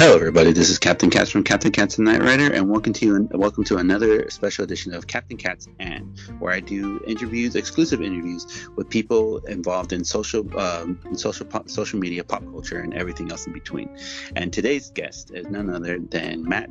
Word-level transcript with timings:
Hello, 0.00 0.16
everybody. 0.16 0.52
This 0.52 0.70
is 0.70 0.78
Captain 0.78 1.10
Katz 1.10 1.30
from 1.30 1.44
Captain 1.44 1.70
Katz 1.70 1.98
and 1.98 2.06
Night 2.06 2.22
Rider, 2.22 2.50
and 2.54 2.70
welcome 2.70 2.94
to 2.94 3.28
welcome 3.32 3.64
to 3.64 3.76
another 3.76 4.30
special 4.30 4.64
edition 4.64 4.94
of 4.94 5.06
Captain 5.06 5.36
Katz 5.36 5.68
and, 5.78 6.18
where 6.38 6.54
I 6.54 6.60
do 6.60 7.04
interviews, 7.06 7.54
exclusive 7.54 8.00
interviews 8.00 8.66
with 8.76 8.88
people 8.88 9.44
involved 9.44 9.92
in 9.92 10.02
social, 10.02 10.58
um, 10.58 10.98
social, 11.12 11.44
pop, 11.44 11.68
social 11.68 11.98
media, 11.98 12.24
pop 12.24 12.42
culture, 12.44 12.80
and 12.80 12.94
everything 12.94 13.30
else 13.30 13.46
in 13.46 13.52
between. 13.52 13.94
And 14.36 14.50
today's 14.54 14.90
guest 14.90 15.32
is 15.34 15.48
none 15.48 15.68
other 15.68 15.98
than 15.98 16.48
Matt 16.48 16.70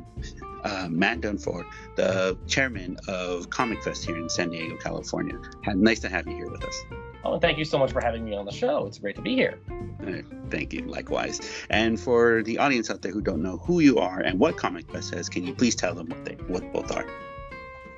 uh, 0.64 0.88
Matt 0.90 1.20
Dunford, 1.20 1.66
the 1.94 2.36
chairman 2.48 2.96
of 3.06 3.48
Comic 3.48 3.80
Fest 3.84 4.06
here 4.06 4.18
in 4.18 4.28
San 4.28 4.50
Diego, 4.50 4.76
California. 4.78 5.40
Nice 5.68 6.00
to 6.00 6.08
have 6.08 6.26
you 6.26 6.34
here 6.34 6.50
with 6.50 6.64
us. 6.64 7.09
Oh, 7.24 7.34
and 7.34 7.42
thank 7.42 7.58
you 7.58 7.64
so 7.64 7.78
much 7.78 7.92
for 7.92 8.00
having 8.00 8.24
me 8.24 8.34
on 8.34 8.46
the 8.46 8.52
show. 8.52 8.86
It's 8.86 8.98
great 8.98 9.16
to 9.16 9.22
be 9.22 9.34
here. 9.34 9.58
Uh, 10.06 10.22
thank 10.50 10.72
you, 10.72 10.82
likewise. 10.82 11.40
And 11.68 12.00
for 12.00 12.42
the 12.42 12.58
audience 12.58 12.90
out 12.90 13.02
there 13.02 13.12
who 13.12 13.20
don't 13.20 13.42
know 13.42 13.58
who 13.58 13.80
you 13.80 13.98
are 13.98 14.20
and 14.20 14.38
what 14.38 14.56
Comic 14.56 14.90
Fest 14.90 15.14
is, 15.14 15.28
can 15.28 15.44
you 15.44 15.54
please 15.54 15.74
tell 15.74 15.94
them 15.94 16.08
what 16.08 16.24
they 16.24 16.34
what 16.46 16.72
both 16.72 16.94
are? 16.96 17.06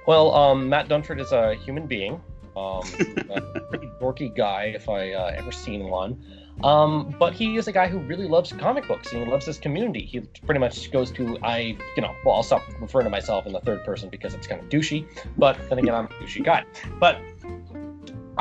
Well, 0.06 0.34
um, 0.34 0.68
Matt 0.68 0.88
Dunford 0.88 1.20
is 1.20 1.30
a 1.30 1.54
human 1.54 1.86
being, 1.86 2.14
um, 2.56 2.82
a 3.30 3.60
pretty 3.70 3.86
dorky 4.00 4.34
guy 4.34 4.72
if 4.74 4.88
I 4.88 5.12
uh, 5.12 5.32
ever 5.36 5.52
seen 5.52 5.88
one. 5.88 6.20
Um, 6.64 7.14
but 7.18 7.32
he 7.32 7.56
is 7.56 7.66
a 7.66 7.72
guy 7.72 7.88
who 7.88 7.98
really 8.00 8.28
loves 8.28 8.52
comic 8.52 8.86
books 8.86 9.12
and 9.12 9.24
he 9.24 9.30
loves 9.30 9.46
his 9.46 9.58
community. 9.58 10.04
He 10.04 10.20
pretty 10.44 10.60
much 10.60 10.90
goes 10.92 11.10
to 11.12 11.38
I, 11.42 11.76
you 11.96 12.02
know, 12.02 12.14
well, 12.24 12.36
I'll 12.36 12.42
stop 12.42 12.62
referring 12.80 13.04
to 13.04 13.10
myself 13.10 13.46
in 13.46 13.52
the 13.52 13.60
third 13.60 13.84
person 13.84 14.08
because 14.10 14.34
it's 14.34 14.46
kind 14.46 14.60
of 14.60 14.68
douchey. 14.68 15.06
But 15.38 15.58
then 15.68 15.78
again, 15.78 15.94
I'm 15.94 16.04
a 16.04 16.08
douchey 16.08 16.44
guy. 16.44 16.64
But 17.00 17.20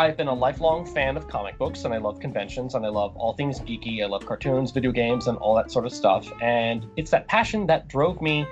I've 0.02 0.18
been 0.18 0.30
a 0.30 0.34
lifelong 0.34 0.84
fan 0.84 1.16
of 1.16 1.28
comic 1.28 1.60
books 1.60 1.86
and 1.86 1.94
I 1.94 1.98
love 1.98 2.20
conventions 2.20 2.74
and 2.74 2.84
I 2.84 2.90
love 2.90 3.16
all 3.16 3.34
things 3.34 3.60
geeky. 3.60 4.02
I 4.02 4.08
love 4.08 4.26
cartoons, 4.26 4.72
video 4.72 4.92
games, 4.92 5.28
and 5.28 5.38
all 5.38 5.54
that 5.54 5.70
sort 5.70 5.86
of 5.86 5.94
stuff. 5.94 6.28
And 6.42 6.88
it's 6.98 7.12
that 7.12 7.28
passion 7.28 7.68
that 7.68 7.88
drove 7.88 8.20
me 8.20 8.48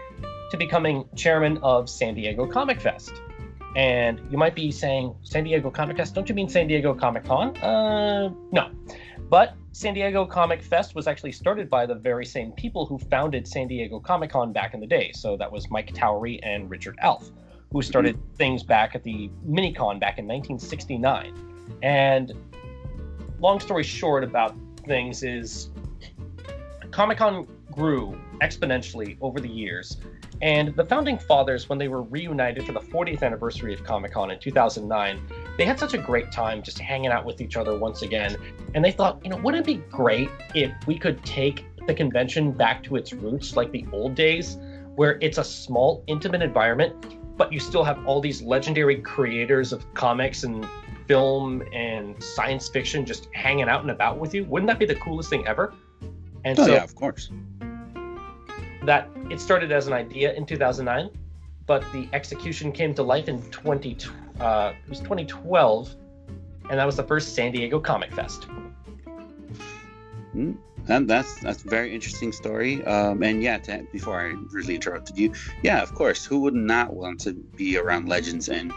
to 0.52 0.58
becoming 0.58 1.10
chairman 1.16 1.58
of 1.64 1.90
San 1.90 2.14
Diego 2.14 2.46
Comic 2.46 2.80
Fest. 2.80 3.14
And 3.76 4.22
you 4.30 4.38
might 4.38 4.54
be 4.54 4.70
saying, 4.70 5.16
San 5.24 5.44
Diego 5.44 5.72
Comic 5.72 5.98
Fest? 5.98 6.14
Don't 6.14 6.30
you 6.30 6.36
mean 6.36 6.50
San 6.50 6.68
Diego 6.68 6.94
Comic 6.94 7.24
Con? 7.24 7.58
Uh, 7.58 8.30
no. 8.52 8.70
But 9.28 9.56
San 9.72 9.96
Diego 9.96 10.28
Comic 10.28 10.62
Fest 10.62 10.94
was 10.94 11.08
actually 11.08 11.32
started 11.32 11.68
by 11.68 11.88
the 11.88 11.96
very 11.96 12.28
same 12.28 12.52
people 12.52 12.86
who 12.86 13.00
founded 13.00 13.48
San 13.48 13.68
Diego 13.68 14.00
Comic 14.00 14.30
Con 14.30 14.54
back 14.54 14.76
in 14.76 14.82
the 14.82 14.88
day. 14.88 15.14
So 15.16 15.36
that 15.38 15.52
was 15.52 15.68
Mike 15.72 15.96
Towry 15.96 16.40
and 16.44 16.70
Richard 16.70 17.00
Alf 17.02 17.32
who 17.72 17.82
started 17.82 18.20
things 18.36 18.64
back 18.64 18.96
at 18.96 19.04
the 19.04 19.30
Minicon 19.48 20.00
back 20.00 20.18
in 20.18 20.28
1969. 20.28 21.34
And 21.84 22.34
long 23.40 23.60
story 23.60 23.84
short 23.84 24.24
about 24.24 24.56
things 24.86 25.24
is 25.24 25.70
Comic 26.92 27.20
Con 27.20 27.48
grew 27.72 28.20
exponentially 28.42 29.18
over 29.22 29.40
the 29.40 29.48
years. 29.48 29.98
And 30.42 30.74
the 30.76 30.86
founding 30.86 31.18
fathers, 31.18 31.68
when 31.68 31.78
they 31.78 31.90
were 31.90 32.02
reunited 32.02 32.66
for 32.66 32.72
the 32.72 32.80
40th 32.80 33.24
anniversary 33.24 33.74
of 33.74 33.84
Comic 33.84 34.14
Con 34.14 34.32
in 34.32 34.40
2009, 34.40 35.22
they 35.58 35.66
had 35.66 35.78
such 35.78 35.94
a 35.94 35.98
great 35.98 36.32
time 36.32 36.64
just 36.64 36.80
hanging 36.80 37.12
out 37.12 37.26
with 37.26 37.42
each 37.42 37.58
other 37.58 37.78
once 37.78 38.02
again. 38.02 38.38
And 38.74 38.84
they 38.84 38.92
thought, 38.92 39.20
you 39.24 39.30
know, 39.30 39.38
wouldn't 39.38 39.68
it 39.68 39.78
be 39.78 39.84
great 39.92 40.30
if 40.56 40.72
we 40.88 40.98
could 40.98 41.24
take 41.26 41.66
the 41.86 41.94
convention 41.94 42.52
back 42.52 42.84
to 42.84 42.96
its 42.96 43.12
roots 43.12 43.58
like 43.58 43.72
the 43.72 43.86
old 43.92 44.16
days, 44.16 44.58
where 44.96 45.18
it's 45.22 45.38
a 45.38 45.44
small, 45.44 46.04
intimate 46.08 46.42
environment 46.42 47.19
but 47.40 47.54
you 47.54 47.60
still 47.60 47.86
have 47.86 48.06
all 48.06 48.20
these 48.20 48.42
legendary 48.42 48.98
creators 48.98 49.72
of 49.72 49.92
comics 49.94 50.44
and 50.44 50.68
film 51.08 51.64
and 51.74 52.22
science 52.22 52.68
fiction 52.68 53.06
just 53.06 53.30
hanging 53.34 53.70
out 53.70 53.82
and 53.82 53.90
about 53.90 54.20
with 54.20 54.34
you. 54.36 54.44
Wouldn't 54.44 54.68
that 54.68 54.78
be 54.78 54.86
the 54.86 54.96
coolest 54.96 55.30
thing 55.30 55.48
ever? 55.48 55.74
And 56.44 56.60
oh, 56.60 56.66
so 56.66 56.74
yeah, 56.74 56.84
of 56.84 56.94
course. 56.96 57.32
That 58.84 59.10
it 59.32 59.40
started 59.40 59.72
as 59.72 59.88
an 59.88 59.94
idea 59.94 60.34
in 60.34 60.46
2009, 60.46 61.10
but 61.66 61.82
the 61.94 62.10
execution 62.12 62.74
came 62.74 62.94
to 62.96 63.04
life 63.04 63.30
in 63.30 63.42
20 63.52 63.98
uh, 64.42 64.74
it 64.84 64.90
was 64.90 65.00
2012, 65.00 65.96
and 66.70 66.80
that 66.80 66.86
was 66.86 66.98
the 66.98 67.04
first 67.04 67.36
San 67.36 67.52
Diego 67.52 67.80
Comic 67.80 68.14
Fest. 68.14 68.48
Mm, 70.36 70.58
and 70.88 71.10
that's 71.10 71.40
that's 71.42 71.64
a 71.64 71.68
very 71.68 71.94
interesting 71.94 72.32
story. 72.32 72.84
Um, 72.86 73.22
and 73.24 73.44
yeah, 73.44 73.58
to, 73.60 73.86
before 73.92 74.20
I 74.20 74.36
really 74.52 74.76
interrupted 74.76 75.18
you, 75.18 75.34
yeah, 75.64 75.82
of 75.82 75.94
course, 75.94 76.26
who 76.26 76.40
would 76.42 76.56
not 76.56 76.94
want 76.94 77.20
to 77.22 77.34
be 77.34 77.78
around 77.78 78.08
legends 78.08 78.50
and 78.50 78.74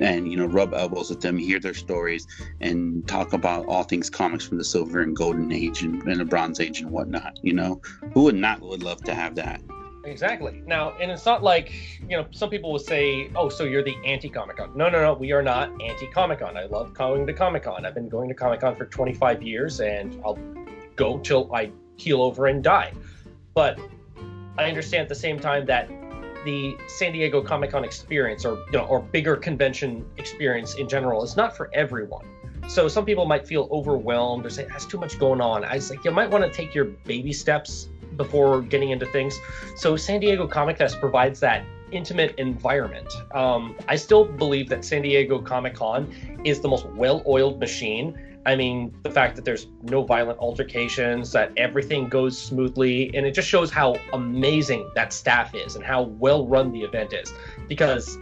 and 0.00 0.30
you 0.30 0.36
know 0.36 0.46
rub 0.46 0.74
elbows 0.74 1.10
with 1.10 1.20
them, 1.20 1.36
hear 1.36 1.60
their 1.60 1.74
stories, 1.74 2.26
and 2.60 3.06
talk 3.06 3.32
about 3.32 3.66
all 3.66 3.82
things 3.82 4.10
comics 4.10 4.44
from 4.44 4.58
the 4.58 4.64
Silver 4.64 5.00
and 5.02 5.16
Golden 5.16 5.52
Age 5.52 5.82
and, 5.82 6.02
and 6.04 6.20
the 6.20 6.24
Bronze 6.24 6.60
Age 6.60 6.80
and 6.80 6.90
whatnot. 6.90 7.38
You 7.42 7.54
know, 7.54 7.80
who 8.12 8.24
would 8.24 8.36
not 8.36 8.60
would 8.60 8.82
love 8.82 9.02
to 9.04 9.14
have 9.14 9.34
that. 9.36 9.60
Exactly. 10.04 10.62
Now, 10.66 10.96
and 10.98 11.10
it's 11.10 11.26
not 11.26 11.42
like, 11.42 11.72
you 12.08 12.16
know, 12.16 12.26
some 12.30 12.48
people 12.48 12.72
will 12.72 12.78
say, 12.78 13.30
oh, 13.36 13.48
so 13.48 13.64
you're 13.64 13.82
the 13.82 13.96
anti 14.04 14.28
Comic 14.28 14.56
Con. 14.56 14.70
No, 14.74 14.88
no, 14.88 15.02
no, 15.02 15.12
we 15.12 15.32
are 15.32 15.42
not 15.42 15.70
anti 15.82 16.06
Comic 16.06 16.40
Con. 16.40 16.56
I 16.56 16.64
love 16.64 16.94
going 16.94 17.26
to 17.26 17.32
Comic 17.32 17.64
Con. 17.64 17.84
I've 17.84 17.94
been 17.94 18.08
going 18.08 18.28
to 18.28 18.34
Comic 18.34 18.60
Con 18.60 18.74
for 18.74 18.86
25 18.86 19.42
years 19.42 19.80
and 19.80 20.20
I'll 20.24 20.38
go 20.96 21.18
till 21.18 21.52
I 21.54 21.70
keel 21.96 22.22
over 22.22 22.46
and 22.46 22.62
die. 22.62 22.92
But 23.54 23.78
I 24.58 24.64
understand 24.64 25.02
at 25.02 25.08
the 25.08 25.14
same 25.14 25.38
time 25.38 25.66
that 25.66 25.88
the 26.44 26.76
San 26.88 27.12
Diego 27.12 27.42
Comic 27.42 27.70
Con 27.70 27.84
experience 27.84 28.44
or 28.44 28.58
you 28.66 28.78
know, 28.78 28.84
or 28.86 29.00
bigger 29.00 29.36
convention 29.36 30.04
experience 30.16 30.74
in 30.74 30.88
general 30.88 31.22
is 31.22 31.36
not 31.36 31.56
for 31.56 31.70
everyone. 31.74 32.24
So 32.68 32.88
some 32.88 33.04
people 33.04 33.26
might 33.26 33.46
feel 33.46 33.68
overwhelmed 33.70 34.46
or 34.46 34.50
say 34.50 34.64
that's 34.64 34.86
too 34.86 34.98
much 34.98 35.18
going 35.18 35.40
on. 35.40 35.64
I 35.64 35.74
was 35.74 35.90
like, 35.90 36.04
you 36.04 36.10
might 36.10 36.30
want 36.30 36.44
to 36.44 36.50
take 36.50 36.74
your 36.74 36.84
baby 36.84 37.32
steps 37.32 37.88
before 38.16 38.62
getting 38.62 38.90
into 38.90 39.06
things. 39.06 39.38
So 39.76 39.96
San 39.96 40.20
Diego 40.20 40.46
Comic 40.46 40.78
Fest 40.78 41.00
provides 41.00 41.40
that 41.40 41.64
intimate 41.90 42.34
environment. 42.38 43.08
Um, 43.34 43.76
I 43.88 43.96
still 43.96 44.24
believe 44.24 44.68
that 44.68 44.84
San 44.84 45.02
Diego 45.02 45.40
Comic 45.40 45.74
Con 45.74 46.40
is 46.44 46.60
the 46.60 46.68
most 46.68 46.86
well-oiled 46.86 47.58
machine 47.58 48.29
I 48.46 48.56
mean, 48.56 48.94
the 49.02 49.10
fact 49.10 49.36
that 49.36 49.44
there's 49.44 49.66
no 49.82 50.02
violent 50.02 50.38
altercations, 50.38 51.32
that 51.32 51.52
everything 51.56 52.08
goes 52.08 52.40
smoothly, 52.40 53.14
and 53.14 53.26
it 53.26 53.32
just 53.32 53.48
shows 53.48 53.70
how 53.70 53.96
amazing 54.12 54.90
that 54.94 55.12
staff 55.12 55.54
is 55.54 55.76
and 55.76 55.84
how 55.84 56.02
well 56.02 56.46
run 56.46 56.72
the 56.72 56.82
event 56.82 57.12
is. 57.12 57.32
Because, 57.68 58.18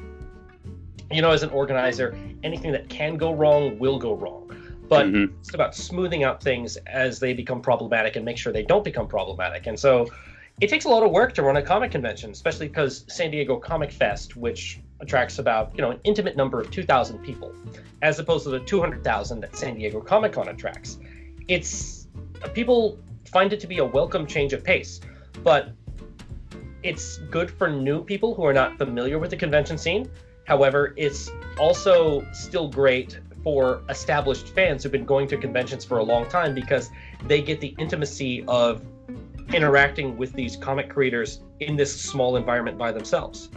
you 1.10 1.22
know, 1.22 1.30
as 1.30 1.44
an 1.44 1.50
organizer, 1.50 2.18
anything 2.42 2.72
that 2.72 2.88
can 2.88 3.16
go 3.16 3.32
wrong 3.32 3.78
will 3.78 3.98
go 3.98 4.14
wrong. 4.14 4.44
But 4.88 5.06
mm-hmm. 5.06 5.38
it's 5.38 5.54
about 5.54 5.74
smoothing 5.74 6.24
out 6.24 6.42
things 6.42 6.76
as 6.86 7.20
they 7.20 7.32
become 7.32 7.60
problematic 7.60 8.16
and 8.16 8.24
make 8.24 8.38
sure 8.38 8.52
they 8.52 8.62
don't 8.64 8.84
become 8.84 9.06
problematic. 9.06 9.66
And 9.66 9.78
so 9.78 10.08
it 10.60 10.68
takes 10.68 10.84
a 10.84 10.88
lot 10.88 11.04
of 11.04 11.12
work 11.12 11.34
to 11.34 11.42
run 11.42 11.56
a 11.56 11.62
comic 11.62 11.92
convention, 11.92 12.30
especially 12.32 12.66
because 12.68 13.04
San 13.08 13.30
Diego 13.30 13.56
Comic 13.56 13.92
Fest, 13.92 14.36
which 14.36 14.80
attracts 15.00 15.38
about 15.38 15.72
you 15.74 15.82
know 15.82 15.90
an 15.90 16.00
intimate 16.04 16.36
number 16.36 16.60
of 16.60 16.70
2,000 16.70 17.18
people, 17.20 17.54
as 18.02 18.18
opposed 18.18 18.44
to 18.44 18.50
the 18.50 18.60
200,000 18.60 19.40
that 19.40 19.56
San 19.56 19.74
Diego 19.76 20.00
Comic 20.00 20.32
Con 20.32 20.48
attracts. 20.48 20.98
It's 21.48 22.08
people 22.54 22.98
find 23.26 23.52
it 23.52 23.60
to 23.60 23.66
be 23.66 23.78
a 23.78 23.84
welcome 23.84 24.26
change 24.26 24.52
of 24.52 24.64
pace, 24.64 25.00
but 25.42 25.70
it's 26.82 27.18
good 27.30 27.50
for 27.50 27.68
new 27.68 28.04
people 28.04 28.34
who 28.34 28.44
are 28.44 28.52
not 28.52 28.78
familiar 28.78 29.18
with 29.18 29.30
the 29.30 29.36
convention 29.36 29.76
scene. 29.76 30.10
However, 30.44 30.94
it's 30.96 31.30
also 31.58 32.26
still 32.32 32.68
great 32.68 33.18
for 33.42 33.82
established 33.88 34.48
fans 34.48 34.82
who've 34.82 34.92
been 34.92 35.04
going 35.04 35.28
to 35.28 35.36
conventions 35.36 35.84
for 35.84 35.98
a 35.98 36.02
long 36.02 36.28
time 36.28 36.54
because 36.54 36.90
they 37.26 37.42
get 37.42 37.60
the 37.60 37.74
intimacy 37.78 38.44
of 38.48 38.82
interacting 39.52 40.16
with 40.16 40.32
these 40.32 40.56
comic 40.56 40.88
creators 40.88 41.40
in 41.60 41.76
this 41.76 42.00
small 42.00 42.36
environment 42.36 42.78
by 42.78 42.92
themselves. 42.92 43.48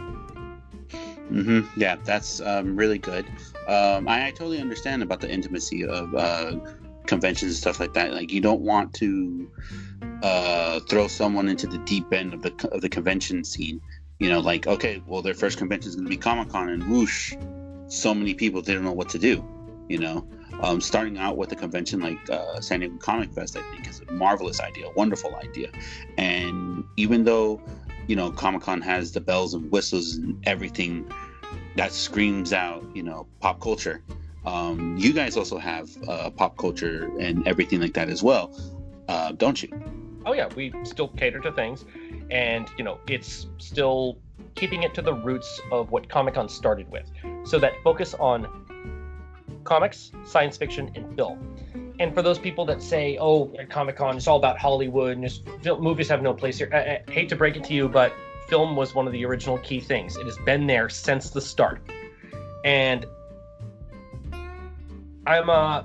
Mm-hmm. 1.32 1.80
Yeah, 1.80 1.96
that's 2.04 2.40
um, 2.40 2.76
really 2.76 2.98
good. 2.98 3.26
Um, 3.66 4.06
I, 4.06 4.26
I, 4.26 4.30
totally 4.30 4.60
understand 4.60 5.02
about 5.02 5.20
the 5.20 5.30
intimacy 5.30 5.84
of 5.86 6.14
uh, 6.14 6.56
conventions 7.06 7.52
and 7.52 7.56
stuff 7.56 7.80
like 7.80 7.94
that. 7.94 8.12
Like, 8.12 8.30
you 8.30 8.40
don't 8.40 8.60
want 8.60 8.92
to 8.94 9.50
uh, 10.22 10.80
throw 10.80 11.08
someone 11.08 11.48
into 11.48 11.66
the 11.66 11.78
deep 11.78 12.12
end 12.12 12.34
of 12.34 12.42
the 12.42 12.68
of 12.70 12.80
the 12.82 12.88
convention 12.88 13.44
scene. 13.44 13.80
You 14.18 14.28
know, 14.28 14.40
like, 14.40 14.66
okay, 14.66 15.02
well, 15.06 15.22
their 15.22 15.34
first 15.34 15.58
convention 15.58 15.88
is 15.88 15.94
going 15.96 16.06
to 16.06 16.10
be 16.10 16.18
Comic 16.18 16.50
Con, 16.50 16.68
and 16.68 16.88
whoosh, 16.90 17.34
so 17.88 18.14
many 18.14 18.34
people 18.34 18.60
don't 18.60 18.84
know 18.84 18.92
what 18.92 19.08
to 19.10 19.18
do. 19.18 19.42
You 19.88 19.98
know, 19.98 20.28
um, 20.60 20.80
starting 20.80 21.18
out 21.18 21.36
with 21.36 21.50
a 21.52 21.56
convention 21.56 22.00
like 22.00 22.30
uh, 22.30 22.60
San 22.60 22.80
Diego 22.80 22.96
Comic 22.98 23.32
Fest, 23.32 23.56
I 23.56 23.62
think, 23.72 23.88
is 23.88 24.00
a 24.00 24.12
marvelous 24.12 24.60
idea, 24.60 24.90
wonderful 24.96 25.34
idea. 25.36 25.70
And 26.18 26.84
even 26.96 27.24
though, 27.24 27.60
you 28.06 28.16
know, 28.16 28.30
Comic 28.30 28.62
Con 28.62 28.80
has 28.82 29.12
the 29.12 29.20
bells 29.20 29.54
and 29.54 29.70
whistles 29.70 30.14
and 30.14 30.38
everything 30.46 31.10
that 31.76 31.92
screams 31.92 32.52
out, 32.52 32.84
you 32.94 33.02
know, 33.02 33.26
pop 33.40 33.60
culture, 33.60 34.02
um, 34.44 34.96
you 34.98 35.12
guys 35.12 35.36
also 35.36 35.58
have 35.58 35.88
uh, 36.08 36.30
pop 36.30 36.56
culture 36.56 37.10
and 37.20 37.46
everything 37.46 37.80
like 37.80 37.94
that 37.94 38.08
as 38.08 38.22
well, 38.22 38.54
uh, 39.08 39.32
don't 39.32 39.62
you? 39.62 39.68
Oh, 40.24 40.32
yeah, 40.32 40.48
we 40.54 40.72
still 40.84 41.08
cater 41.08 41.40
to 41.40 41.52
things. 41.52 41.84
And, 42.30 42.68
you 42.76 42.84
know, 42.84 42.98
it's 43.08 43.46
still 43.58 44.18
keeping 44.54 44.82
it 44.82 44.94
to 44.94 45.02
the 45.02 45.14
roots 45.14 45.60
of 45.70 45.90
what 45.90 46.08
Comic 46.08 46.34
Con 46.34 46.48
started 46.48 46.90
with. 46.90 47.10
So 47.44 47.58
that 47.58 47.72
focus 47.82 48.14
on 48.14 48.46
comics, 49.64 50.12
science 50.24 50.56
fiction, 50.56 50.90
and 50.94 51.14
film. 51.16 51.56
and 51.98 52.14
for 52.14 52.22
those 52.22 52.38
people 52.38 52.64
that 52.64 52.82
say, 52.82 53.16
"Oh, 53.20 53.52
Comic 53.68 53.96
Con 53.96 54.16
it's 54.16 54.26
all 54.26 54.36
about 54.36 54.58
Hollywood 54.58 55.16
and 55.18 55.80
movies 55.80 56.08
have 56.08 56.22
no 56.22 56.34
place 56.34 56.58
here," 56.58 56.70
I, 56.72 56.78
I 57.08 57.12
hate 57.12 57.28
to 57.28 57.36
break 57.36 57.56
it 57.56 57.64
to 57.64 57.74
you, 57.74 57.88
but 57.88 58.12
film 58.52 58.76
was 58.76 58.94
one 58.94 59.06
of 59.06 59.14
the 59.14 59.24
original 59.24 59.56
key 59.60 59.80
things. 59.80 60.14
It 60.14 60.26
has 60.26 60.36
been 60.44 60.66
there 60.66 60.90
since 60.90 61.30
the 61.30 61.40
start, 61.40 61.80
and 62.66 63.06
I'm 65.26 65.48
uh, 65.48 65.84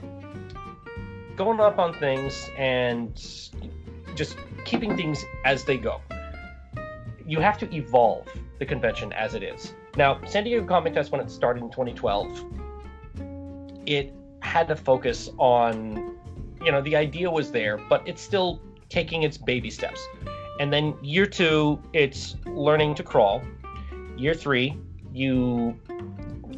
going 1.38 1.62
up 1.62 1.80
on 1.80 1.94
things 1.94 2.50
and 2.58 3.16
just 4.16 4.36
keeping 4.66 4.98
things 4.98 5.24
as 5.46 5.64
they 5.64 5.78
go. 5.78 6.02
You 7.26 7.40
have 7.40 7.58
to 7.60 7.74
evolve 7.74 8.28
the 8.60 8.66
convention 8.66 9.14
as 9.14 9.34
it 9.34 9.44
is. 9.44 9.74
Now, 9.96 10.20
San 10.26 10.44
Diego 10.44 10.66
Comic 10.66 10.94
Fest, 10.94 11.10
when 11.14 11.22
it 11.22 11.32
started 11.32 11.64
in 11.64 11.72
2012, 11.72 12.44
it 13.86 14.14
had 14.42 14.68
to 14.68 14.76
focus 14.76 15.30
on, 15.38 16.18
you 16.62 16.74
know, 16.74 16.82
the 16.82 16.98
idea 16.98 17.32
was 17.32 17.50
there, 17.50 17.78
but 17.88 18.06
it's 18.06 18.22
still 18.22 18.60
taking 18.90 19.24
its 19.24 19.38
baby 19.38 19.70
steps. 19.70 20.06
And 20.60 20.74
then 20.74 20.96
year 21.02 21.26
two, 21.26 21.82
it's 21.94 22.36
learning 22.46 22.96
to 22.96 23.04
crawl. 23.04 23.42
Year 24.18 24.34
three, 24.34 24.76
you, 25.14 25.80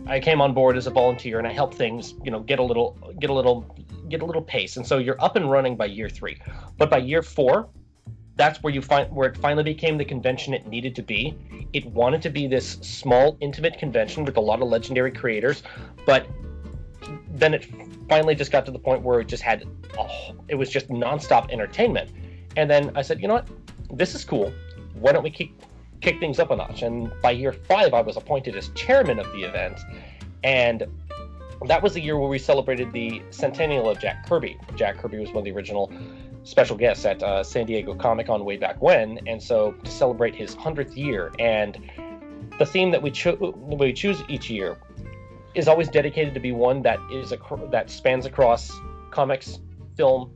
I 0.07 0.19
came 0.19 0.42
on 0.42 0.54
board 0.54 0.78
as 0.78 0.88
a 0.88 0.92
volunteer 0.92 1.38
and 1.38 1.48
I 1.48 1.51
helped 1.51 1.75
things, 1.75 2.13
you 2.24 2.31
know, 2.31 2.40
get 2.40 2.60
a 2.60 2.63
little, 2.63 2.98
get 3.19 3.30
a 3.30 3.34
little, 3.34 3.75
get 4.07 4.22
a 4.22 4.25
little 4.25 4.42
pace. 4.42 4.78
And 4.78 4.88
so 4.88 4.98
you're 4.98 5.22
up 5.22 5.36
and 5.36 5.51
running 5.51 5.75
by 5.75 5.86
year 5.86 6.10
three. 6.10 6.40
But 6.78 6.90
by 6.90 7.00
year 7.00 7.22
four, 7.22 7.69
that's 8.36 8.63
where 8.63 8.74
you 8.74 8.81
find 8.81 9.13
where 9.13 9.28
it 9.28 9.36
finally 9.36 9.63
became 9.63 9.98
the 9.98 10.06
convention 10.06 10.54
it 10.54 10.66
needed 10.66 10.96
to 10.96 11.04
be. 11.04 11.38
It 11.74 11.86
wanted 11.86 12.22
to 12.22 12.30
be 12.30 12.48
this 12.48 12.78
small, 12.81 13.38
intimate 13.42 13.78
convention 13.78 14.24
with 14.24 14.38
a 14.38 14.42
lot 14.42 14.62
of 14.62 14.69
legendary 14.69 15.12
creators, 15.12 15.62
but 16.06 16.25
then 17.34 17.54
it 17.54 17.68
finally 18.07 18.36
just 18.36 18.51
got 18.51 18.66
to 18.66 18.72
the 18.72 18.80
point 18.80 19.01
where 19.01 19.19
it 19.19 19.28
just 19.28 19.44
had, 19.44 19.66
oh, 19.98 20.36
it 20.48 20.56
was 20.56 20.69
just 20.69 20.88
nonstop 20.88 21.51
entertainment. 21.51 22.12
And 22.56 22.69
then 22.69 22.92
I 22.96 23.01
said, 23.01 23.22
you 23.22 23.28
know 23.28 23.36
what, 23.36 23.59
this 23.91 24.15
is 24.15 24.24
cool. 24.24 24.53
Why 24.94 25.12
don't 25.12 25.24
we 25.24 25.30
keep 25.30 25.62
kick 26.01 26.19
things 26.19 26.39
up 26.39 26.51
a 26.51 26.56
notch? 26.56 26.81
And 26.81 27.12
by 27.21 27.31
year 27.31 27.53
five, 27.53 27.94
I 27.94 28.01
was 28.01 28.18
appointed 28.18 28.56
as 28.56 28.69
chairman 28.69 29.19
of 29.19 29.31
the 29.31 29.44
event, 29.44 29.80
and 30.44 30.86
that 31.65 31.83
was 31.83 31.94
the 31.94 32.01
year 32.01 32.18
where 32.18 32.30
we 32.30 32.39
celebrated 32.39 32.91
the 32.94 33.21
centennial 33.31 33.89
of 33.89 34.00
Jack 34.00 34.25
Kirby. 34.27 34.57
Jack 34.75 34.97
Kirby 34.97 35.19
was 35.19 35.30
one 35.30 35.39
of 35.39 35.44
the 35.45 35.51
original 35.51 35.91
special 36.44 36.77
guests 36.77 37.06
at 37.06 37.21
uh, 37.21 37.44
San 37.44 37.65
Diego 37.65 37.94
Comic 37.94 38.27
Con 38.27 38.45
way 38.45 38.57
back 38.57 38.81
when, 38.81 39.19
and 39.27 39.41
so 39.41 39.71
to 39.71 39.91
celebrate 39.91 40.33
his 40.36 40.53
hundredth 40.53 40.95
year, 40.95 41.31
and 41.38 41.77
the 42.57 42.65
theme 42.65 42.91
that 42.91 43.01
we, 43.01 43.12
cho- 43.12 43.53
we 43.57 43.94
choose 43.94 44.21
each 44.30 44.50
year 44.50 44.77
is 45.56 45.68
always 45.68 45.89
dedicated 45.89 46.33
to 46.33 46.39
be 46.39 46.51
one 46.51 46.81
that 46.83 47.00
is 47.12 47.31
a 47.31 47.38
that 47.71 47.89
spans 47.89 48.25
across 48.25 48.71
comics, 49.12 49.59
film, 49.97 50.31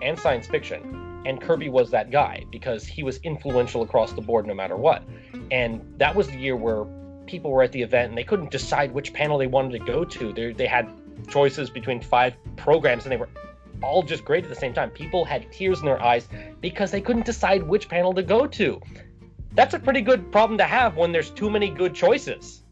and 0.00 0.18
science 0.18 0.46
fiction. 0.46 1.11
And 1.24 1.40
Kirby 1.40 1.68
was 1.68 1.90
that 1.90 2.10
guy 2.10 2.44
because 2.50 2.86
he 2.86 3.02
was 3.02 3.18
influential 3.18 3.82
across 3.82 4.12
the 4.12 4.20
board 4.20 4.46
no 4.46 4.54
matter 4.54 4.76
what. 4.76 5.02
And 5.50 5.94
that 5.98 6.14
was 6.14 6.28
the 6.28 6.36
year 6.36 6.56
where 6.56 6.84
people 7.26 7.50
were 7.50 7.62
at 7.62 7.72
the 7.72 7.82
event 7.82 8.10
and 8.10 8.18
they 8.18 8.24
couldn't 8.24 8.50
decide 8.50 8.92
which 8.92 9.12
panel 9.12 9.38
they 9.38 9.46
wanted 9.46 9.78
to 9.78 9.84
go 9.84 10.04
to. 10.04 10.32
They, 10.32 10.52
they 10.52 10.66
had 10.66 10.90
choices 11.28 11.70
between 11.70 12.00
five 12.00 12.34
programs 12.56 13.04
and 13.04 13.12
they 13.12 13.16
were 13.16 13.28
all 13.82 14.02
just 14.02 14.24
great 14.24 14.44
at 14.44 14.50
the 14.50 14.56
same 14.56 14.74
time. 14.74 14.90
People 14.90 15.24
had 15.24 15.50
tears 15.52 15.80
in 15.80 15.86
their 15.86 16.02
eyes 16.02 16.28
because 16.60 16.90
they 16.90 17.00
couldn't 17.00 17.26
decide 17.26 17.62
which 17.62 17.88
panel 17.88 18.12
to 18.14 18.22
go 18.22 18.46
to. 18.46 18.80
That's 19.52 19.74
a 19.74 19.78
pretty 19.78 20.00
good 20.00 20.32
problem 20.32 20.58
to 20.58 20.64
have 20.64 20.96
when 20.96 21.12
there's 21.12 21.30
too 21.30 21.50
many 21.50 21.70
good 21.70 21.94
choices. 21.94 22.62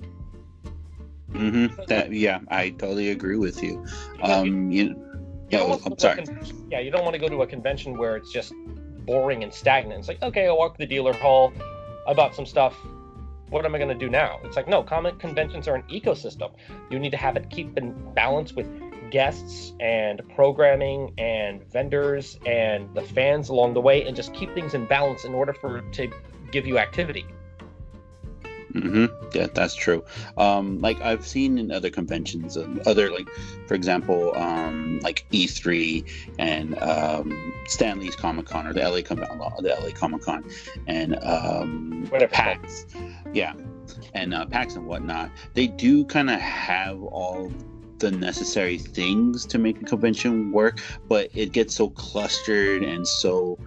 Mm-hmm. 1.32 1.84
That 1.86 2.12
yeah, 2.12 2.40
I 2.48 2.70
totally 2.70 3.10
agree 3.10 3.36
with 3.36 3.62
you. 3.62 3.84
Um, 4.22 4.70
you, 4.70 4.96
yeah, 5.50 5.66
you 5.66 5.80
I'm 5.84 5.98
sorry. 5.98 6.24
yeah, 6.70 6.80
you 6.80 6.90
don't 6.90 7.02
want 7.02 7.14
to 7.14 7.20
go 7.20 7.28
to 7.28 7.42
a 7.42 7.46
convention 7.46 7.98
where 7.98 8.16
it's 8.16 8.32
just 8.32 8.52
boring 9.04 9.42
and 9.42 9.52
stagnant. 9.52 9.98
It's 9.98 10.08
like, 10.08 10.22
okay, 10.22 10.46
I'll 10.46 10.56
walk 10.56 10.74
to 10.74 10.78
the 10.78 10.86
dealer 10.86 11.12
hall. 11.12 11.52
I 12.06 12.14
bought 12.14 12.34
some 12.34 12.46
stuff. 12.46 12.76
What 13.48 13.64
am 13.64 13.74
I 13.74 13.78
going 13.78 13.90
to 13.90 14.06
do 14.06 14.08
now? 14.08 14.38
It's 14.44 14.56
like, 14.56 14.68
no, 14.68 14.82
comic 14.82 15.18
conventions 15.18 15.66
are 15.66 15.74
an 15.74 15.82
ecosystem. 15.90 16.52
You 16.90 17.00
need 17.00 17.10
to 17.10 17.16
have 17.16 17.36
it 17.36 17.50
keep 17.50 17.76
in 17.76 18.14
balance 18.14 18.52
with 18.52 18.68
guests 19.10 19.72
and 19.80 20.22
programming 20.36 21.12
and 21.18 21.68
vendors 21.72 22.38
and 22.46 22.94
the 22.94 23.02
fans 23.02 23.48
along 23.48 23.74
the 23.74 23.80
way 23.80 24.06
and 24.06 24.14
just 24.14 24.32
keep 24.32 24.54
things 24.54 24.74
in 24.74 24.86
balance 24.86 25.24
in 25.24 25.34
order 25.34 25.52
for 25.52 25.80
to 25.80 26.08
give 26.52 26.66
you 26.66 26.78
activity. 26.78 27.26
Mm-hmm. 28.72 29.06
Yeah, 29.34 29.48
that's 29.52 29.74
true. 29.74 30.04
Um, 30.36 30.80
like 30.80 31.00
I've 31.00 31.26
seen 31.26 31.58
in 31.58 31.70
other 31.70 31.90
conventions, 31.90 32.56
and 32.56 32.80
other 32.86 33.10
like, 33.10 33.28
for 33.66 33.74
example, 33.74 34.36
um, 34.36 35.00
like 35.02 35.26
E3 35.32 36.08
and 36.38 36.78
um, 36.78 37.54
Stan 37.66 38.00
Lee's 38.00 38.16
Comic 38.16 38.46
Con 38.46 38.66
or 38.66 38.72
the 38.72 38.88
LA 38.88 39.02
Com- 39.02 39.18
the 39.18 39.76
LA 39.82 39.90
Comic 39.90 40.22
Con 40.22 40.44
and 40.86 41.18
um, 41.24 42.08
PAX, 42.30 42.86
yeah, 43.32 43.54
and 44.14 44.34
uh, 44.34 44.46
PAX 44.46 44.76
and 44.76 44.86
whatnot. 44.86 45.30
They 45.54 45.66
do 45.66 46.04
kind 46.04 46.30
of 46.30 46.38
have 46.40 47.02
all 47.02 47.52
the 47.98 48.10
necessary 48.10 48.78
things 48.78 49.44
to 49.46 49.58
make 49.58 49.80
a 49.80 49.84
convention 49.84 50.52
work, 50.52 50.80
but 51.08 51.28
it 51.34 51.52
gets 51.52 51.74
so 51.74 51.90
clustered 51.90 52.82
and 52.82 53.06
so 53.06 53.58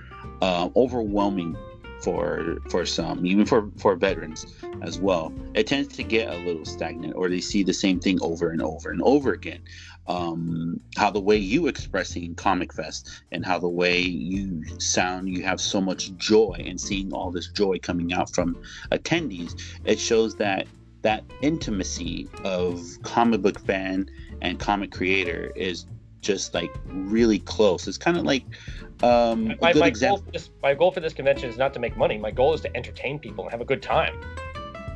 uh, 0.41 0.69
overwhelming 0.75 1.55
for 2.03 2.57
for 2.69 2.85
some, 2.85 3.25
even 3.25 3.45
for 3.45 3.69
for 3.77 3.95
veterans 3.95 4.45
as 4.81 4.99
well. 4.99 5.33
It 5.53 5.67
tends 5.67 5.95
to 5.95 6.03
get 6.03 6.29
a 6.29 6.37
little 6.37 6.65
stagnant, 6.65 7.15
or 7.15 7.29
they 7.29 7.41
see 7.41 7.63
the 7.63 7.73
same 7.73 7.99
thing 7.99 8.19
over 8.21 8.49
and 8.49 8.61
over 8.61 8.91
and 8.91 9.01
over 9.01 9.33
again. 9.33 9.61
Um, 10.05 10.81
how 10.97 11.11
the 11.11 11.21
way 11.21 11.37
you 11.37 11.67
expressing 11.67 12.35
Comic 12.35 12.73
Fest 12.73 13.23
and 13.31 13.45
how 13.45 13.57
the 13.57 13.69
way 13.69 14.01
you 14.01 14.65
sound, 14.79 15.29
you 15.29 15.43
have 15.43 15.61
so 15.61 15.79
much 15.79 16.13
joy, 16.17 16.57
and 16.59 16.79
seeing 16.79 17.13
all 17.13 17.31
this 17.31 17.47
joy 17.47 17.79
coming 17.79 18.11
out 18.11 18.33
from 18.33 18.61
attendees, 18.91 19.55
it 19.85 19.97
shows 19.99 20.35
that 20.35 20.67
that 21.03 21.23
intimacy 21.41 22.27
of 22.43 22.81
comic 23.03 23.41
book 23.41 23.59
fan 23.59 24.09
and 24.41 24.59
comic 24.59 24.91
creator 24.91 25.51
is 25.55 25.85
just 26.23 26.53
like 26.53 26.73
really 26.87 27.39
close. 27.39 27.87
It's 27.87 27.97
kind 27.97 28.17
of 28.17 28.23
like 28.23 28.43
um, 29.03 29.55
my, 29.61 29.69
a 29.69 29.73
good 29.73 29.79
my 29.81 29.87
example. 29.87 30.19
Goal 30.19 30.31
this, 30.31 30.49
my 30.63 30.73
goal 30.73 30.91
for 30.91 31.01
this 31.01 31.13
convention 31.13 31.49
is 31.49 31.57
not 31.57 31.73
to 31.73 31.79
make 31.79 31.95
money. 31.95 32.17
My 32.17 32.31
goal 32.31 32.53
is 32.53 32.61
to 32.61 32.75
entertain 32.75 33.19
people 33.19 33.43
and 33.43 33.51
have 33.51 33.61
a 33.61 33.65
good 33.65 33.81
time. 33.81 34.19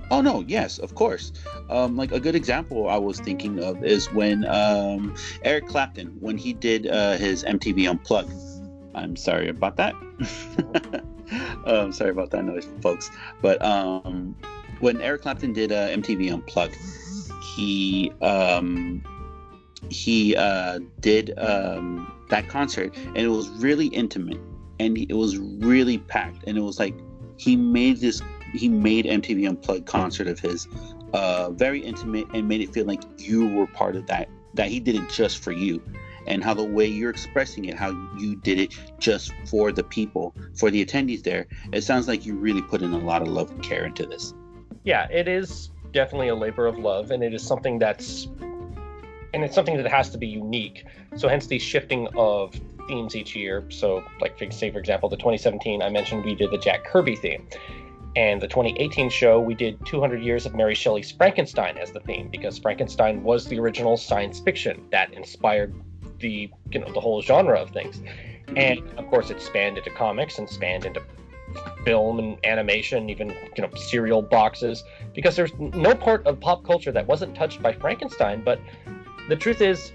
Oh 0.09 0.21
no, 0.21 0.43
yes, 0.47 0.79
of 0.79 0.95
course. 0.95 1.33
Um, 1.69 1.97
like 1.97 2.13
a 2.13 2.19
good 2.19 2.35
example 2.35 2.89
I 2.89 2.97
was 2.97 3.19
thinking 3.19 3.61
of 3.61 3.83
is 3.83 4.11
when 4.13 4.45
um, 4.45 5.15
Eric 5.43 5.67
Clapton, 5.67 6.15
when 6.21 6.37
he 6.37 6.53
did 6.53 6.87
uh, 6.87 7.17
his 7.17 7.43
MTV 7.43 7.89
Unplugged. 7.89 8.31
I'm 8.95 9.15
sorry 9.15 9.49
about 9.49 9.75
that. 9.75 9.93
um, 11.65 11.91
sorry 11.91 12.11
about 12.11 12.31
that 12.31 12.45
noise, 12.45 12.67
folks. 12.81 13.11
But 13.41 13.63
um, 13.63 14.35
when 14.79 15.01
Eric 15.01 15.23
Clapton 15.23 15.51
did 15.51 15.73
uh, 15.73 15.89
MTV 15.89 16.31
Unplugged, 16.31 16.77
he 17.55 18.11
um, 18.21 19.03
he 19.89 20.35
uh, 20.35 20.79
did 20.99 21.37
um, 21.37 22.11
that 22.29 22.47
concert, 22.47 22.95
and 22.95 23.17
it 23.17 23.29
was 23.29 23.49
really 23.49 23.87
intimate, 23.87 24.39
and 24.79 24.97
it 24.97 25.13
was 25.13 25.37
really 25.37 25.97
packed, 25.97 26.43
and 26.47 26.57
it 26.57 26.61
was 26.61 26.79
like 26.79 26.95
he 27.37 27.55
made 27.55 27.97
this 27.97 28.21
he 28.53 28.69
made 28.69 29.05
MTV 29.05 29.47
Unplugged 29.47 29.85
concert 29.85 30.27
of 30.27 30.39
his 30.39 30.67
uh, 31.13 31.51
very 31.51 31.79
intimate 31.79 32.27
and 32.33 32.47
made 32.47 32.61
it 32.61 32.73
feel 32.73 32.85
like 32.85 33.01
you 33.17 33.47
were 33.47 33.67
part 33.67 33.95
of 33.95 34.07
that 34.07 34.29
that 34.53 34.69
he 34.69 34.79
did 34.79 34.95
it 34.95 35.09
just 35.09 35.39
for 35.39 35.51
you 35.51 35.81
and 36.25 36.43
how 36.43 36.53
the 36.53 36.63
way 36.63 36.85
you're 36.85 37.09
expressing 37.09 37.65
it 37.65 37.75
how 37.75 37.89
you 38.17 38.35
did 38.37 38.59
it 38.59 38.73
just 38.99 39.31
for 39.45 39.71
the 39.71 39.83
people 39.83 40.33
for 40.55 40.71
the 40.71 40.83
attendees 40.85 41.23
there 41.23 41.45
it 41.71 41.81
sounds 41.81 42.07
like 42.07 42.25
you 42.25 42.35
really 42.35 42.61
put 42.61 42.81
in 42.81 42.93
a 42.93 42.97
lot 42.97 43.21
of 43.21 43.27
love 43.27 43.49
and 43.51 43.63
care 43.63 43.85
into 43.85 44.05
this. 44.05 44.33
Yeah 44.83 45.07
it 45.09 45.27
is 45.27 45.69
definitely 45.91 46.29
a 46.29 46.35
labor 46.35 46.65
of 46.67 46.77
love 46.77 47.11
and 47.11 47.23
it 47.23 47.33
is 47.33 47.43
something 47.43 47.79
that's 47.79 48.27
and 49.33 49.43
it's 49.43 49.55
something 49.55 49.77
that 49.77 49.87
has 49.87 50.09
to 50.11 50.17
be 50.17 50.27
unique. 50.27 50.85
So 51.15 51.27
hence 51.27 51.47
the 51.47 51.59
shifting 51.59 52.07
of 52.15 52.59
themes 52.87 53.15
each 53.15 53.35
year. 53.35 53.65
So 53.69 54.03
like 54.21 54.41
say 54.51 54.71
for 54.71 54.79
example, 54.79 55.09
the 55.09 55.17
2017 55.17 55.81
I 55.81 55.89
mentioned 55.89 56.25
we 56.25 56.35
did 56.35 56.51
the 56.51 56.57
Jack 56.57 56.85
Kirby 56.85 57.15
theme. 57.15 57.47
And 58.15 58.41
the 58.41 58.47
2018 58.47 59.11
show, 59.11 59.39
we 59.39 59.53
did 59.53 59.77
200 59.85 60.23
years 60.23 60.47
of 60.47 60.55
Mary 60.55 60.73
Shelley's 60.73 61.11
Frankenstein 61.11 61.77
as 61.77 61.91
the 61.91 61.99
theme 61.99 62.29
because 62.29 62.57
Frankenstein 62.57 63.21
was 63.21 63.45
the 63.45 63.59
original 63.59 63.95
science 63.95 64.39
fiction 64.39 64.87
that 64.91 65.13
inspired 65.13 65.75
the 66.19 66.49
you 66.71 66.79
know 66.79 66.91
the 66.91 66.99
whole 66.99 67.21
genre 67.21 67.59
of 67.59 67.69
things. 67.71 68.01
And 68.55 68.79
of 68.97 69.07
course, 69.09 69.29
it 69.29 69.41
spanned 69.41 69.77
into 69.77 69.91
comics 69.91 70.39
and 70.39 70.49
spanned 70.49 70.85
into 70.85 71.01
film 71.83 72.19
and 72.19 72.37
animation, 72.43 73.09
even 73.09 73.29
you 73.55 73.61
know 73.61 73.69
cereal 73.75 74.21
boxes, 74.21 74.83
because 75.13 75.35
there's 75.35 75.53
no 75.59 75.93
part 75.93 76.25
of 76.25 76.39
pop 76.39 76.65
culture 76.65 76.91
that 76.91 77.05
wasn't 77.05 77.35
touched 77.35 77.61
by 77.61 77.71
Frankenstein. 77.71 78.41
But 78.43 78.59
the 79.29 79.35
truth 79.35 79.61
is, 79.61 79.91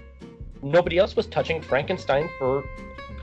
nobody 0.61 0.97
else 0.97 1.15
was 1.15 1.27
touching 1.27 1.61
Frankenstein 1.61 2.29
for 2.37 2.63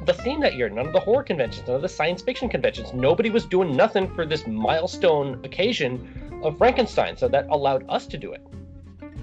the 0.06 0.14
theme 0.14 0.40
that 0.40 0.54
year. 0.54 0.68
None 0.68 0.86
of 0.86 0.92
the 0.92 1.00
horror 1.00 1.22
conventions, 1.22 1.66
none 1.66 1.76
of 1.76 1.82
the 1.82 1.88
science 1.88 2.22
fiction 2.22 2.48
conventions. 2.48 2.92
Nobody 2.92 3.30
was 3.30 3.44
doing 3.44 3.76
nothing 3.76 4.12
for 4.14 4.24
this 4.26 4.46
milestone 4.46 5.40
occasion 5.44 6.40
of 6.42 6.56
Frankenstein. 6.58 7.16
So 7.16 7.28
that 7.28 7.46
allowed 7.50 7.84
us 7.88 8.06
to 8.08 8.18
do 8.18 8.32
it. 8.32 8.42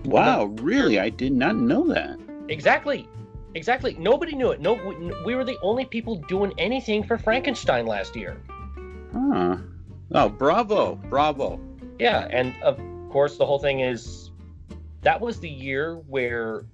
Wow, 0.06 0.46
really? 0.62 1.00
I 1.00 1.10
did 1.10 1.34
not 1.34 1.56
know 1.56 1.88
that. 1.88 2.18
Exactly. 2.50 3.08
Exactly. 3.56 3.96
Nobody 4.00 4.36
knew 4.36 4.52
it. 4.52 4.62
No, 4.62 4.74
we, 4.74 5.12
we 5.26 5.36
were 5.36 5.44
the 5.44 5.58
only 5.62 5.86
people 5.86 6.16
doing 6.28 6.54
anything 6.58 7.04
for 7.04 7.18
Frankenstein 7.18 7.88
last 7.88 8.16
year. 8.16 8.38
Huh. 9.12 9.58
Oh, 10.12 10.30
bravo, 10.30 10.96
bravo. 10.96 11.60
Yeah, 12.00 12.28
and 12.30 12.56
of 12.62 12.80
course, 13.10 13.38
the 13.38 13.46
whole 13.46 13.60
thing 13.60 13.80
is 13.80 14.32
that 15.02 15.20
was 15.20 15.40
the 15.40 15.50
year 15.50 15.96
where 16.08 16.66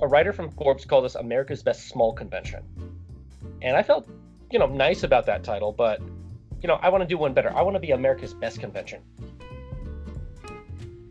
a 0.00 0.06
writer 0.06 0.32
from 0.32 0.50
Forbes 0.50 0.84
called 0.84 1.04
us 1.04 1.14
America's 1.14 1.62
Best 1.62 1.88
Small 1.88 2.12
Convention. 2.12 2.62
And 3.62 3.76
I 3.76 3.82
felt, 3.82 4.08
you 4.50 4.58
know, 4.58 4.66
nice 4.66 5.02
about 5.02 5.26
that 5.26 5.44
title, 5.44 5.72
but, 5.72 6.00
you 6.60 6.68
know, 6.68 6.74
I 6.82 6.88
want 6.88 7.02
to 7.02 7.08
do 7.08 7.18
one 7.18 7.32
better. 7.32 7.52
I 7.56 7.62
want 7.62 7.74
to 7.74 7.80
be 7.80 7.92
America's 7.92 8.34
Best 8.34 8.60
Convention. 8.60 9.02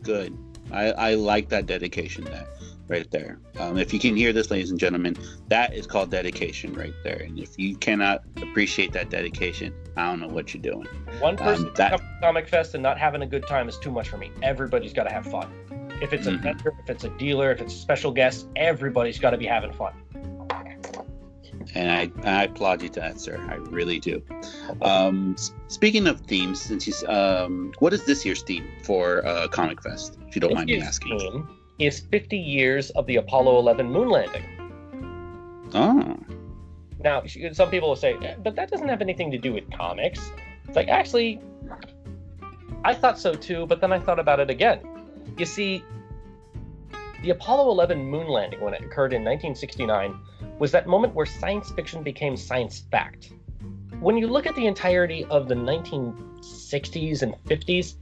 Good. 0.02 0.36
I, 0.70 0.92
I 0.92 1.14
like 1.14 1.48
that 1.50 1.66
dedication 1.66 2.24
that 2.24 2.46
right 2.88 3.10
there. 3.10 3.38
Um, 3.58 3.78
if 3.78 3.92
you 3.92 3.98
can 3.98 4.14
hear 4.14 4.32
this, 4.32 4.50
ladies 4.50 4.70
and 4.70 4.78
gentlemen, 4.78 5.16
that 5.48 5.74
is 5.74 5.86
called 5.86 6.10
dedication 6.10 6.72
right 6.72 6.94
there. 7.02 7.16
And 7.16 7.38
if 7.38 7.58
you 7.58 7.76
cannot 7.76 8.22
appreciate 8.36 8.92
that 8.92 9.10
dedication, 9.10 9.74
I 9.96 10.08
don't 10.08 10.20
know 10.20 10.28
what 10.28 10.54
you're 10.54 10.62
doing. 10.62 10.86
One 11.18 11.36
person 11.36 11.66
um, 11.66 11.74
that... 11.74 12.00
Comic 12.20 12.48
Fest 12.48 12.74
and 12.74 12.82
not 12.82 12.98
having 12.98 13.22
a 13.22 13.26
good 13.26 13.46
time 13.46 13.68
is 13.68 13.76
too 13.78 13.90
much 13.90 14.08
for 14.08 14.18
me. 14.18 14.30
Everybody's 14.42 14.92
got 14.92 15.04
to 15.04 15.12
have 15.12 15.26
fun. 15.26 15.50
If 16.02 16.12
it's 16.12 16.26
a 16.26 16.32
mm-hmm. 16.32 16.42
vendor, 16.42 16.74
if 16.82 16.90
it's 16.90 17.04
a 17.04 17.08
dealer, 17.10 17.52
if 17.52 17.60
it's 17.60 17.74
a 17.74 17.78
special 17.78 18.12
guest, 18.12 18.48
everybody's 18.56 19.18
got 19.18 19.30
to 19.30 19.38
be 19.38 19.46
having 19.46 19.72
fun. 19.72 19.94
And 21.74 21.90
I, 21.90 22.10
I 22.24 22.44
applaud 22.44 22.82
you 22.82 22.88
to 22.90 23.00
that, 23.00 23.20
sir. 23.20 23.38
I 23.50 23.56
really 23.56 23.98
do. 23.98 24.22
Um, 24.82 25.36
speaking 25.68 26.06
of 26.06 26.20
themes, 26.20 26.60
since 26.60 26.86
you, 26.86 27.08
um, 27.08 27.72
what 27.80 27.92
is 27.92 28.04
this 28.04 28.24
year's 28.24 28.42
theme 28.42 28.66
for 28.82 29.26
uh, 29.26 29.48
Comic 29.48 29.82
Fest? 29.82 30.18
If 30.28 30.36
you 30.36 30.40
don't 30.40 30.50
this 30.50 30.56
mind 30.56 30.70
me 30.70 30.80
asking. 30.80 31.18
Theme 31.18 31.48
is 31.78 32.00
50 32.00 32.38
years 32.38 32.90
of 32.90 33.06
the 33.06 33.16
Apollo 33.16 33.58
11 33.58 33.90
moon 33.90 34.08
landing. 34.08 34.44
Oh. 35.74 36.16
Now, 36.98 37.24
some 37.52 37.70
people 37.70 37.88
will 37.90 37.96
say, 37.96 38.16
but 38.42 38.56
that 38.56 38.70
doesn't 38.70 38.88
have 38.88 39.02
anything 39.02 39.30
to 39.30 39.38
do 39.38 39.52
with 39.52 39.70
comics. 39.70 40.30
It's 40.66 40.76
like, 40.76 40.88
actually, 40.88 41.40
I 42.84 42.94
thought 42.94 43.18
so 43.18 43.34
too, 43.34 43.66
but 43.66 43.80
then 43.80 43.92
I 43.92 43.98
thought 43.98 44.18
about 44.18 44.40
it 44.40 44.48
again. 44.48 44.80
You 45.36 45.46
see, 45.46 45.84
the 47.22 47.30
Apollo 47.30 47.70
11 47.70 48.04
moon 48.04 48.28
landing, 48.28 48.60
when 48.60 48.74
it 48.74 48.82
occurred 48.82 49.12
in 49.12 49.22
1969, 49.22 50.18
was 50.58 50.72
that 50.72 50.86
moment 50.86 51.14
where 51.14 51.26
science 51.26 51.70
fiction 51.70 52.02
became 52.02 52.36
science 52.36 52.84
fact. 52.90 53.32
When 54.00 54.16
you 54.16 54.26
look 54.26 54.46
at 54.46 54.54
the 54.54 54.66
entirety 54.66 55.24
of 55.24 55.48
the 55.48 55.54
1960s 55.54 57.22
and 57.22 57.34
50s, 57.44 57.94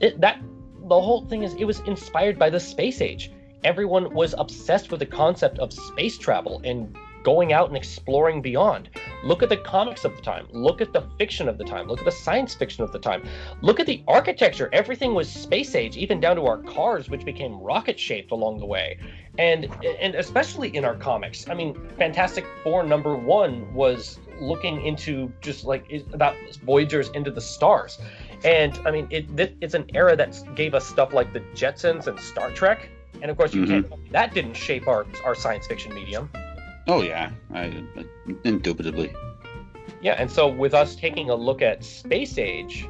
it, 0.00 0.20
that 0.20 0.40
the 0.88 1.00
whole 1.00 1.24
thing 1.26 1.42
is 1.42 1.54
it 1.54 1.64
was 1.64 1.80
inspired 1.80 2.38
by 2.38 2.50
the 2.50 2.60
space 2.60 3.00
age. 3.00 3.30
Everyone 3.64 4.12
was 4.14 4.34
obsessed 4.38 4.90
with 4.90 5.00
the 5.00 5.06
concept 5.06 5.58
of 5.58 5.72
space 5.72 6.18
travel 6.18 6.60
and 6.64 6.96
going 7.22 7.52
out 7.52 7.68
and 7.68 7.76
exploring 7.76 8.42
beyond. 8.42 8.90
Look 9.24 9.42
at 9.42 9.48
the 9.48 9.56
comics 9.56 10.04
of 10.04 10.14
the 10.16 10.22
time. 10.22 10.46
Look 10.50 10.80
at 10.80 10.92
the 10.92 11.02
fiction 11.18 11.48
of 11.48 11.58
the 11.58 11.64
time. 11.64 11.88
Look 11.88 11.98
at 11.98 12.04
the 12.04 12.12
science 12.12 12.54
fiction 12.54 12.84
of 12.84 12.92
the 12.92 12.98
time. 12.98 13.26
Look 13.60 13.80
at 13.80 13.86
the 13.86 14.02
architecture. 14.06 14.68
Everything 14.72 15.14
was 15.14 15.28
space 15.28 15.74
age, 15.74 15.96
even 15.96 16.20
down 16.20 16.36
to 16.36 16.46
our 16.46 16.58
cars, 16.58 17.08
which 17.10 17.24
became 17.24 17.60
rocket 17.60 17.98
shaped 17.98 18.30
along 18.30 18.58
the 18.58 18.66
way. 18.66 18.98
And 19.38 19.68
and 20.00 20.14
especially 20.14 20.74
in 20.76 20.84
our 20.84 20.96
comics. 20.96 21.48
I 21.48 21.54
mean, 21.54 21.74
Fantastic 21.96 22.44
Four 22.64 22.82
number 22.82 23.16
one 23.16 23.72
was 23.72 24.18
looking 24.40 24.84
into 24.84 25.32
just 25.40 25.64
like 25.64 25.90
about 26.12 26.34
Voyagers 26.64 27.08
into 27.10 27.30
the 27.30 27.40
stars. 27.40 27.98
And 28.44 28.78
I 28.86 28.90
mean, 28.90 29.08
it, 29.10 29.26
it's 29.60 29.74
an 29.74 29.86
era 29.94 30.16
that 30.16 30.42
gave 30.54 30.74
us 30.74 30.86
stuff 30.86 31.12
like 31.12 31.32
the 31.32 31.40
Jetsons 31.54 32.06
and 32.06 32.18
Star 32.18 32.50
Trek. 32.50 32.88
And 33.20 33.30
of 33.30 33.36
course, 33.36 33.54
you 33.54 33.62
mm-hmm. 33.62 33.88
can't 33.88 34.12
that 34.12 34.34
didn't 34.34 34.54
shape 34.54 34.86
our, 34.86 35.06
our 35.24 35.34
science 35.34 35.66
fiction 35.66 35.94
medium. 35.94 36.30
Oh 36.88 37.02
yeah, 37.02 37.30
I, 37.52 37.84
indubitably. 38.44 39.14
Yeah, 40.00 40.14
and 40.14 40.30
so 40.30 40.48
with 40.48 40.72
us 40.72 40.96
taking 40.96 41.28
a 41.28 41.34
look 41.34 41.60
at 41.60 41.84
space 41.84 42.38
age, 42.38 42.88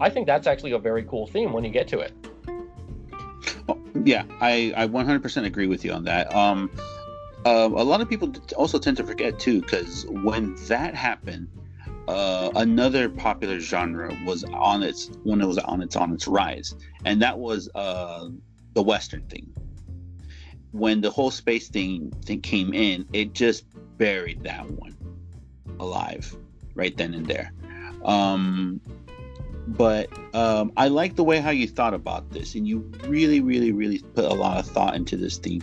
I 0.00 0.10
think 0.10 0.26
that's 0.26 0.46
actually 0.46 0.72
a 0.72 0.78
very 0.78 1.02
cool 1.04 1.26
theme 1.26 1.52
when 1.52 1.64
you 1.64 1.70
get 1.70 1.88
to 1.88 2.00
it. 2.00 2.12
Oh, 3.70 3.80
yeah, 4.04 4.24
I, 4.42 4.74
I 4.76 4.86
100% 4.86 5.44
agree 5.46 5.66
with 5.66 5.82
you 5.82 5.92
on 5.92 6.04
that. 6.04 6.34
Um, 6.34 6.70
uh, 7.46 7.70
a 7.74 7.84
lot 7.84 8.02
of 8.02 8.08
people 8.08 8.34
also 8.54 8.78
tend 8.78 8.98
to 8.98 9.04
forget 9.04 9.38
too, 9.38 9.62
because 9.62 10.04
when 10.08 10.54
that 10.66 10.94
happened, 10.94 11.48
uh, 12.08 12.50
another 12.54 13.08
popular 13.08 13.60
genre 13.60 14.14
was 14.26 14.44
on 14.44 14.82
its 14.82 15.10
when 15.22 15.40
it 15.40 15.46
was 15.46 15.58
on 15.58 15.80
its 15.80 15.96
on 15.96 16.12
its 16.12 16.28
rise, 16.28 16.74
and 17.04 17.22
that 17.22 17.38
was 17.38 17.68
uh, 17.74 18.28
the 18.74 18.82
Western 18.82 19.22
thing 19.22 19.52
when 20.78 21.00
the 21.00 21.10
whole 21.10 21.30
space 21.30 21.68
thing 21.68 22.10
thing 22.24 22.40
came 22.40 22.74
in, 22.74 23.06
it 23.12 23.32
just 23.32 23.64
buried 23.98 24.42
that 24.44 24.70
one 24.70 24.96
alive 25.80 26.34
right 26.74 26.96
then 26.96 27.14
and 27.14 27.26
there. 27.26 27.52
Um, 28.04 28.80
but 29.68 30.08
um, 30.32 30.70
I 30.76 30.88
like 30.88 31.16
the 31.16 31.24
way 31.24 31.40
how 31.40 31.50
you 31.50 31.66
thought 31.66 31.92
about 31.92 32.30
this, 32.30 32.54
and 32.54 32.68
you 32.68 32.78
really, 33.04 33.40
really, 33.40 33.72
really 33.72 33.98
put 33.98 34.24
a 34.24 34.34
lot 34.34 34.58
of 34.58 34.66
thought 34.66 34.94
into 34.94 35.16
this 35.16 35.38
theme. 35.38 35.62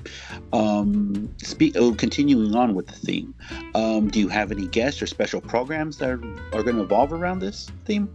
Um, 0.51 1.34
speak, 1.38 1.77
oh, 1.77 1.93
continuing 1.93 2.53
on 2.53 2.75
with 2.75 2.88
the 2.88 2.93
theme, 2.93 3.34
um, 3.75 4.10
do 4.10 4.20
you 4.20 4.27
have 4.27 4.51
any 4.51 4.67
guests 4.67 5.01
or 5.01 5.08
special 5.08 5.39
programs 5.39 5.98
that 5.98 6.10
are, 6.10 6.24
are 6.53 6.63
going 6.63 6.75
to 6.75 6.82
evolve 6.82 7.13
around 7.13 7.39
this 7.39 7.72
theme? 7.86 8.10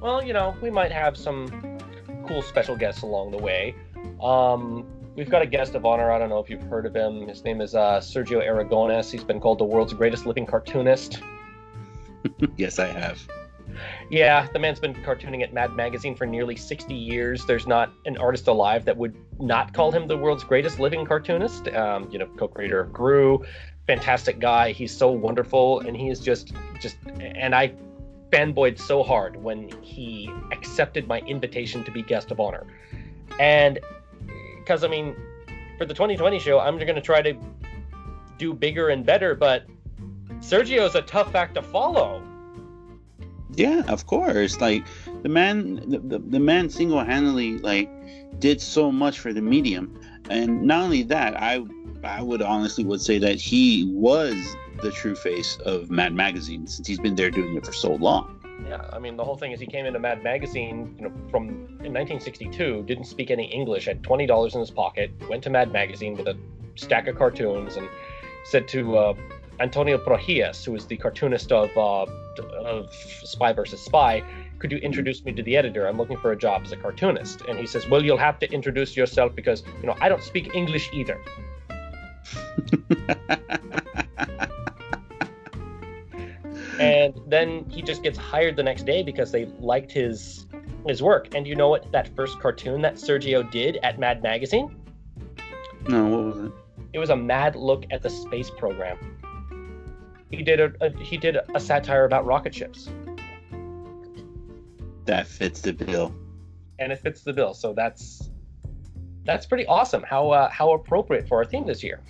Well, 0.00 0.22
you 0.22 0.32
know, 0.32 0.54
we 0.62 0.70
might 0.70 0.92
have 0.92 1.16
some 1.16 1.48
cool 2.28 2.42
special 2.42 2.76
guests 2.76 3.02
along 3.02 3.32
the 3.32 3.38
way. 3.38 3.74
Um, 4.22 4.86
we've 5.16 5.30
got 5.30 5.42
a 5.42 5.46
guest 5.46 5.74
of 5.74 5.84
honor. 5.84 6.10
I 6.10 6.18
don't 6.18 6.28
know 6.28 6.38
if 6.38 6.50
you've 6.50 6.62
heard 6.62 6.86
of 6.86 6.94
him. 6.94 7.26
His 7.26 7.42
name 7.42 7.60
is 7.60 7.74
uh, 7.74 8.00
Sergio 8.00 8.46
Aragones. 8.46 9.10
He's 9.10 9.24
been 9.24 9.40
called 9.40 9.58
the 9.58 9.64
world's 9.64 9.92
greatest 9.92 10.26
living 10.26 10.46
cartoonist. 10.46 11.22
yes, 12.56 12.78
I 12.78 12.86
have. 12.86 13.26
Yeah, 14.10 14.46
the 14.52 14.58
man's 14.58 14.80
been 14.80 14.94
cartooning 14.94 15.42
at 15.42 15.52
Mad 15.52 15.74
Magazine 15.74 16.14
for 16.14 16.26
nearly 16.26 16.56
60 16.56 16.94
years. 16.94 17.44
There's 17.44 17.66
not 17.66 17.92
an 18.04 18.16
artist 18.16 18.46
alive 18.46 18.84
that 18.84 18.96
would 18.96 19.16
not 19.40 19.74
call 19.74 19.90
him 19.90 20.06
the 20.06 20.16
world's 20.16 20.44
greatest 20.44 20.78
living 20.78 21.04
cartoonist. 21.04 21.68
Um, 21.68 22.08
you 22.10 22.18
know, 22.18 22.26
co-creator 22.36 22.80
of 22.80 22.90
Groo, 22.90 23.44
fantastic 23.86 24.38
guy. 24.38 24.72
He's 24.72 24.96
so 24.96 25.10
wonderful, 25.10 25.80
and 25.80 25.96
he 25.96 26.08
is 26.08 26.20
just, 26.20 26.54
just, 26.80 26.96
and 27.20 27.54
I 27.54 27.74
fanboyed 28.32 28.78
so 28.78 29.02
hard 29.02 29.36
when 29.42 29.70
he 29.82 30.30
accepted 30.52 31.06
my 31.06 31.20
invitation 31.20 31.84
to 31.84 31.90
be 31.90 32.02
guest 32.02 32.30
of 32.30 32.40
honor. 32.40 32.66
And 33.38 33.78
because 34.66 34.82
I 34.82 34.88
mean, 34.88 35.14
for 35.78 35.86
the 35.86 35.94
2020 35.94 36.40
show, 36.40 36.58
I'm 36.58 36.76
going 36.76 36.94
to 36.94 37.00
try 37.00 37.22
to 37.22 37.34
do 38.36 38.52
bigger 38.52 38.88
and 38.88 39.06
better, 39.06 39.34
but 39.34 39.64
Sergio's 40.40 40.96
a 40.96 41.02
tough 41.02 41.34
act 41.34 41.54
to 41.54 41.62
follow. 41.62 42.22
Yeah, 43.54 43.84
of 43.88 44.06
course. 44.06 44.60
Like 44.60 44.84
the 45.22 45.28
man, 45.28 45.76
the, 45.88 45.98
the, 45.98 46.18
the 46.18 46.40
man 46.40 46.68
single-handedly 46.68 47.58
like 47.58 47.88
did 48.40 48.60
so 48.60 48.90
much 48.90 49.20
for 49.20 49.32
the 49.32 49.40
medium, 49.40 49.98
and 50.28 50.62
not 50.62 50.82
only 50.82 51.02
that, 51.04 51.40
I 51.40 51.64
I 52.02 52.22
would 52.22 52.42
honestly 52.42 52.84
would 52.84 53.00
say 53.00 53.18
that 53.18 53.36
he 53.36 53.84
was 53.94 54.34
the 54.82 54.90
true 54.90 55.14
face 55.14 55.56
of 55.64 55.90
Mad 55.90 56.12
Magazine 56.12 56.66
since 56.66 56.86
he's 56.86 56.98
been 56.98 57.14
there 57.14 57.30
doing 57.30 57.56
it 57.56 57.64
for 57.64 57.72
so 57.72 57.94
long. 57.94 58.35
Yeah, 58.64 58.84
I 58.92 58.98
mean 58.98 59.16
the 59.16 59.24
whole 59.24 59.36
thing 59.36 59.52
is 59.52 59.60
he 59.60 59.66
came 59.66 59.86
into 59.86 59.98
Mad 59.98 60.22
Magazine, 60.22 60.94
you 60.96 61.04
know, 61.04 61.12
from 61.30 61.48
in 61.84 61.92
1962, 61.92 62.84
didn't 62.86 63.04
speak 63.04 63.30
any 63.30 63.44
English, 63.46 63.84
had 63.86 64.02
twenty 64.02 64.26
dollars 64.26 64.54
in 64.54 64.60
his 64.60 64.70
pocket, 64.70 65.10
went 65.28 65.42
to 65.44 65.50
Mad 65.50 65.72
Magazine 65.72 66.16
with 66.16 66.26
a 66.26 66.36
stack 66.74 67.06
of 67.06 67.16
cartoons, 67.16 67.76
and 67.76 67.88
said 68.44 68.66
to 68.68 68.96
uh, 68.96 69.14
Antonio 69.60 69.98
Prohias, 69.98 70.66
was 70.68 70.86
the 70.86 70.96
cartoonist 70.96 71.52
of 71.52 71.70
uh, 71.76 72.06
of 72.64 72.92
Spy 72.92 73.52
versus 73.52 73.80
Spy, 73.80 74.22
could 74.58 74.72
you 74.72 74.78
introduce 74.78 75.24
me 75.24 75.32
to 75.32 75.42
the 75.42 75.56
editor? 75.56 75.86
I'm 75.86 75.98
looking 75.98 76.16
for 76.16 76.32
a 76.32 76.36
job 76.36 76.62
as 76.64 76.72
a 76.72 76.76
cartoonist. 76.76 77.42
And 77.42 77.58
he 77.58 77.66
says, 77.66 77.88
well, 77.88 78.02
you'll 78.02 78.16
have 78.16 78.38
to 78.38 78.50
introduce 78.50 78.96
yourself 78.96 79.34
because 79.34 79.62
you 79.80 79.86
know 79.86 79.96
I 80.00 80.08
don't 80.08 80.22
speak 80.22 80.54
English 80.54 80.90
either. 80.92 81.20
and 86.80 87.20
then 87.26 87.68
he 87.70 87.82
just 87.82 88.02
gets 88.02 88.18
hired 88.18 88.56
the 88.56 88.62
next 88.62 88.84
day 88.84 89.02
because 89.02 89.32
they 89.32 89.46
liked 89.60 89.92
his 89.92 90.46
his 90.86 91.02
work. 91.02 91.34
And 91.34 91.46
you 91.46 91.54
know 91.54 91.68
what? 91.68 91.90
That 91.92 92.14
first 92.14 92.38
cartoon 92.40 92.82
that 92.82 92.94
Sergio 92.94 93.48
did 93.50 93.78
at 93.82 93.98
Mad 93.98 94.22
Magazine. 94.22 94.74
No, 95.88 96.06
what 96.06 96.24
was 96.24 96.44
it? 96.44 96.52
It 96.92 96.98
was 96.98 97.10
a 97.10 97.16
mad 97.16 97.56
look 97.56 97.84
at 97.90 98.02
the 98.02 98.10
space 98.10 98.50
program. 98.50 98.98
He 100.30 100.42
did 100.42 100.60
a, 100.60 100.72
a 100.80 100.90
he 101.02 101.16
did 101.16 101.36
a 101.54 101.60
satire 101.60 102.04
about 102.04 102.24
rocket 102.24 102.54
ships. 102.54 102.90
That 105.04 105.26
fits 105.26 105.60
the 105.60 105.72
bill. 105.72 106.14
And 106.78 106.92
it 106.92 106.98
fits 106.98 107.22
the 107.22 107.32
bill. 107.32 107.54
So 107.54 107.72
that's 107.72 108.30
that's 109.24 109.46
pretty 109.46 109.66
awesome. 109.66 110.02
How 110.02 110.30
uh, 110.30 110.50
how 110.50 110.72
appropriate 110.72 111.28
for 111.28 111.38
our 111.38 111.44
theme 111.44 111.66
this 111.66 111.82
year. 111.82 112.00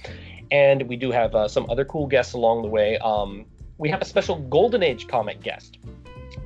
And 0.50 0.82
we 0.82 0.96
do 0.96 1.10
have 1.10 1.34
uh, 1.34 1.48
some 1.48 1.68
other 1.68 1.84
cool 1.84 2.06
guests 2.06 2.34
along 2.34 2.62
the 2.62 2.68
way. 2.68 2.98
Um, 2.98 3.46
we 3.78 3.88
have 3.90 4.00
a 4.00 4.04
special 4.04 4.36
Golden 4.36 4.82
Age 4.82 5.06
comic 5.08 5.42
guest. 5.42 5.78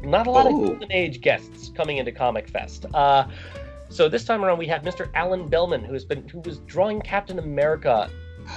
Not 0.03 0.27
a 0.27 0.31
lot 0.31 0.47
of 0.47 0.53
Golden 0.53 0.91
Age 0.93 1.21
guests 1.21 1.71
coming 1.75 1.99
into 1.99 2.13
Comic 2.13 2.49
Fest. 2.49 2.87
Uh, 2.95 3.25
so 3.89 4.09
this 4.09 4.25
time 4.25 4.45
around, 4.45 4.59
we 4.59 4.67
have 4.67 4.83
Mr. 4.83 5.09
Allen 5.15 5.49
Bellman, 5.49 5.85
who 5.85 5.93
has 5.93 6.05
been 6.05 6.27
who 6.29 6.41
was 6.41 6.59
drawing 6.61 7.01
Captain 7.01 7.39
America 7.39 8.09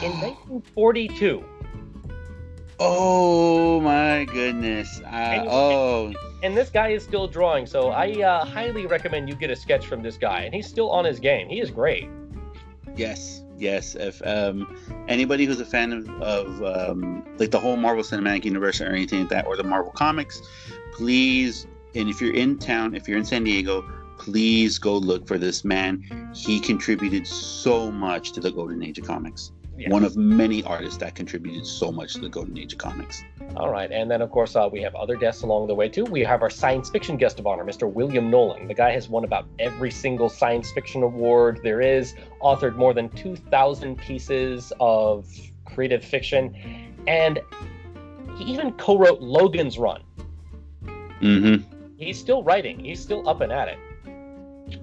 in 0.01 0.11
1942. 0.21 1.43
Oh 2.79 3.79
my 3.81 4.25
goodness! 4.25 4.99
Uh, 5.03 5.07
And 5.07 5.47
oh, 5.49 6.13
And 6.41 6.57
this 6.57 6.69
guy 6.69 6.89
is 6.89 7.03
still 7.03 7.27
drawing, 7.27 7.65
so 7.65 7.89
I 7.89 8.11
uh, 8.21 8.45
highly 8.45 8.85
recommend 8.87 9.29
you 9.29 9.35
get 9.35 9.51
a 9.51 9.55
sketch 9.55 9.85
from 9.85 10.01
this 10.01 10.17
guy. 10.17 10.41
And 10.41 10.53
he's 10.53 10.67
still 10.67 10.89
on 10.89 11.05
his 11.05 11.19
game. 11.19 11.47
He 11.47 11.61
is 11.61 11.69
great. 11.71 12.09
yes, 12.95 13.42
yes. 13.57 13.95
If 13.95 14.21
um, 14.25 14.77
anybody 15.07 15.45
who's 15.45 15.59
a 15.59 15.65
fan 15.65 15.93
of, 15.93 16.09
of 16.21 16.63
um, 16.63 17.25
like 17.37 17.51
the 17.51 17.59
whole 17.59 17.77
Marvel 17.77 18.03
Cinematic 18.03 18.45
Universe 18.45 18.81
or 18.81 18.87
anything 18.87 19.21
like 19.21 19.29
that, 19.29 19.47
or 19.47 19.57
the 19.57 19.63
Marvel 19.63 19.91
comics, 19.91 20.41
please. 20.93 21.67
And 21.95 22.09
if 22.09 22.19
you're 22.21 22.33
in 22.33 22.57
town, 22.57 22.95
if 22.95 23.07
you're 23.07 23.17
in 23.17 23.25
San 23.25 23.43
Diego, 23.43 23.85
please 24.17 24.77
go 24.79 24.97
look 24.97 25.27
for 25.27 25.37
this 25.37 25.63
man. 25.63 26.31
He 26.33 26.59
contributed 26.59 27.27
so 27.27 27.91
much 27.91 28.31
to 28.33 28.39
the 28.39 28.51
golden 28.51 28.83
age 28.83 28.97
of 28.99 29.05
comics. 29.05 29.51
One 29.87 30.03
of 30.03 30.15
many 30.15 30.63
artists 30.63 30.97
that 30.99 31.15
contributed 31.15 31.65
so 31.65 31.91
much 31.91 32.13
to 32.13 32.19
the 32.19 32.29
golden 32.29 32.57
age 32.57 32.73
of 32.73 32.79
comics. 32.79 33.23
All 33.57 33.69
right, 33.69 33.91
and 33.91 34.09
then 34.09 34.21
of 34.21 34.29
course 34.29 34.55
uh, 34.55 34.69
we 34.71 34.81
have 34.81 34.93
other 34.93 35.15
guests 35.15 35.41
along 35.41 35.67
the 35.67 35.73
way 35.73 35.89
too. 35.89 36.05
We 36.05 36.21
have 36.21 36.43
our 36.43 36.49
science 36.49 36.91
fiction 36.91 37.17
guest 37.17 37.39
of 37.39 37.47
honor, 37.47 37.65
Mr. 37.65 37.91
William 37.91 38.29
Nolan. 38.29 38.67
The 38.67 38.75
guy 38.75 38.91
has 38.91 39.09
won 39.09 39.23
about 39.23 39.47
every 39.57 39.89
single 39.89 40.29
science 40.29 40.71
fiction 40.71 41.01
award 41.01 41.59
there 41.63 41.81
is, 41.81 42.13
authored 42.41 42.75
more 42.75 42.93
than 42.93 43.09
2,000 43.09 43.97
pieces 43.97 44.71
of 44.79 45.27
creative 45.65 46.05
fiction, 46.05 46.55
and 47.07 47.39
he 48.35 48.45
even 48.45 48.73
co-wrote 48.73 49.21
Logan's 49.21 49.79
Run. 49.79 50.03
Mm-hmm. 51.19 51.63
He's 51.97 52.19
still 52.19 52.43
writing. 52.43 52.79
He's 52.79 53.01
still 53.01 53.27
up 53.27 53.41
and 53.41 53.51
at 53.51 53.69
it. 53.69 53.79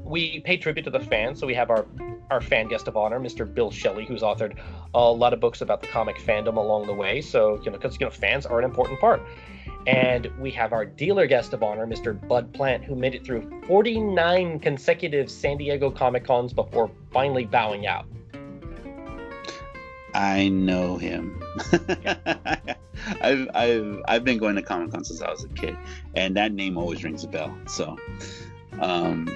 We 0.04 0.40
pay 0.40 0.56
tribute 0.56 0.85
to 0.85 0.90
the 0.90 1.00
fans, 1.00 1.40
so 1.40 1.47
we 1.47 1.54
have 1.54 1.70
our 1.70 1.87
our 2.30 2.40
fan 2.40 2.68
guest 2.68 2.87
of 2.87 2.97
honor, 2.97 3.18
Mr. 3.18 3.52
Bill 3.52 3.70
Schelly, 3.70 4.04
who's 4.06 4.23
authored 4.23 4.56
a 4.94 5.11
lot 5.11 5.32
of 5.32 5.40
books 5.40 5.62
about 5.62 5.80
the 5.80 5.88
comic 5.88 6.16
fandom 6.16 6.56
along 6.56 6.87
the 6.87 6.94
way. 6.94 7.20
So 7.20 7.61
you 7.64 7.70
know, 7.70 7.78
because 7.78 7.99
you 8.00 8.06
know, 8.06 8.11
fans 8.11 8.47
are 8.47 8.59
an 8.59 8.64
important 8.64 9.00
part. 9.00 9.20
And 9.87 10.30
we 10.38 10.50
have 10.52 10.73
our 10.73 10.85
dealer 10.85 11.26
guest 11.26 11.54
of 11.54 11.62
honor, 11.62 11.87
Mr. 11.87 12.28
Bud 12.28 12.52
Plant, 12.52 12.85
who 12.85 12.94
made 12.94 13.14
it 13.14 13.25
through 13.25 13.62
49 13.66 14.61
consecutive 14.61 15.30
San 15.30 15.56
Diego 15.56 15.90
Comic 15.90 16.26
Cons 16.26 16.52
before 16.52 16.90
finally 17.12 17.47
bowing 17.47 17.87
out. 17.87 18.06
I 20.14 20.49
know 20.49 20.97
him. 20.97 21.42
I've 23.23 23.49
I've 23.54 24.02
I've 24.06 24.25
been 24.25 24.38
going 24.38 24.56
to 24.56 24.62
Comic 24.62 24.92
Con 24.92 25.04
since 25.04 25.23
I 25.23 25.30
was 25.30 25.44
a 25.44 25.49
kid, 25.49 25.76
and 26.14 26.37
that 26.37 26.52
name 26.52 26.76
always 26.76 27.02
rings 27.02 27.25
a 27.25 27.28
bell. 27.28 27.56
So, 27.66 27.97
um, 28.80 29.28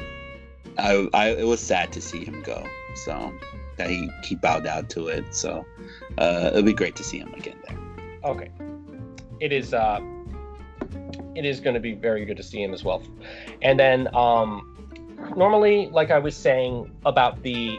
I, 0.78 1.08
I 1.12 1.28
it 1.30 1.46
was 1.46 1.60
sad 1.60 1.92
to 1.92 2.00
see 2.00 2.24
him 2.24 2.42
go. 2.42 2.64
So 2.94 3.32
that 3.76 3.90
he 3.90 4.10
he 4.24 4.34
bowed 4.36 4.66
out 4.66 4.88
to 4.90 5.08
it. 5.08 5.34
So, 5.34 5.66
uh, 6.18 6.50
it'll 6.52 6.62
be 6.62 6.72
great 6.72 6.96
to 6.96 7.04
see 7.04 7.18
him 7.18 7.34
again 7.34 7.56
there. 7.66 7.78
Okay. 8.24 8.50
It 9.40 9.52
is 9.52 9.74
uh 9.74 10.00
it 11.34 11.44
is 11.44 11.60
going 11.60 11.74
to 11.74 11.80
be 11.80 11.94
very 11.94 12.24
good 12.24 12.36
to 12.36 12.42
see 12.42 12.62
him 12.62 12.72
as 12.72 12.84
well. 12.84 13.02
And 13.62 13.78
then 13.78 14.14
um 14.14 14.70
normally 15.36 15.88
like 15.90 16.10
I 16.10 16.18
was 16.18 16.36
saying 16.36 16.90
about 17.04 17.42
the 17.42 17.78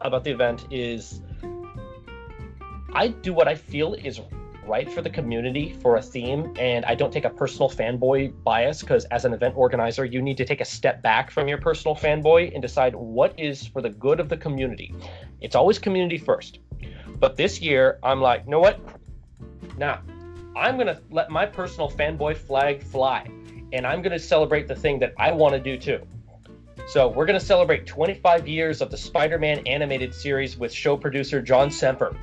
about 0.00 0.24
the 0.24 0.30
event 0.30 0.66
is 0.70 1.20
I 2.94 3.08
do 3.08 3.34
what 3.34 3.48
I 3.48 3.54
feel 3.54 3.94
is 3.94 4.20
right 4.66 4.90
for 4.90 5.02
the 5.02 5.10
community 5.10 5.76
for 5.80 5.96
a 5.96 6.02
theme 6.02 6.54
and 6.58 6.84
I 6.84 6.94
don't 6.94 7.12
take 7.12 7.24
a 7.24 7.30
personal 7.30 7.70
fanboy 7.70 8.32
bias 8.42 8.80
because 8.80 9.04
as 9.06 9.24
an 9.24 9.32
event 9.32 9.56
organizer 9.56 10.04
you 10.04 10.20
need 10.22 10.36
to 10.38 10.44
take 10.44 10.60
a 10.60 10.64
step 10.64 11.02
back 11.02 11.30
from 11.30 11.48
your 11.48 11.58
personal 11.58 11.94
fanboy 11.94 12.52
and 12.52 12.62
decide 12.62 12.94
what 12.94 13.38
is 13.38 13.66
for 13.66 13.80
the 13.80 13.90
good 13.90 14.20
of 14.20 14.28
the 14.28 14.36
community. 14.36 14.94
It's 15.40 15.54
always 15.54 15.78
community 15.78 16.18
first. 16.18 16.58
But 17.18 17.36
this 17.36 17.60
year 17.60 17.98
I'm 18.02 18.20
like, 18.20 18.44
you 18.44 18.50
know 18.50 18.60
what? 18.60 18.80
Now, 19.78 20.00
I'm 20.56 20.76
going 20.76 20.86
to 20.86 21.00
let 21.10 21.30
my 21.30 21.46
personal 21.46 21.90
fanboy 21.90 22.36
flag 22.36 22.82
fly, 22.82 23.28
and 23.72 23.86
I'm 23.86 24.00
going 24.00 24.12
to 24.12 24.18
celebrate 24.18 24.68
the 24.68 24.74
thing 24.74 24.98
that 25.00 25.12
I 25.18 25.32
want 25.32 25.54
to 25.54 25.60
do 25.60 25.76
too. 25.76 26.06
So, 26.88 27.08
we're 27.08 27.26
going 27.26 27.38
to 27.38 27.44
celebrate 27.44 27.86
25 27.86 28.46
years 28.48 28.80
of 28.80 28.90
the 28.90 28.96
Spider 28.96 29.38
Man 29.38 29.66
animated 29.66 30.14
series 30.14 30.56
with 30.56 30.72
show 30.72 30.96
producer 30.96 31.42
John 31.42 31.70
Semper, 31.70 32.16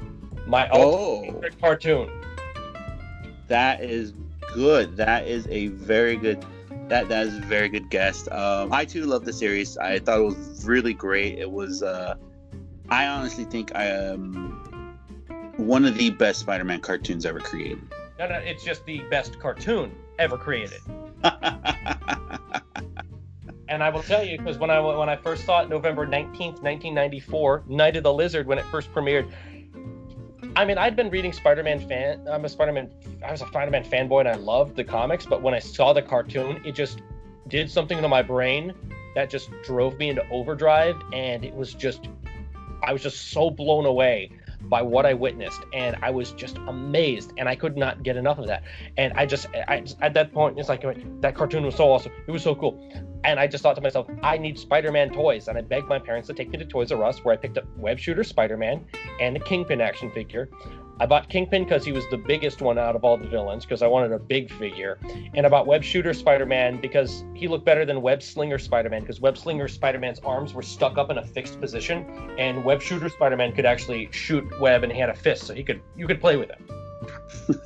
my 0.47 0.67
Oh. 0.71 1.21
favorite 1.21 1.59
cartoon. 1.61 2.09
That 3.47 3.81
is 3.81 4.13
good. 4.53 4.97
That 4.97 5.27
is 5.27 5.47
a 5.49 5.67
very 5.67 6.15
good. 6.15 6.45
That 6.89 7.07
that 7.09 7.27
is 7.27 7.37
a 7.37 7.41
very 7.41 7.69
good 7.69 7.89
guest. 7.89 8.29
Um, 8.31 8.73
I 8.73 8.85
too 8.85 9.05
love 9.05 9.25
the 9.25 9.33
series. 9.33 9.77
I 9.77 9.99
thought 9.99 10.19
it 10.19 10.23
was 10.23 10.65
really 10.65 10.93
great. 10.93 11.39
It 11.39 11.49
was. 11.49 11.83
Uh, 11.83 12.15
I 12.89 13.07
honestly 13.07 13.45
think 13.45 13.73
I 13.75 13.85
am 13.85 14.97
one 15.57 15.85
of 15.85 15.97
the 15.97 16.09
best 16.09 16.41
Spider-Man 16.41 16.81
cartoons 16.81 17.25
ever 17.25 17.39
created. 17.39 17.79
No, 18.19 18.27
no, 18.27 18.35
it's 18.35 18.63
just 18.63 18.85
the 18.85 18.99
best 19.09 19.39
cartoon 19.39 19.95
ever 20.19 20.37
created. 20.37 20.79
And 23.73 23.81
I 23.81 23.89
will 23.89 24.03
tell 24.03 24.23
you, 24.23 24.37
because 24.37 24.59
when 24.59 24.69
I 24.69 24.79
when 24.79 25.09
I 25.09 25.15
first 25.15 25.45
saw 25.45 25.63
it, 25.63 25.69
November 25.69 26.05
nineteenth, 26.05 26.61
nineteen 26.61 26.93
ninety 26.93 27.19
four, 27.19 27.63
Night 27.67 27.95
of 27.95 28.03
the 28.03 28.13
Lizard, 28.13 28.45
when 28.45 28.59
it 28.59 28.65
first 28.65 28.93
premiered. 28.93 29.31
I 30.55 30.65
mean, 30.65 30.77
I'd 30.77 30.95
been 30.95 31.09
reading 31.09 31.33
Spider-Man 31.33 31.87
fan. 31.87 32.27
I'm 32.31 32.45
a 32.45 32.49
Spider-Man. 32.49 32.91
I 33.25 33.31
was 33.31 33.41
a 33.41 33.47
Spider-Man 33.47 33.83
fanboy, 33.85 34.19
and 34.19 34.29
I 34.29 34.35
loved 34.35 34.75
the 34.75 34.83
comics. 34.83 35.25
But 35.25 35.41
when 35.41 35.55
I 35.55 35.59
saw 35.59 35.93
the 35.93 36.01
cartoon, 36.01 36.61
it 36.63 36.73
just 36.73 37.01
did 37.47 37.71
something 37.71 37.99
to 37.99 38.07
my 38.07 38.21
brain 38.21 38.73
that 39.15 39.29
just 39.29 39.49
drove 39.63 39.97
me 39.97 40.09
into 40.09 40.23
overdrive, 40.29 40.95
and 41.11 41.43
it 41.43 41.55
was 41.55 41.73
just, 41.73 42.07
I 42.83 42.93
was 42.93 43.01
just 43.01 43.31
so 43.31 43.49
blown 43.49 43.85
away 43.85 44.31
by 44.63 44.81
what 44.81 45.05
I 45.05 45.13
witnessed, 45.13 45.61
and 45.73 45.95
I 46.01 46.09
was 46.09 46.31
just 46.31 46.57
amazed, 46.67 47.33
and 47.37 47.47
I 47.49 47.55
could 47.55 47.77
not 47.77 48.03
get 48.03 48.17
enough 48.17 48.39
of 48.39 48.47
that. 48.47 48.63
And 48.97 49.13
I 49.13 49.25
just, 49.25 49.47
I 49.67 49.81
just, 49.81 49.97
at 50.01 50.13
that 50.13 50.33
point, 50.33 50.57
it's 50.59 50.69
like 50.69 50.83
that 51.21 51.35
cartoon 51.35 51.63
was 51.63 51.75
so 51.75 51.91
awesome. 51.91 52.11
It 52.27 52.31
was 52.31 52.43
so 52.43 52.55
cool. 52.55 52.89
And 53.25 53.39
I 53.39 53.47
just 53.47 53.63
thought 53.63 53.75
to 53.75 53.81
myself, 53.81 54.07
I 54.21 54.37
need 54.37 54.59
Spider-Man 54.59 55.11
toys, 55.11 55.47
and 55.47 55.57
I 55.57 55.61
begged 55.61 55.87
my 55.87 55.99
parents 55.99 56.27
to 56.27 56.33
take 56.33 56.49
me 56.49 56.57
to 56.57 56.65
Toys 56.65 56.91
R 56.91 57.03
Us, 57.03 57.19
where 57.19 57.33
I 57.33 57.37
picked 57.37 57.57
up 57.57 57.65
Web 57.77 57.99
Shooter 57.99 58.23
Spider-Man 58.23 58.85
and 59.21 59.37
a 59.37 59.39
Kingpin 59.39 59.79
action 59.81 60.11
figure. 60.11 60.49
I 60.99 61.05
bought 61.07 61.27
Kingpin 61.27 61.63
because 61.63 61.83
he 61.83 61.91
was 61.91 62.07
the 62.11 62.17
biggest 62.17 62.61
one 62.61 62.77
out 62.77 62.95
of 62.95 63.03
all 63.03 63.17
the 63.17 63.27
villains, 63.27 63.65
because 63.65 63.81
I 63.81 63.87
wanted 63.87 64.11
a 64.11 64.19
big 64.19 64.51
figure. 64.51 64.99
And 65.33 65.45
I 65.45 65.49
bought 65.49 65.65
Web 65.65 65.83
Shooter 65.83 66.13
Spider-Man 66.13 66.79
because 66.81 67.25
he 67.33 67.47
looked 67.47 67.65
better 67.65 67.83
than 67.83 68.01
Web 68.01 68.21
Slinger 68.21 68.59
Spider-Man, 68.59 69.01
because 69.01 69.19
Web 69.19 69.37
Slinger 69.37 69.67
Spider-Man's 69.67 70.19
arms 70.19 70.53
were 70.53 70.61
stuck 70.61 70.97
up 70.97 71.09
in 71.09 71.17
a 71.17 71.23
fixed 71.23 71.59
position, 71.59 72.05
and 72.37 72.63
Web 72.63 72.81
Shooter 72.81 73.09
Spider-Man 73.09 73.53
could 73.53 73.65
actually 73.65 74.07
shoot 74.11 74.45
web, 74.59 74.83
and 74.83 74.91
he 74.91 74.99
had 74.99 75.09
a 75.09 75.15
fist, 75.15 75.45
so 75.45 75.53
he 75.53 75.63
could 75.63 75.81
you 75.97 76.05
could 76.05 76.21
play 76.21 76.37
with 76.37 76.51
him. 76.51 76.63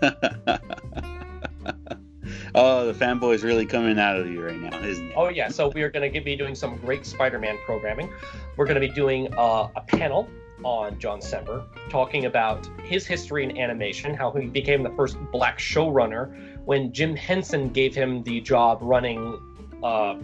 oh, 2.55 2.91
the 2.91 2.93
fanboy's 2.93 3.43
really 3.43 3.65
coming 3.65 3.99
out 3.99 4.17
of 4.17 4.27
you 4.27 4.43
right 4.43 4.59
now, 4.59 4.79
isn't 4.79 5.11
it? 5.11 5.13
Oh 5.17 5.27
yeah, 5.27 5.49
so 5.49 5.67
we 5.69 5.83
are 5.83 5.89
going 5.91 6.11
to 6.11 6.21
be 6.21 6.35
doing 6.35 6.55
some 6.55 6.77
great 6.77 7.05
Spider-Man 7.05 7.57
programming. 7.65 8.09
We're 8.55 8.65
going 8.65 8.81
to 8.81 8.87
be 8.87 8.93
doing 8.93 9.33
uh, 9.33 9.67
a 9.75 9.81
panel 9.81 10.29
on 10.63 10.99
John 10.99 11.21
Semper, 11.21 11.65
talking 11.89 12.25
about 12.25 12.67
his 12.83 13.05
history 13.05 13.43
in 13.43 13.57
animation, 13.57 14.13
how 14.13 14.31
he 14.31 14.47
became 14.47 14.83
the 14.83 14.91
first 14.91 15.17
black 15.31 15.59
showrunner 15.59 16.57
when 16.65 16.91
Jim 16.91 17.15
Henson 17.15 17.69
gave 17.69 17.95
him 17.95 18.23
the 18.23 18.41
job 18.41 18.79
running, 18.81 19.39
uh, 19.83 20.17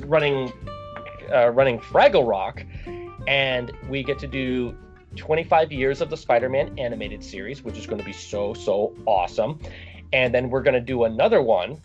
running, 0.00 0.52
uh, 1.32 1.50
running 1.50 1.78
Fraggle 1.78 2.26
Rock, 2.26 2.64
and 3.26 3.72
we 3.88 4.02
get 4.02 4.18
to 4.18 4.26
do 4.26 4.76
25 5.16 5.72
years 5.72 6.00
of 6.00 6.10
the 6.10 6.16
Spider-Man 6.16 6.78
animated 6.78 7.22
series, 7.22 7.62
which 7.62 7.76
is 7.76 7.86
going 7.86 7.98
to 7.98 8.04
be 8.04 8.12
so 8.12 8.54
so 8.54 8.94
awesome. 9.06 9.58
And 10.12 10.34
then 10.34 10.50
we're 10.50 10.62
going 10.62 10.74
to 10.74 10.80
do 10.80 11.04
another 11.04 11.40
one 11.42 11.80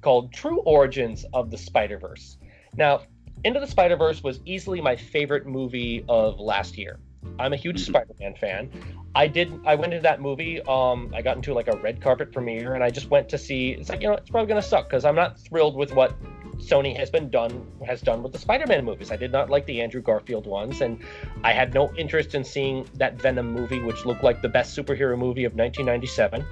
called 0.00 0.32
True 0.32 0.60
Origins 0.60 1.24
of 1.32 1.50
the 1.50 1.58
Spider 1.58 1.98
Verse. 1.98 2.36
Now, 2.76 3.02
Into 3.44 3.60
the 3.60 3.66
Spider 3.66 3.96
Verse 3.96 4.22
was 4.22 4.40
easily 4.44 4.80
my 4.80 4.96
favorite 4.96 5.46
movie 5.46 6.04
of 6.08 6.38
last 6.38 6.76
year. 6.76 6.98
I'm 7.38 7.52
a 7.52 7.56
huge 7.56 7.76
Mhm. 7.82 7.86
Spider-Man 7.86 8.34
fan. 8.34 8.70
I 9.14 9.26
did. 9.26 9.52
I 9.66 9.74
went 9.74 9.92
into 9.92 10.02
that 10.02 10.20
movie. 10.20 10.60
Um, 10.62 11.10
I 11.14 11.22
got 11.22 11.36
into 11.36 11.52
like 11.54 11.68
a 11.68 11.76
red 11.78 12.00
carpet 12.00 12.32
premiere, 12.32 12.74
and 12.74 12.84
I 12.84 12.90
just 12.90 13.10
went 13.10 13.28
to 13.30 13.38
see. 13.38 13.72
It's 13.72 13.88
like 13.88 14.02
you 14.02 14.08
know, 14.08 14.14
it's 14.14 14.30
probably 14.30 14.48
gonna 14.48 14.62
suck 14.62 14.88
because 14.88 15.04
I'm 15.04 15.14
not 15.16 15.38
thrilled 15.38 15.76
with 15.76 15.94
what 15.94 16.14
Sony 16.58 16.94
has 16.96 17.10
been 17.10 17.28
done 17.30 17.66
has 17.86 18.00
done 18.02 18.22
with 18.22 18.32
the 18.32 18.38
Spider-Man 18.38 18.84
movies. 18.84 19.10
I 19.10 19.16
did 19.16 19.32
not 19.32 19.50
like 19.50 19.66
the 19.66 19.80
Andrew 19.80 20.00
Garfield 20.02 20.46
ones, 20.46 20.80
and 20.82 20.98
I 21.42 21.52
had 21.52 21.74
no 21.74 21.92
interest 21.96 22.34
in 22.34 22.44
seeing 22.44 22.86
that 22.94 23.14
Venom 23.14 23.52
movie, 23.52 23.80
which 23.80 24.04
looked 24.06 24.22
like 24.22 24.42
the 24.42 24.48
best 24.48 24.76
superhero 24.78 25.18
movie 25.18 25.44
of 25.44 25.54
1997. 25.54 26.44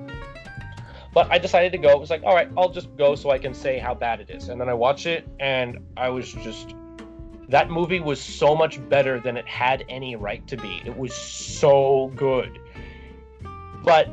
But 1.14 1.30
I 1.30 1.38
decided 1.38 1.70
to 1.72 1.78
go. 1.78 1.90
It 1.90 2.00
was 2.00 2.10
like, 2.10 2.24
all 2.24 2.34
right, 2.34 2.48
I'll 2.58 2.70
just 2.70 2.94
go 2.96 3.14
so 3.14 3.30
I 3.30 3.38
can 3.38 3.54
say 3.54 3.78
how 3.78 3.94
bad 3.94 4.20
it 4.20 4.30
is. 4.30 4.48
And 4.48 4.60
then 4.60 4.68
I 4.68 4.74
watch 4.74 5.06
it, 5.06 5.26
and 5.38 5.78
I 5.96 6.10
was 6.10 6.30
just. 6.32 6.74
That 7.48 7.70
movie 7.70 8.00
was 8.00 8.20
so 8.20 8.56
much 8.56 8.86
better 8.88 9.20
than 9.20 9.36
it 9.36 9.46
had 9.46 9.84
any 9.88 10.16
right 10.16 10.46
to 10.48 10.56
be. 10.56 10.82
It 10.84 10.96
was 10.96 11.14
so 11.14 12.10
good. 12.16 12.58
But 13.84 14.08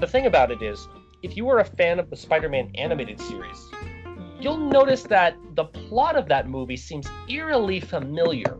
the 0.00 0.06
thing 0.06 0.26
about 0.26 0.50
it 0.50 0.62
is, 0.62 0.88
if 1.22 1.36
you 1.36 1.44
were 1.44 1.60
a 1.60 1.64
fan 1.64 2.00
of 2.00 2.10
the 2.10 2.16
Spider 2.16 2.48
Man 2.48 2.72
animated 2.74 3.20
series, 3.20 3.68
you'll 4.40 4.56
notice 4.56 5.04
that 5.04 5.36
the 5.54 5.64
plot 5.64 6.16
of 6.16 6.26
that 6.28 6.48
movie 6.48 6.76
seems 6.76 7.06
eerily 7.28 7.78
familiar. 7.78 8.54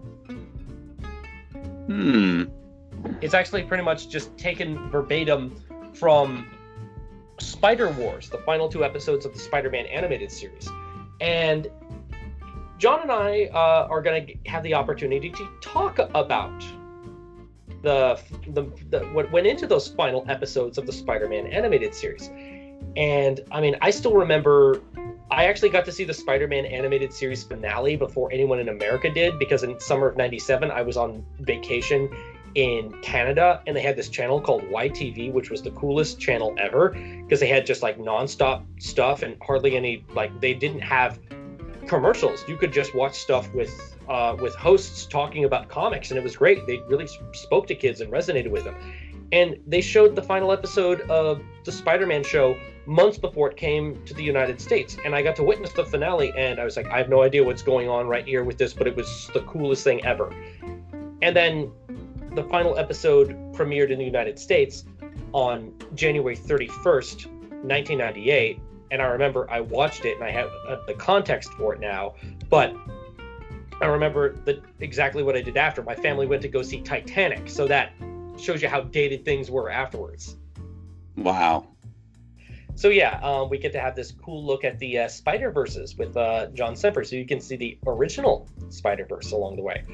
Hmm. 1.86 2.44
It's 3.20 3.34
actually 3.34 3.64
pretty 3.64 3.82
much 3.82 4.08
just 4.08 4.36
taken 4.38 4.90
verbatim 4.90 5.56
from 5.94 6.46
Spider 7.42 7.90
Wars, 7.90 8.28
the 8.28 8.38
final 8.38 8.68
two 8.68 8.84
episodes 8.84 9.26
of 9.26 9.32
the 9.32 9.38
Spider-Man 9.38 9.86
animated 9.86 10.30
series, 10.30 10.68
and 11.20 11.68
John 12.78 13.02
and 13.02 13.12
I 13.12 13.44
uh, 13.52 13.86
are 13.88 14.02
going 14.02 14.26
to 14.26 14.50
have 14.50 14.62
the 14.62 14.74
opportunity 14.74 15.30
to 15.30 15.48
talk 15.60 15.98
about 15.98 16.60
the, 17.82 18.20
the, 18.48 18.64
the 18.90 19.00
what 19.12 19.30
went 19.30 19.46
into 19.46 19.66
those 19.66 19.88
final 19.88 20.24
episodes 20.28 20.78
of 20.78 20.86
the 20.86 20.92
Spider-Man 20.92 21.46
animated 21.48 21.94
series. 21.94 22.30
And 22.96 23.40
I 23.50 23.60
mean, 23.60 23.76
I 23.80 23.90
still 23.90 24.14
remember 24.14 24.80
I 25.30 25.46
actually 25.46 25.70
got 25.70 25.84
to 25.86 25.92
see 25.92 26.04
the 26.04 26.12
Spider-Man 26.12 26.66
animated 26.66 27.12
series 27.12 27.42
finale 27.42 27.96
before 27.96 28.30
anyone 28.32 28.58
in 28.58 28.68
America 28.68 29.10
did 29.10 29.38
because 29.38 29.62
in 29.62 29.80
summer 29.80 30.08
of 30.08 30.16
97 30.16 30.70
I 30.70 30.82
was 30.82 30.96
on 30.96 31.24
vacation 31.40 32.10
in 32.54 32.92
Canada 33.02 33.62
and 33.66 33.76
they 33.76 33.80
had 33.80 33.96
this 33.96 34.08
channel 34.08 34.40
called 34.40 34.62
YTV 34.62 35.32
which 35.32 35.50
was 35.50 35.62
the 35.62 35.70
coolest 35.72 36.20
channel 36.20 36.54
ever 36.58 36.90
because 36.90 37.40
they 37.40 37.48
had 37.48 37.64
just 37.64 37.82
like 37.82 37.98
nonstop 37.98 38.64
stuff 38.78 39.22
and 39.22 39.36
hardly 39.42 39.76
any 39.76 40.04
like 40.14 40.40
they 40.40 40.54
didn't 40.54 40.80
have 40.80 41.18
commercials. 41.86 42.44
You 42.48 42.56
could 42.56 42.72
just 42.72 42.94
watch 42.94 43.14
stuff 43.14 43.52
with 43.54 43.96
uh, 44.08 44.36
with 44.40 44.54
hosts 44.54 45.06
talking 45.06 45.44
about 45.44 45.68
comics, 45.68 46.10
and 46.10 46.18
it 46.18 46.22
was 46.22 46.36
great. 46.36 46.66
They 46.66 46.78
really 46.88 47.08
spoke 47.32 47.66
to 47.68 47.74
kids 47.74 48.00
and 48.00 48.12
resonated 48.12 48.50
with 48.50 48.64
them. 48.64 48.74
And 49.30 49.58
they 49.66 49.80
showed 49.80 50.14
the 50.14 50.22
final 50.22 50.52
episode 50.52 51.02
of 51.02 51.40
the 51.64 51.72
Spider-Man 51.72 52.22
show 52.22 52.58
months 52.84 53.16
before 53.16 53.50
it 53.50 53.56
came 53.56 54.04
to 54.04 54.12
the 54.12 54.22
United 54.22 54.60
States, 54.60 54.96
and 55.04 55.14
I 55.14 55.22
got 55.22 55.36
to 55.36 55.42
witness 55.42 55.72
the 55.72 55.84
finale. 55.84 56.32
And 56.36 56.60
I 56.60 56.64
was 56.64 56.76
like, 56.76 56.86
I 56.86 56.98
have 56.98 57.08
no 57.08 57.22
idea 57.22 57.42
what's 57.42 57.62
going 57.62 57.88
on 57.88 58.06
right 58.08 58.26
here 58.26 58.44
with 58.44 58.58
this, 58.58 58.74
but 58.74 58.86
it 58.86 58.94
was 58.94 59.30
the 59.32 59.40
coolest 59.40 59.84
thing 59.84 60.04
ever. 60.04 60.34
And 61.22 61.34
then 61.36 61.70
the 62.34 62.44
final 62.44 62.78
episode 62.78 63.30
premiered 63.52 63.90
in 63.90 63.98
the 63.98 64.04
United 64.04 64.38
States 64.38 64.84
on 65.32 65.74
January 65.94 66.36
31st, 66.36 67.26
1998 67.64 68.60
and 68.92 69.00
I 69.00 69.06
remember 69.06 69.50
I 69.50 69.60
watched 69.60 70.04
it 70.04 70.16
and 70.16 70.22
I 70.22 70.30
have 70.30 70.50
uh, 70.68 70.76
the 70.86 70.92
context 70.94 71.50
for 71.54 71.74
it 71.74 71.80
now, 71.80 72.14
but 72.50 72.76
I 73.80 73.86
remember 73.86 74.36
the, 74.44 74.62
exactly 74.80 75.22
what 75.22 75.34
I 75.34 75.40
did 75.40 75.56
after. 75.56 75.82
My 75.82 75.94
family 75.94 76.26
went 76.26 76.42
to 76.42 76.48
go 76.48 76.62
see 76.62 76.82
Titanic, 76.82 77.48
so 77.48 77.66
that 77.66 77.92
shows 78.38 78.62
you 78.62 78.68
how 78.68 78.82
dated 78.82 79.24
things 79.24 79.50
were 79.50 79.70
afterwards. 79.70 80.36
Wow. 81.16 81.68
So 82.74 82.90
yeah, 82.90 83.18
um, 83.22 83.48
we 83.48 83.56
get 83.56 83.72
to 83.72 83.80
have 83.80 83.96
this 83.96 84.12
cool 84.12 84.44
look 84.44 84.62
at 84.62 84.78
the 84.78 84.98
uh, 84.98 85.08
Spider 85.08 85.50
Verses 85.50 85.96
with 85.96 86.14
uh, 86.16 86.48
John 86.48 86.76
Semper, 86.76 87.02
so 87.02 87.16
you 87.16 87.26
can 87.26 87.40
see 87.40 87.56
the 87.56 87.78
original 87.86 88.46
Spider 88.68 89.06
Verse 89.06 89.32
along 89.32 89.56
the 89.56 89.62
way. 89.62 89.84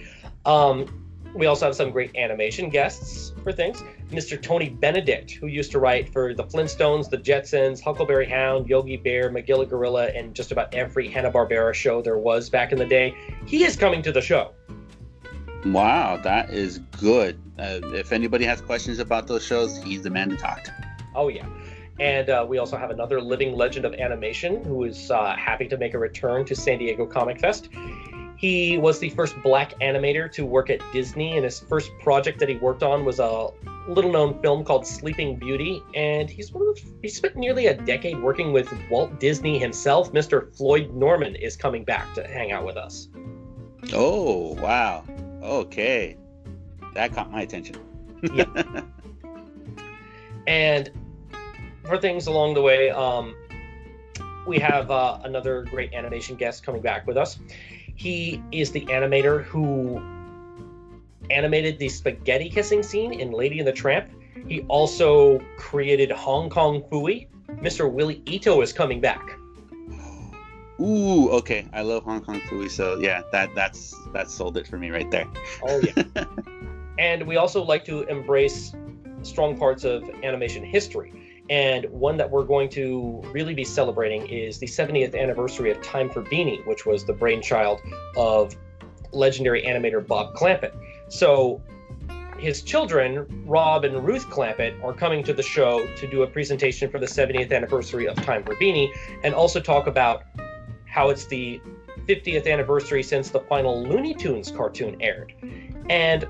Um, 0.45 1.08
we 1.39 1.47
also 1.47 1.67
have 1.67 1.77
some 1.77 1.93
great 1.93 2.17
animation 2.17 2.69
guests 2.69 3.33
for 3.45 3.53
things. 3.53 3.85
Mr. 4.11 4.41
Tony 4.41 4.69
Benedict, 4.69 5.31
who 5.31 5.47
used 5.47 5.71
to 5.71 5.79
write 5.79 6.09
for 6.09 6.35
the 6.35 6.43
Flintstones, 6.43 7.09
the 7.09 7.17
Jetsons, 7.17 7.81
Huckleberry 7.81 8.27
Hound, 8.27 8.69
Yogi 8.69 8.97
Bear, 8.97 9.31
Magilla 9.31 9.67
Gorilla, 9.69 10.09
and 10.09 10.35
just 10.35 10.51
about 10.51 10.75
every 10.75 11.07
Hanna-Barbera 11.07 11.73
show 11.75 12.03
there 12.03 12.19
was 12.19 12.51
back 12.51 12.73
in 12.73 12.79
the 12.79 12.85
day. 12.85 13.15
He 13.47 13.65
is 13.65 13.77
coming 13.77 14.03
to 14.03 14.11
the 14.11 14.21
show. 14.21 14.53
Wow, 15.65 16.17
that 16.25 16.51
is 16.51 16.79
good. 17.01 17.41
Uh, 17.57 17.81
if 17.95 18.11
anybody 18.11 18.45
has 18.45 18.61
questions 18.61 18.99
about 18.99 19.29
those 19.29 19.45
shows, 19.45 19.81
he's 19.83 20.03
the 20.03 20.11
man 20.11 20.31
to 20.31 20.37
talk 20.37 20.65
to. 20.65 20.73
Oh, 21.15 21.29
yeah. 21.29 21.47
And 22.01 22.31
uh, 22.31 22.47
we 22.49 22.59
also 22.59 22.77
have 22.77 22.91
another 22.91 23.21
living 23.21 23.57
legend 23.57 23.85
of 23.85 23.95
animation 23.95 24.65
who 24.65 24.85
is 24.85 25.11
uh, 25.11 25.37
happy 25.37 25.69
to 25.69 25.77
make 25.77 25.95
a 25.95 25.99
return 25.99 26.45
to 26.47 26.57
San 26.57 26.79
Diego 26.79 27.07
Comic 27.07 27.41
Fest. 27.41 27.69
He 28.39 28.79
was 28.79 29.01
the 29.01 29.11
first 29.11 29.35
black 29.43 29.79
animator 29.81 30.31
to 30.33 30.47
work 30.47 30.71
at 30.71 30.81
Disney, 30.93 31.35
and 31.35 31.45
his 31.45 31.59
first 31.59 31.91
project 31.99 32.39
that 32.39 32.49
he 32.49 32.55
worked 32.55 32.85
on 32.85 33.05
was 33.05 33.19
a 33.19 33.49
little 33.89 34.13
known 34.13 34.41
film 34.41 34.65
called 34.65 34.87
Sleeping 34.87 35.37
Beauty. 35.37 35.83
And 35.93 36.31
he's 36.31 36.53
one 36.53 36.69
of 36.69 36.77
the, 36.77 36.83
he 37.03 37.09
spent 37.09 37.35
nearly 37.35 37.67
a 37.67 37.75
decade 37.75 38.23
working 38.23 38.53
with 38.53 38.73
Walt 38.91 39.19
Disney 39.19 39.59
himself. 39.59 40.13
Mr. 40.13 40.57
Floyd 40.57 40.95
Norman 40.95 41.35
is 41.35 41.57
coming 41.57 41.83
back 41.83 42.15
to 42.15 42.27
hang 42.29 42.53
out 42.53 42.65
with 42.65 42.77
us. 42.77 43.09
Oh, 43.93 44.55
wow. 44.55 45.05
Okay. 45.43 46.17
That 46.95 47.13
caught 47.13 47.33
my 47.33 47.43
attention. 47.43 47.77
yeah. 48.33 48.83
And 50.47 50.91
for 51.85 51.99
things 51.99 52.29
along 52.29 52.55
the 52.55 52.63
way, 52.63 52.91
um, 52.91 53.35
we 54.47 54.61
have 54.61 54.91
uh, 54.91 55.19
another 55.25 55.65
great 55.65 55.93
animation 55.93 56.37
guest 56.37 56.63
coming 56.63 56.81
back 56.81 57.07
with 57.07 57.17
us. 57.17 57.39
He 57.99 58.41
is 58.53 58.71
the 58.71 58.87
animator 58.87 59.43
who 59.43 60.01
animated 61.31 61.81
the 61.81 61.89
spaghetti 61.89 62.49
kissing 62.49 62.85
scene 62.85 63.13
in 63.13 63.33
Lady 63.33 63.59
and 63.59 63.67
the 63.67 63.73
Tramp. 63.73 64.09
He 64.47 64.61
also 64.69 65.41
created 65.57 66.13
Hong 66.13 66.49
Kong 66.49 66.83
Phooey. 66.83 67.27
Mr. 67.49 67.91
Willie 67.91 68.23
Ito 68.27 68.61
is 68.61 68.73
coming 68.73 69.01
back. 69.01 69.37
Ooh, 70.81 71.29
okay. 71.31 71.67
I 71.73 71.83
love 71.83 72.05
Hong 72.05 72.21
Kong 72.21 72.41
Phooey, 72.43 72.71
so 72.71 73.01
yeah, 73.01 73.23
that 73.33 73.53
that's 73.57 73.97
that 74.13 74.31
sold 74.31 74.57
it 74.57 74.69
for 74.69 74.79
me 74.79 74.91
right 74.91 75.11
there. 75.11 75.27
Oh 75.65 75.81
yeah. 75.81 76.25
and 77.01 77.27
we 77.27 77.37
also 77.37 77.65
like 77.65 77.85
to 77.87 78.03
embrace 78.05 78.73
strong 79.23 79.59
parts 79.59 79.83
of 79.83 80.09
animation 80.23 80.63
history. 80.63 81.28
And 81.51 81.87
one 81.87 82.17
that 82.19 82.31
we're 82.31 82.45
going 82.45 82.69
to 82.71 83.23
really 83.33 83.55
be 83.55 83.65
celebrating 83.65 84.27
is 84.27 84.59
the 84.59 84.67
70th 84.67 85.19
anniversary 85.19 85.71
of 85.71 85.81
Time 85.83 86.11
for 86.11 86.21
Beany, 86.23 86.61
which 86.67 86.85
was 86.85 87.05
the 87.05 87.13
brainchild 87.13 87.81
of 88.17 88.55
legendary 89.13 89.63
animator 89.63 90.07
Bob 90.07 90.35
Clampett. 90.35 90.75
So 91.09 91.63
his 92.39 92.63
children, 92.63 93.45
Rob 93.47 93.85
and 93.85 94.05
Ruth 94.07 94.29
Clampett, 94.29 94.83
are 94.85 94.93
coming 94.93 95.25
to 95.25 95.33
the 95.33 95.43
show 95.43 95.87
to 95.97 96.07
do 96.07 96.23
a 96.23 96.27
presentation 96.27 96.91
for 96.91 96.99
the 96.99 97.07
70th 97.07 97.53
anniversary 97.53 98.07
of 98.07 98.17
Time 98.17 98.45
for 98.45 98.55
Beany 98.57 98.93
and 99.25 99.35
also 99.35 99.61
talk 99.61 99.87
about 99.87 100.25
how 100.87 101.09
it's 101.09 101.27
the 101.27 101.61
50th 102.07 102.51
anniversary 102.51 103.03
since 103.03 103.31
the 103.31 103.41
final 103.41 103.83
Looney 103.83 104.15
Tunes 104.15 104.51
cartoon 104.51 104.97
aired. 105.01 105.35
And 105.91 106.27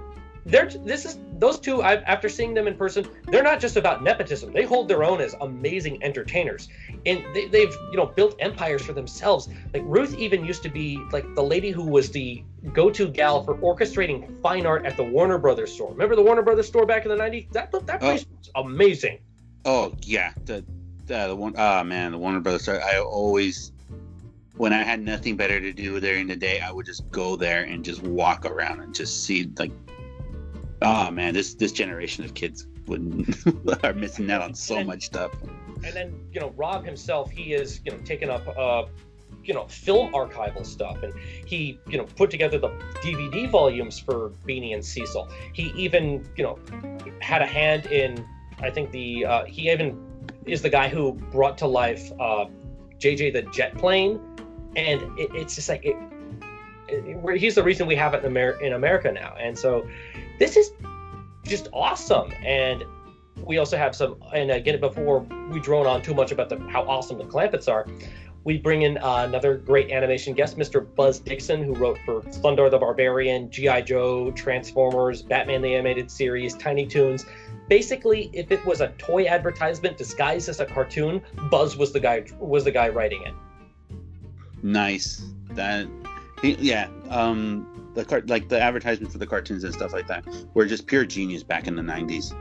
they're 0.49 0.67
this 0.67 1.05
is 1.05 1.19
those 1.39 1.61
two 1.61 1.83
I've, 1.83 2.03
after 2.05 2.29
seeing 2.29 2.55
them 2.55 2.67
in 2.67 2.75
person 2.75 3.07
they're 3.27 3.43
not 3.43 3.61
just 3.61 3.77
about 3.77 4.03
nepotism. 4.03 4.53
They 4.53 4.65
hold 4.65 4.89
their 4.89 5.05
own 5.05 5.21
as 5.21 5.35
amazing 5.41 6.03
entertainers. 6.03 6.69
And 7.07 7.25
they, 7.35 7.47
they've 7.47 7.73
you 7.91 7.97
know 7.97 8.07
built 8.07 8.35
empires 8.41 8.83
for 8.83 8.93
themselves. 8.93 9.49
Like 9.73 9.83
ruth 9.85 10.17
even 10.19 10.45
used 10.45 10.63
to 10.63 10.69
be 10.69 10.99
like 11.13 11.35
the 11.35 11.43
lady 11.43 11.71
who 11.71 11.85
was 11.85 12.11
the 12.11 12.43
go-to 12.73 13.09
gal 13.09 13.45
for 13.45 13.57
orchestrating 13.57 14.41
fine 14.43 14.67
art 14.67 14.85
at 14.85 14.97
the 14.97 15.05
warner 15.05 15.39
brothers 15.39 15.73
store. 15.73 15.91
Remember 15.91 16.17
the 16.17 16.23
warner 16.23 16.43
brothers 16.43 16.67
store 16.67 16.87
back 16.87 17.05
in 17.05 17.11
the 17.11 17.17
90s 17.17 17.53
that, 17.53 17.71
that 17.71 17.97
oh. 17.97 17.99
place 17.99 18.27
oh. 18.29 18.37
was 18.39 18.67
amazing. 18.67 19.19
Oh 19.65 19.95
yeah. 20.03 20.33
The, 20.47 20.65
the, 21.07 21.29
the 21.29 21.37
one 21.37 21.55
oh 21.57 21.85
man 21.85 22.13
the 22.13 22.19
warner 22.19 22.41
brothers 22.41 22.63
store. 22.63 22.83
I 22.83 22.99
always 22.99 23.73
when 24.57 24.73
I 24.73 24.83
had 24.83 25.01
nothing 25.01 25.37
better 25.37 25.61
to 25.61 25.73
do 25.73 26.01
during 26.01 26.27
the 26.27 26.35
day, 26.35 26.61
I 26.61 26.73
would 26.73 26.85
just 26.85 27.09
go 27.13 27.37
there 27.37 27.63
and 27.63 27.85
just 27.85 28.03
walk 28.03 28.45
around 28.45 28.81
and 28.81 28.93
just 28.93 29.25
see 29.25 29.49
like 29.57 29.71
oh 30.83 31.11
man, 31.11 31.35
this 31.35 31.55
this 31.55 31.73
generation 31.73 32.25
of 32.25 32.35
kids 32.35 32.67
would 32.87 33.35
are 33.85 33.93
missing 33.93 34.31
out 34.31 34.43
on 34.43 34.55
so 34.55 34.75
then, 34.75 34.87
much 34.87 35.05
stuff. 35.05 35.33
And 35.85 35.95
then 35.95 36.29
you 36.33 36.41
know, 36.41 36.51
Rob 36.57 36.85
himself, 36.85 37.31
he 37.31 37.55
is 37.55 37.81
you 37.85 37.93
know 37.93 37.99
taking 38.05 38.31
up. 38.31 38.47
Uh, 38.57 38.87
you 39.45 39.55
know 39.55 39.67
film 39.67 40.13
archival 40.13 40.65
stuff 40.65 41.03
and 41.03 41.13
he 41.47 41.81
you 41.89 41.97
know 41.97 42.05
put 42.17 42.31
together 42.31 42.59
the 42.59 42.69
dvd 43.01 43.49
volumes 43.51 43.99
for 43.99 44.31
beany 44.45 44.75
and 44.75 44.85
cecil 44.85 45.29
he 45.55 45.73
even 45.75 46.29
you 46.37 46.45
know 46.45 46.59
had 47.21 47.41
a 47.41 47.47
hand 47.47 47.87
in 47.87 48.27
i 48.61 48.71
think 48.71 48.91
the 48.91 49.25
uh, 49.25 49.45
he 49.45 49.71
even 49.71 49.99
is 50.45 50.61
the 50.61 50.69
guy 50.69 50.89
who 50.89 51.13
brought 51.13 51.57
to 51.57 51.67
life 51.67 52.13
uh, 52.21 52.47
jj 52.99 53.33
the 53.33 53.43
jet 53.51 53.77
plane 53.79 54.21
and 54.77 55.01
it, 55.19 55.31
it's 55.35 55.55
just 55.55 55.69
like 55.69 55.85
it, 55.85 55.97
it, 56.89 57.39
he's 57.39 57.55
the 57.55 57.63
reason 57.63 57.87
we 57.87 57.97
have 57.97 58.13
it 58.13 58.23
in, 58.25 58.31
Amer- 58.31 58.61
in 58.61 58.75
america 58.75 59.11
now 59.11 59.35
and 59.41 59.59
so 59.59 59.89
this 60.39 60.57
is 60.57 60.73
just 61.45 61.69
awesome. 61.73 62.33
And 62.45 62.85
we 63.45 63.59
also 63.59 63.77
have 63.77 63.95
some, 63.95 64.23
and 64.35 64.51
again, 64.51 64.81
before 64.81 65.21
we 65.51 65.61
drone 65.61 65.87
on 65.87 66.03
too 66.03 66.15
much 66.15 66.33
about 66.33 66.49
the, 66.49 66.59
how 66.69 66.83
awesome 66.89 67.19
the 67.19 67.25
Clampetts 67.25 67.69
are, 67.69 67.87
we 68.45 68.57
bring 68.57 68.83
in 68.83 68.99
uh, 68.99 69.25
another 69.29 69.57
great 69.59 69.91
animation 69.91 70.33
guest, 70.33 70.57
Mr. 70.57 70.87
Buzz 70.95 71.19
Dixon, 71.19 71.63
who 71.63 71.75
wrote 71.75 71.99
for 72.05 72.23
Thundarr 72.23 72.71
the 72.71 72.79
Barbarian, 72.79 73.51
G.I. 73.51 73.83
Joe, 73.83 74.31
Transformers, 74.31 75.23
Batman 75.23 75.61
the 75.61 75.75
Animated 75.75 76.11
Series, 76.11 76.55
Tiny 76.55 76.87
Toons. 76.87 77.27
Basically, 77.69 78.31
if 78.33 78.51
it 78.51 78.65
was 78.65 78.81
a 78.81 78.89
toy 78.97 79.27
advertisement 79.27 79.99
disguised 79.99 80.49
as 80.49 80.61
a 80.61 80.65
cartoon, 80.65 81.21
Buzz 81.51 81.77
was 81.77 81.93
the 81.93 82.01
guy 82.01 82.25
was 82.39 82.65
the 82.65 82.71
guy 82.71 82.89
writing 82.89 83.23
it. 83.23 83.35
Nice. 84.63 85.23
That 85.51 85.87
yeah. 86.43 86.89
Um 87.11 87.88
the 87.99 88.05
cart 88.05 88.29
like 88.29 88.49
the 88.49 88.61
advertisements 88.61 89.13
for 89.13 89.19
the 89.19 89.27
cartoons 89.27 89.65
and 89.65 89.75
stuff 89.75 89.93
like 89.93 90.07
that 90.07 90.25
were 90.55 90.65
just 90.65 90.87
pure 90.87 91.05
genius 91.05 91.43
back 91.43 91.67
in 91.67 91.75
the 91.75 91.83
90s 91.83 92.33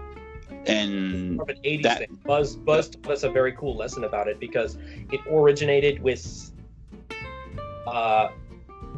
and 0.67 1.37
from 1.37 1.49
an 1.49 1.57
80s 1.63 1.83
that, 1.83 1.97
thing. 1.99 2.19
Buzz 2.23 2.55
Buzz 2.55 2.89
taught 2.89 3.11
us 3.11 3.23
a 3.23 3.29
very 3.29 3.53
cool 3.53 3.75
lesson 3.75 4.03
about 4.03 4.27
it 4.27 4.39
because 4.39 4.77
it 5.11 5.19
originated 5.31 6.01
with 6.01 6.51
uh, 7.87 8.29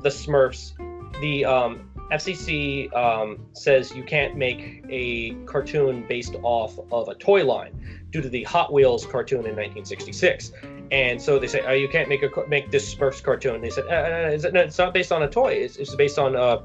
the 0.02 0.10
Smurfs. 0.10 0.74
The 1.22 1.46
um, 1.46 1.90
FCC 2.12 2.94
um, 2.94 3.46
says 3.54 3.96
you 3.96 4.04
can't 4.04 4.36
make 4.36 4.84
a 4.90 5.36
cartoon 5.46 6.06
based 6.10 6.36
off 6.44 6.78
of 6.92 7.08
a 7.08 7.16
toy 7.16 7.46
line 7.46 8.04
due 8.10 8.22
to 8.22 8.30
the 8.30 8.44
Hot 8.44 8.74
Wheels 8.74 9.06
cartoon 9.06 9.46
in 9.46 9.56
1966. 9.56 10.52
And 10.92 11.22
so 11.22 11.38
they 11.38 11.48
say, 11.48 11.62
oh, 11.66 11.74
you 11.74 11.88
can't 11.88 12.10
make 12.10 12.24
a 12.24 12.30
make 12.48 12.72
this 12.72 12.94
Smurfs 12.94 13.22
cartoon. 13.22 13.62
They 13.62 13.70
said, 13.70 13.86
uh, 13.88 13.92
uh, 13.92 14.48
uh 14.48 14.52
no, 14.52 14.62
it's 14.62 14.78
not 14.78 14.94
based 14.94 15.12
on 15.12 15.22
a 15.24 15.30
toy. 15.30 15.54
It's, 15.54 15.78
it's 15.78 15.96
based 15.96 16.18
on 16.18 16.36
a, 16.36 16.64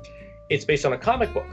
it's 0.48 0.64
based 0.64 0.86
on 0.86 0.92
a 0.92 0.98
comic 0.98 1.32
book. 1.34 1.46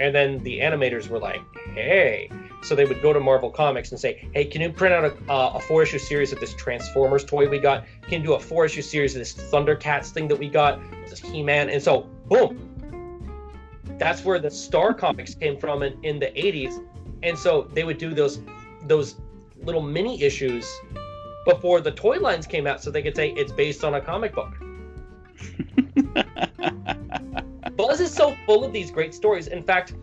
And 0.00 0.14
then 0.14 0.42
the 0.44 0.60
animators 0.60 1.08
were 1.08 1.18
like, 1.18 1.40
hey. 1.74 2.30
So 2.62 2.74
they 2.74 2.84
would 2.84 3.02
go 3.02 3.12
to 3.12 3.20
Marvel 3.20 3.50
Comics 3.50 3.90
and 3.92 4.00
say, 4.00 4.28
hey, 4.32 4.44
can 4.44 4.60
you 4.60 4.72
print 4.72 4.94
out 4.94 5.04
a, 5.04 5.32
uh, 5.32 5.52
a 5.54 5.60
four 5.60 5.82
issue 5.82 5.98
series 5.98 6.32
of 6.32 6.40
this 6.40 6.54
Transformers 6.54 7.24
toy 7.24 7.48
we 7.48 7.58
got? 7.58 7.84
Can 8.02 8.20
you 8.20 8.26
do 8.28 8.34
a 8.34 8.40
four 8.40 8.64
issue 8.64 8.82
series 8.82 9.14
of 9.14 9.20
this 9.20 9.34
Thundercats 9.34 10.10
thing 10.10 10.28
that 10.28 10.38
we 10.38 10.48
got? 10.48 10.80
This 11.08 11.20
He 11.20 11.42
Man. 11.42 11.70
And 11.70 11.82
so, 11.82 12.02
boom. 12.26 12.64
That's 13.98 14.24
where 14.24 14.38
the 14.38 14.50
Star 14.50 14.94
Comics 14.94 15.34
came 15.34 15.56
from 15.56 15.82
in, 15.82 15.98
in 16.04 16.18
the 16.18 16.26
80s. 16.26 16.84
And 17.22 17.36
so 17.36 17.62
they 17.62 17.84
would 17.84 17.98
do 17.98 18.14
those 18.14 18.40
those 18.84 19.16
little 19.62 19.82
mini 19.82 20.22
issues 20.22 20.70
before 21.48 21.80
the 21.80 21.90
toy 21.90 22.18
lines 22.18 22.46
came 22.46 22.66
out 22.66 22.82
so 22.82 22.90
they 22.90 23.00
could 23.00 23.16
say 23.16 23.30
it's 23.30 23.52
based 23.52 23.82
on 23.82 23.94
a 23.94 24.00
comic 24.02 24.34
book. 24.34 24.52
Buzz 27.76 28.00
is 28.00 28.12
so 28.12 28.36
full 28.44 28.64
of 28.64 28.72
these 28.74 28.90
great 28.90 29.14
stories. 29.14 29.46
In 29.46 29.62
fact, 29.62 29.94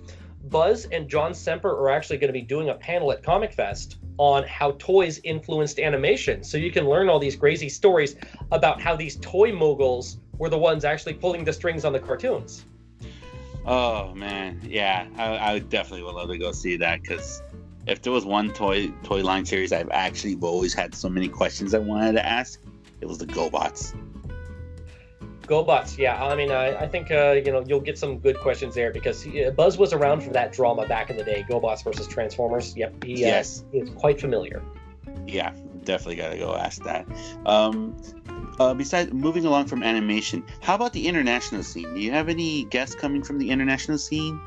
Buzz 0.46 0.86
and 0.86 1.08
John 1.08 1.36
Semper 1.36 1.70
are 1.70 1.92
actually 1.92 2.18
going 2.18 2.30
to 2.30 2.34
be 2.34 2.42
doing 2.42 2.70
a 2.70 2.74
panel 2.74 3.12
at 3.12 3.22
Comic 3.22 3.54
Fest 3.54 3.98
on 4.18 4.44
how 4.46 4.72
toys 4.80 5.20
influenced 5.24 5.80
animation. 5.80 6.44
So 6.44 6.58
you 6.58 6.72
can 6.72 6.90
learn 6.90 7.10
all 7.10 7.20
these 7.20 7.36
crazy 7.36 7.70
stories 7.70 8.16
about 8.52 8.82
how 8.82 8.96
these 8.96 9.18
toy 9.18 9.52
moguls 9.52 10.18
were 10.40 10.50
the 10.50 10.58
ones 10.58 10.84
actually 10.84 11.14
pulling 11.14 11.44
the 11.44 11.54
strings 11.54 11.86
on 11.86 11.94
the 11.94 12.00
cartoons. 12.00 12.66
Oh 13.68 14.16
man, 14.16 14.62
yeah, 14.64 15.06
I, 15.16 15.54
I 15.54 15.60
definitely 15.60 16.04
would 16.04 16.16
love 16.16 16.30
to 16.30 16.40
go 16.40 16.52
see 16.52 16.78
that 16.78 17.04
because 17.04 17.44
if 17.88 18.02
there 18.02 18.12
was 18.12 18.26
one 18.26 18.52
toy 18.52 18.88
toy 19.04 19.24
line 19.24 19.46
series 19.46 19.72
I've 19.72 19.90
actually 19.92 20.38
always 20.42 20.74
had 20.74 20.96
so 20.96 21.10
many 21.10 21.28
questions 21.28 21.74
I 21.74 21.80
wanted 21.80 22.14
to 22.14 22.26
ask, 22.26 22.60
it 23.02 23.08
was 23.08 23.18
the 23.18 23.28
GoBots. 23.28 23.96
GoBots, 25.44 25.98
yeah. 25.98 26.24
I 26.24 26.36
mean, 26.36 26.52
I, 26.52 26.76
I 26.76 26.88
think 26.88 27.12
uh, 27.12 27.34
you 27.34 27.52
know 27.52 27.64
you'll 27.66 27.80
get 27.80 27.98
some 27.98 28.20
good 28.20 28.40
questions 28.40 28.76
there 28.76 28.92
because 28.92 29.22
he, 29.22 29.50
Buzz 29.52 29.78
was 29.78 29.94
around 29.94 30.22
for 30.22 30.32
that 30.32 30.52
drama 30.54 30.88
back 30.88 31.10
in 31.10 31.18
the 31.18 31.24
day, 31.24 31.46
GoBots 31.50 31.84
versus 31.84 32.08
Transformers. 32.08 32.76
Yep, 32.76 33.04
he, 33.04 33.14
uh, 33.24 33.28
yes, 33.28 33.64
he 33.72 33.80
is 33.80 33.90
quite 33.92 34.20
familiar. 34.20 34.64
Yeah, 35.28 35.54
definitely 35.84 36.16
got 36.16 36.30
to 36.30 36.38
go 36.38 36.56
ask 36.56 36.84
that. 36.84 37.06
Um, 37.46 37.96
uh, 38.60 38.74
besides 38.74 39.14
moving 39.14 39.46
along 39.46 39.68
from 39.68 39.84
animation, 39.84 40.44
how 40.62 40.76
about 40.76 40.94
the 40.94 41.08
international 41.08 41.64
scene? 41.64 41.94
Do 41.94 42.00
you 42.00 42.12
have 42.12 42.30
any 42.30 42.66
guests 42.66 42.96
coming 42.96 43.22
from 43.24 43.38
the 43.38 43.50
international 43.50 43.98
scene? 43.98 44.40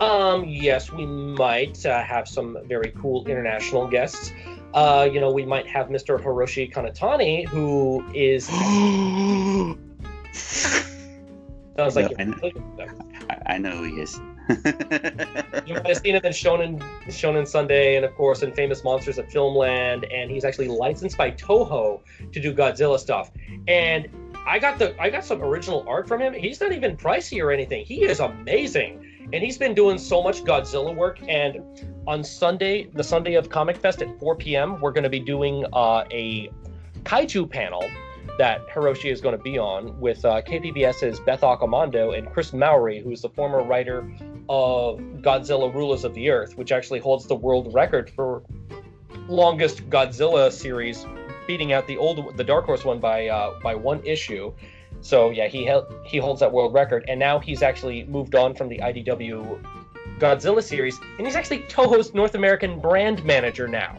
Um, 0.00 0.44
yes, 0.46 0.90
we 0.90 1.04
might 1.04 1.84
uh, 1.84 2.02
have 2.02 2.26
some 2.26 2.58
very 2.66 2.92
cool 3.00 3.26
international 3.26 3.86
guests. 3.86 4.32
Uh, 4.72 5.08
you 5.12 5.20
know, 5.20 5.30
we 5.30 5.44
might 5.44 5.66
have 5.66 5.88
Mr. 5.88 6.18
Hiroshi 6.18 6.72
Kanatani, 6.72 7.46
who 7.46 8.04
is 8.14 8.48
Sounds 11.76 11.96
like 11.96 12.12
I, 12.18 12.24
know, 12.24 12.52
I, 13.46 13.58
know 13.58 13.70
who 13.70 13.84
he 13.84 14.00
is. 14.00 14.20
you 15.66 15.74
might 15.74 15.86
have 15.86 15.96
seen 15.98 16.14
him 16.14 16.24
in 16.24 16.32
Shonen 16.32 16.78
Shonen 17.06 17.46
Sunday, 17.46 17.96
and 17.96 18.04
of 18.04 18.14
course 18.16 18.42
in 18.42 18.52
Famous 18.52 18.84
Monsters 18.84 19.18
of 19.18 19.26
Filmland. 19.28 20.06
And 20.12 20.30
he's 20.30 20.44
actually 20.44 20.68
licensed 20.68 21.16
by 21.16 21.30
Toho 21.30 22.00
to 22.32 22.40
do 22.40 22.52
Godzilla 22.52 22.98
stuff. 22.98 23.30
And 23.66 24.08
I 24.46 24.58
got 24.58 24.78
the 24.78 25.00
I 25.00 25.10
got 25.10 25.24
some 25.24 25.42
original 25.42 25.84
art 25.88 26.08
from 26.08 26.20
him. 26.20 26.34
He's 26.34 26.60
not 26.60 26.72
even 26.72 26.96
pricey 26.96 27.42
or 27.42 27.50
anything. 27.50 27.84
He 27.84 28.04
is 28.04 28.20
amazing, 28.20 29.06
and 29.32 29.42
he's 29.42 29.58
been 29.58 29.74
doing 29.74 29.98
so 29.98 30.22
much 30.22 30.42
Godzilla 30.44 30.94
work. 30.94 31.20
And 31.28 31.60
on 32.06 32.24
Sunday, 32.24 32.88
the 32.94 33.04
Sunday 33.04 33.34
of 33.34 33.48
Comic 33.48 33.76
Fest 33.76 34.02
at 34.02 34.18
4 34.18 34.36
p.m., 34.36 34.80
we're 34.80 34.92
going 34.92 35.04
to 35.04 35.10
be 35.10 35.20
doing 35.20 35.64
uh, 35.72 36.04
a 36.10 36.50
kaiju 37.04 37.50
panel 37.50 37.84
that 38.38 38.66
Hiroshi 38.68 39.10
is 39.10 39.20
going 39.20 39.36
to 39.36 39.42
be 39.42 39.58
on 39.58 39.98
with 40.00 40.24
uh, 40.24 40.40
KPBS's 40.42 41.20
Beth 41.20 41.42
Accomando 41.42 42.16
and 42.16 42.30
Chris 42.32 42.52
Mowry, 42.52 43.00
who's 43.00 43.22
the 43.22 43.28
former 43.28 43.62
writer 43.62 44.00
of 44.48 44.98
Godzilla 44.98 45.72
Rulers 45.72 46.04
of 46.04 46.14
the 46.14 46.30
Earth, 46.30 46.56
which 46.56 46.72
actually 46.72 47.00
holds 47.00 47.26
the 47.26 47.34
world 47.34 47.72
record 47.74 48.10
for 48.10 48.42
longest 49.28 49.88
Godzilla 49.90 50.50
series, 50.50 51.06
beating 51.46 51.72
out 51.72 51.86
the 51.86 51.96
old 51.96 52.36
the 52.36 52.44
Dark 52.44 52.64
Horse 52.64 52.84
one 52.84 52.98
by 52.98 53.28
uh, 53.28 53.58
by 53.60 53.74
one 53.74 54.04
issue. 54.04 54.52
So 55.02 55.30
yeah, 55.30 55.48
he 55.48 55.64
held, 55.64 55.92
he 56.04 56.18
holds 56.18 56.40
that 56.40 56.52
world 56.52 56.74
record, 56.74 57.04
and 57.08 57.18
now 57.18 57.38
he's 57.38 57.62
actually 57.62 58.04
moved 58.04 58.34
on 58.34 58.54
from 58.54 58.68
the 58.68 58.78
IDW 58.78 59.64
Godzilla 60.18 60.62
series, 60.62 61.00
and 61.18 61.26
he's 61.26 61.36
actually 61.36 61.60
Toho's 61.60 62.12
North 62.14 62.34
American 62.34 62.78
brand 62.78 63.24
manager 63.24 63.66
now. 63.66 63.96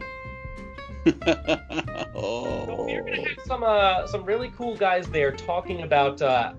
oh. 2.14 2.64
So 2.66 2.84
we're 2.86 3.02
gonna 3.02 3.28
have 3.28 3.44
some 3.44 3.64
uh, 3.64 4.06
some 4.06 4.24
really 4.24 4.52
cool 4.56 4.76
guys 4.76 5.08
there 5.08 5.32
talking 5.32 5.82
about 5.82 6.22
uh, 6.22 6.52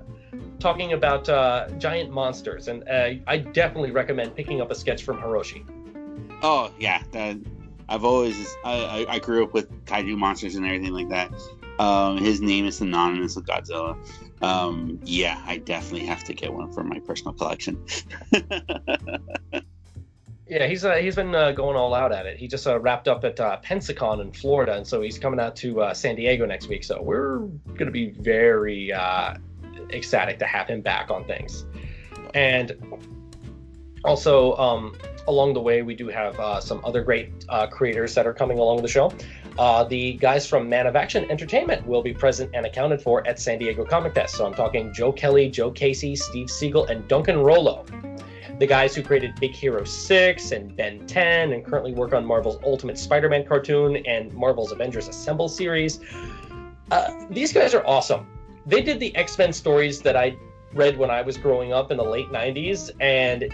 talking 0.59 0.93
about 0.93 1.29
uh, 1.29 1.69
giant 1.77 2.11
monsters, 2.11 2.67
and 2.67 2.87
uh, 2.89 3.11
I 3.27 3.37
definitely 3.37 3.91
recommend 3.91 4.35
picking 4.35 4.59
up 4.59 4.69
a 4.69 4.75
sketch 4.75 5.03
from 5.03 5.17
Hiroshi. 5.17 5.65
Oh 6.41 6.71
yeah, 6.77 7.03
that, 7.11 7.37
I've 7.87 8.03
always 8.03 8.55
I, 8.65 9.05
I, 9.07 9.19
grew 9.19 9.43
up 9.43 9.53
with 9.53 9.85
kaiju 9.85 10.17
monsters 10.17 10.55
and 10.55 10.65
everything 10.65 10.91
like 10.91 11.09
that. 11.09 11.31
Um, 11.79 12.17
his 12.17 12.41
name 12.41 12.65
is 12.65 12.77
synonymous 12.77 13.35
with 13.35 13.45
Godzilla. 13.45 13.97
Um, 14.43 14.99
yeah, 15.03 15.41
I 15.45 15.57
definitely 15.57 16.05
have 16.07 16.23
to 16.25 16.33
get 16.33 16.53
one 16.53 16.71
for 16.71 16.83
my 16.83 16.99
personal 16.99 17.33
collection. 17.33 17.83
Yeah, 20.53 20.67
he's 20.67 20.83
uh, 20.85 20.95
he's 20.95 21.15
been 21.15 21.33
uh, 21.33 21.51
going 21.53 21.75
all 21.75 21.95
out 21.95 22.11
at 22.11 22.27
it. 22.27 22.37
He 22.37 22.47
just 22.47 22.67
uh, 22.67 22.79
wrapped 22.79 23.07
up 23.07 23.23
at 23.23 23.39
uh, 23.39 23.59
Pensacon 23.63 24.21
in 24.21 24.31
Florida, 24.31 24.75
and 24.75 24.85
so 24.85 25.01
he's 25.01 25.17
coming 25.17 25.39
out 25.39 25.55
to 25.57 25.81
uh, 25.81 25.93
San 25.95 26.15
Diego 26.15 26.45
next 26.45 26.67
week. 26.67 26.83
So 26.83 27.01
we're 27.01 27.39
going 27.39 27.85
to 27.85 27.91
be 27.91 28.11
very 28.11 28.93
uh, 28.93 29.35
ecstatic 29.89 30.37
to 30.39 30.45
have 30.45 30.67
him 30.67 30.81
back 30.81 31.09
on 31.09 31.25
things. 31.25 31.65
And 32.35 32.73
also, 34.03 34.55
um, 34.57 34.95
along 35.27 35.53
the 35.53 35.61
way, 35.61 35.81
we 35.81 35.95
do 35.95 36.09
have 36.09 36.63
some 36.63 36.81
other 36.83 37.01
great 37.01 37.45
creators 37.71 38.13
that 38.13 38.27
are 38.27 38.33
coming 38.33 38.59
along 38.59 38.83
the 38.83 38.87
show. 38.87 39.11
The 39.57 40.13
guys 40.13 40.47
from 40.47 40.69
Man 40.69 40.87
of 40.87 40.95
Action 40.95 41.29
Entertainment 41.29 41.85
will 41.85 42.01
be 42.01 42.13
present 42.13 42.51
and 42.53 42.65
accounted 42.65 43.01
for 43.01 43.25
at 43.27 43.39
San 43.39 43.59
Diego 43.59 43.85
Comic 43.85 44.13
Fest. 44.13 44.35
So 44.35 44.45
I'm 44.45 44.53
talking 44.53 44.93
Joe 44.93 45.11
Kelly, 45.11 45.49
Joe 45.49 45.71
Casey, 45.71 46.15
Steve 46.15 46.47
Seagle, 46.47 46.89
and 46.89 47.07
Duncan 47.07 47.39
Rouleau 47.39 47.85
the 48.59 48.67
guys 48.67 48.95
who 48.95 49.01
created 49.01 49.35
Big 49.39 49.51
Hero 49.51 49.83
6 49.83 50.51
and 50.51 50.75
Ben 50.75 51.05
10 51.07 51.53
and 51.53 51.65
currently 51.65 51.93
work 51.93 52.13
on 52.13 52.25
Marvel's 52.25 52.59
Ultimate 52.63 52.97
Spider 52.97 53.29
Man 53.29 53.45
cartoon 53.45 53.97
and 54.05 54.31
Marvel's 54.33 54.71
Avengers 54.71 55.07
Assemble 55.07 55.49
series. 55.49 55.99
Uh, 56.91 57.25
these 57.29 57.51
guys 57.51 57.73
are 57.73 57.85
awesome. 57.85 58.27
They 58.65 58.81
did 58.81 58.99
the 58.99 59.15
X 59.15 59.37
Men 59.37 59.53
stories 59.53 60.01
that 60.01 60.15
I 60.15 60.37
read 60.73 60.97
when 60.97 61.09
I 61.09 61.21
was 61.21 61.37
growing 61.37 61.73
up 61.73 61.91
in 61.91 61.97
the 61.97 62.03
late 62.03 62.29
90s, 62.29 62.91
and 62.99 63.53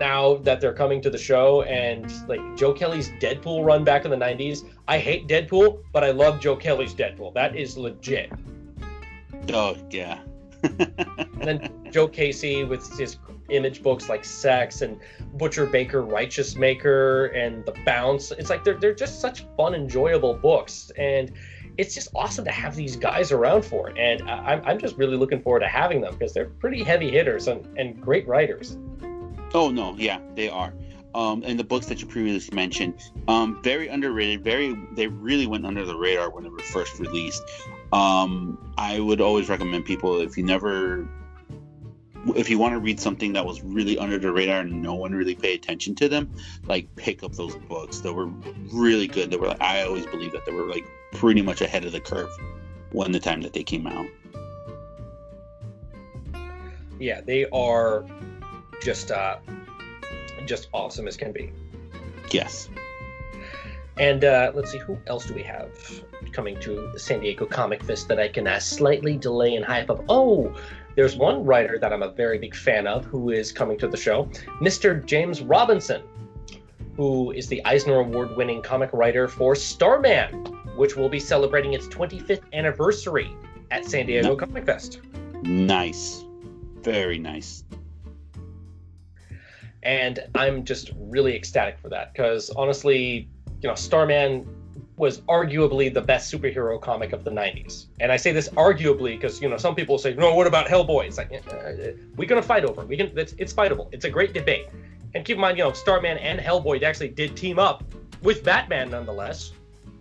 now 0.00 0.36
that 0.38 0.60
they're 0.60 0.72
coming 0.72 1.00
to 1.02 1.10
the 1.10 1.18
show 1.18 1.62
and 1.62 2.10
like 2.26 2.40
Joe 2.56 2.72
Kelly's 2.72 3.10
Deadpool 3.20 3.64
run 3.64 3.84
back 3.84 4.04
in 4.04 4.10
the 4.10 4.16
90s, 4.16 4.64
I 4.88 4.98
hate 4.98 5.28
Deadpool, 5.28 5.84
but 5.92 6.02
I 6.02 6.10
love 6.10 6.40
Joe 6.40 6.56
Kelly's 6.56 6.94
Deadpool. 6.94 7.34
That 7.34 7.54
is 7.54 7.76
legit. 7.76 8.32
Oh, 9.52 9.76
yeah. 9.90 10.20
and 10.62 11.42
then 11.42 11.70
Joe 11.90 12.08
Casey 12.08 12.64
with 12.64 12.98
his 12.98 13.18
image 13.50 13.82
books 13.82 14.08
like 14.08 14.24
Sex 14.24 14.82
and 14.82 14.98
Butcher 15.34 15.66
Baker 15.66 16.02
Righteous 16.02 16.56
Maker 16.56 17.26
and 17.26 17.64
The 17.66 17.74
Bounce. 17.84 18.30
It's 18.32 18.50
like 18.50 18.64
they're 18.64 18.78
they're 18.78 18.94
just 18.94 19.20
such 19.20 19.44
fun, 19.56 19.74
enjoyable 19.74 20.34
books, 20.34 20.90
and 20.98 21.32
it's 21.78 21.94
just 21.94 22.08
awesome 22.14 22.44
to 22.44 22.50
have 22.50 22.76
these 22.76 22.96
guys 22.96 23.32
around 23.32 23.64
for 23.64 23.90
it. 23.90 23.98
And 23.98 24.28
I'm 24.30 24.62
I'm 24.64 24.78
just 24.78 24.96
really 24.96 25.16
looking 25.16 25.42
forward 25.42 25.60
to 25.60 25.68
having 25.68 26.00
them 26.00 26.12
because 26.12 26.32
they're 26.32 26.50
pretty 26.50 26.82
heavy 26.82 27.10
hitters 27.10 27.48
and, 27.48 27.66
and 27.78 28.00
great 28.00 28.26
writers. 28.28 28.76
Oh 29.52 29.70
no, 29.70 29.96
yeah, 29.98 30.20
they 30.34 30.48
are. 30.48 30.72
Um, 31.12 31.42
and 31.44 31.58
the 31.58 31.64
books 31.64 31.86
that 31.86 32.00
you 32.00 32.06
previously 32.06 32.54
mentioned, 32.54 33.00
um, 33.26 33.60
very 33.62 33.88
underrated. 33.88 34.44
Very, 34.44 34.78
they 34.94 35.08
really 35.08 35.46
went 35.46 35.66
under 35.66 35.84
the 35.84 35.96
radar 35.96 36.30
when 36.30 36.44
they 36.44 36.50
were 36.50 36.60
first 36.60 37.00
released. 37.00 37.42
Um, 37.92 38.72
I 38.78 39.00
would 39.00 39.20
always 39.20 39.48
recommend 39.48 39.84
people 39.84 40.20
if 40.20 40.36
you 40.36 40.44
never 40.44 41.08
if 42.36 42.50
you 42.50 42.58
want 42.58 42.74
to 42.74 42.78
read 42.78 43.00
something 43.00 43.32
that 43.32 43.44
was 43.44 43.62
really 43.62 43.98
under 43.98 44.18
the 44.18 44.30
radar 44.30 44.60
and 44.60 44.82
no 44.82 44.94
one 44.94 45.12
really 45.12 45.34
paid 45.34 45.58
attention 45.58 45.94
to 45.96 46.08
them, 46.08 46.30
like 46.66 46.94
pick 46.96 47.22
up 47.22 47.32
those 47.32 47.56
books. 47.56 48.00
They 48.00 48.10
were 48.10 48.26
really 48.72 49.06
good. 49.06 49.30
They 49.30 49.36
were 49.36 49.48
like, 49.48 49.62
I 49.62 49.82
always 49.82 50.06
believe 50.06 50.32
that 50.32 50.44
they 50.44 50.52
were 50.52 50.66
like 50.66 50.86
pretty 51.12 51.42
much 51.42 51.60
ahead 51.60 51.84
of 51.84 51.92
the 51.92 52.00
curve 52.00 52.30
when 52.92 53.12
the 53.12 53.20
time 53.20 53.40
that 53.42 53.52
they 53.52 53.62
came 53.62 53.86
out. 53.86 54.06
Yeah, 56.98 57.22
they 57.22 57.46
are 57.46 58.04
just 58.82 59.10
uh 59.10 59.38
just 60.46 60.68
awesome 60.72 61.06
as 61.06 61.16
can 61.16 61.32
be. 61.32 61.52
Yes. 62.30 62.68
And 63.98 64.24
uh, 64.24 64.52
let's 64.54 64.72
see, 64.72 64.78
who 64.78 64.96
else 65.06 65.26
do 65.26 65.34
we 65.34 65.42
have 65.42 65.68
coming 66.32 66.58
to 66.60 66.98
San 66.98 67.20
Diego 67.20 67.44
Comic 67.44 67.82
Fest 67.82 68.08
that 68.08 68.18
I 68.18 68.28
can 68.28 68.46
uh, 68.46 68.58
slightly 68.58 69.16
delay 69.16 69.56
and 69.56 69.64
hype 69.64 69.90
up? 69.90 70.04
Oh, 70.08 70.54
There's 70.94 71.16
one 71.16 71.44
writer 71.44 71.78
that 71.78 71.92
I'm 71.92 72.02
a 72.02 72.10
very 72.10 72.38
big 72.38 72.54
fan 72.54 72.86
of 72.86 73.04
who 73.04 73.30
is 73.30 73.52
coming 73.52 73.78
to 73.78 73.88
the 73.88 73.96
show, 73.96 74.24
Mr. 74.60 75.04
James 75.04 75.42
Robinson, 75.42 76.02
who 76.96 77.32
is 77.32 77.46
the 77.46 77.64
Eisner 77.64 78.00
Award 78.00 78.36
winning 78.36 78.62
comic 78.62 78.90
writer 78.92 79.28
for 79.28 79.54
Starman, 79.54 80.32
which 80.76 80.96
will 80.96 81.08
be 81.08 81.20
celebrating 81.20 81.74
its 81.74 81.86
25th 81.88 82.42
anniversary 82.52 83.30
at 83.70 83.84
San 83.84 84.06
Diego 84.06 84.34
Comic 84.34 84.64
Fest. 84.64 85.00
Nice. 85.42 86.24
Very 86.82 87.18
nice. 87.18 87.64
And 89.82 90.20
I'm 90.34 90.64
just 90.64 90.90
really 90.96 91.34
ecstatic 91.34 91.78
for 91.78 91.88
that 91.88 92.12
because 92.12 92.50
honestly, 92.50 93.28
you 93.62 93.68
know, 93.68 93.74
Starman 93.74 94.46
was 94.96 95.22
arguably 95.22 95.92
the 95.92 96.02
best 96.02 96.32
superhero 96.32 96.78
comic 96.78 97.14
of 97.14 97.24
the 97.24 97.30
90s. 97.30 97.86
And 98.00 98.12
I 98.12 98.18
say 98.18 98.32
this 98.32 98.50
arguably 98.50 99.18
because, 99.18 99.40
you 99.40 99.48
know, 99.48 99.56
some 99.56 99.74
people 99.74 99.96
say, 99.96 100.12
no, 100.12 100.34
what 100.34 100.46
about 100.46 100.66
Hellboy? 100.66 101.06
It's 101.06 101.16
like, 101.16 101.32
uh, 101.32 101.92
we're 102.16 102.28
going 102.28 102.40
to 102.40 102.46
fight 102.46 102.66
over 102.66 102.82
it. 102.82 102.88
We 102.88 102.98
can, 102.98 103.18
it's, 103.18 103.34
it's 103.38 103.52
fightable. 103.52 103.88
It's 103.92 104.04
a 104.04 104.10
great 104.10 104.34
debate. 104.34 104.66
And 105.14 105.24
keep 105.24 105.36
in 105.36 105.40
mind, 105.40 105.56
you 105.56 105.64
know, 105.64 105.72
Starman 105.72 106.18
and 106.18 106.38
Hellboy 106.38 106.82
actually 106.82 107.08
did 107.08 107.34
team 107.34 107.58
up 107.58 107.82
with 108.22 108.44
Batman 108.44 108.90
nonetheless. 108.90 109.52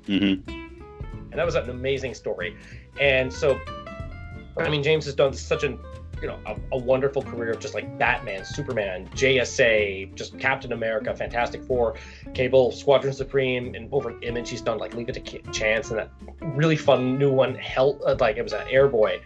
Mm-hmm. 0.05 0.49
And 0.51 1.33
that 1.33 1.45
was 1.45 1.55
an 1.55 1.69
amazing 1.69 2.13
story. 2.13 2.57
And 2.99 3.31
so, 3.31 3.57
I 4.57 4.69
mean, 4.69 4.83
James 4.83 5.05
has 5.05 5.15
done 5.15 5.31
such 5.31 5.63
an 5.63 5.79
you 6.21 6.27
know 6.27 6.39
a, 6.45 6.55
a, 6.73 6.77
wonderful 6.77 7.21
career 7.21 7.51
of 7.51 7.60
just 7.60 7.73
like 7.73 7.97
Batman, 7.97 8.43
Superman, 8.45 9.08
JSA, 9.10 10.13
just 10.15 10.38
Captain 10.39 10.73
America, 10.73 11.15
Fantastic 11.15 11.63
Four, 11.63 11.95
Cable, 12.34 12.71
Squadron 12.71 13.13
Supreme, 13.13 13.75
and 13.75 13.91
over 13.91 14.19
Image 14.21 14.49
he's 14.49 14.62
done 14.62 14.77
like 14.77 14.93
Leave 14.93 15.10
It 15.10 15.25
to 15.25 15.51
Chance 15.51 15.91
and 15.91 15.99
that 15.99 16.12
really 16.41 16.77
fun 16.77 17.17
new 17.17 17.32
one, 17.32 17.55
Hell, 17.55 17.99
uh, 18.05 18.15
like 18.19 18.38
it 18.38 18.43
was 18.43 18.53
an 18.53 18.67
Airboy. 18.67 19.21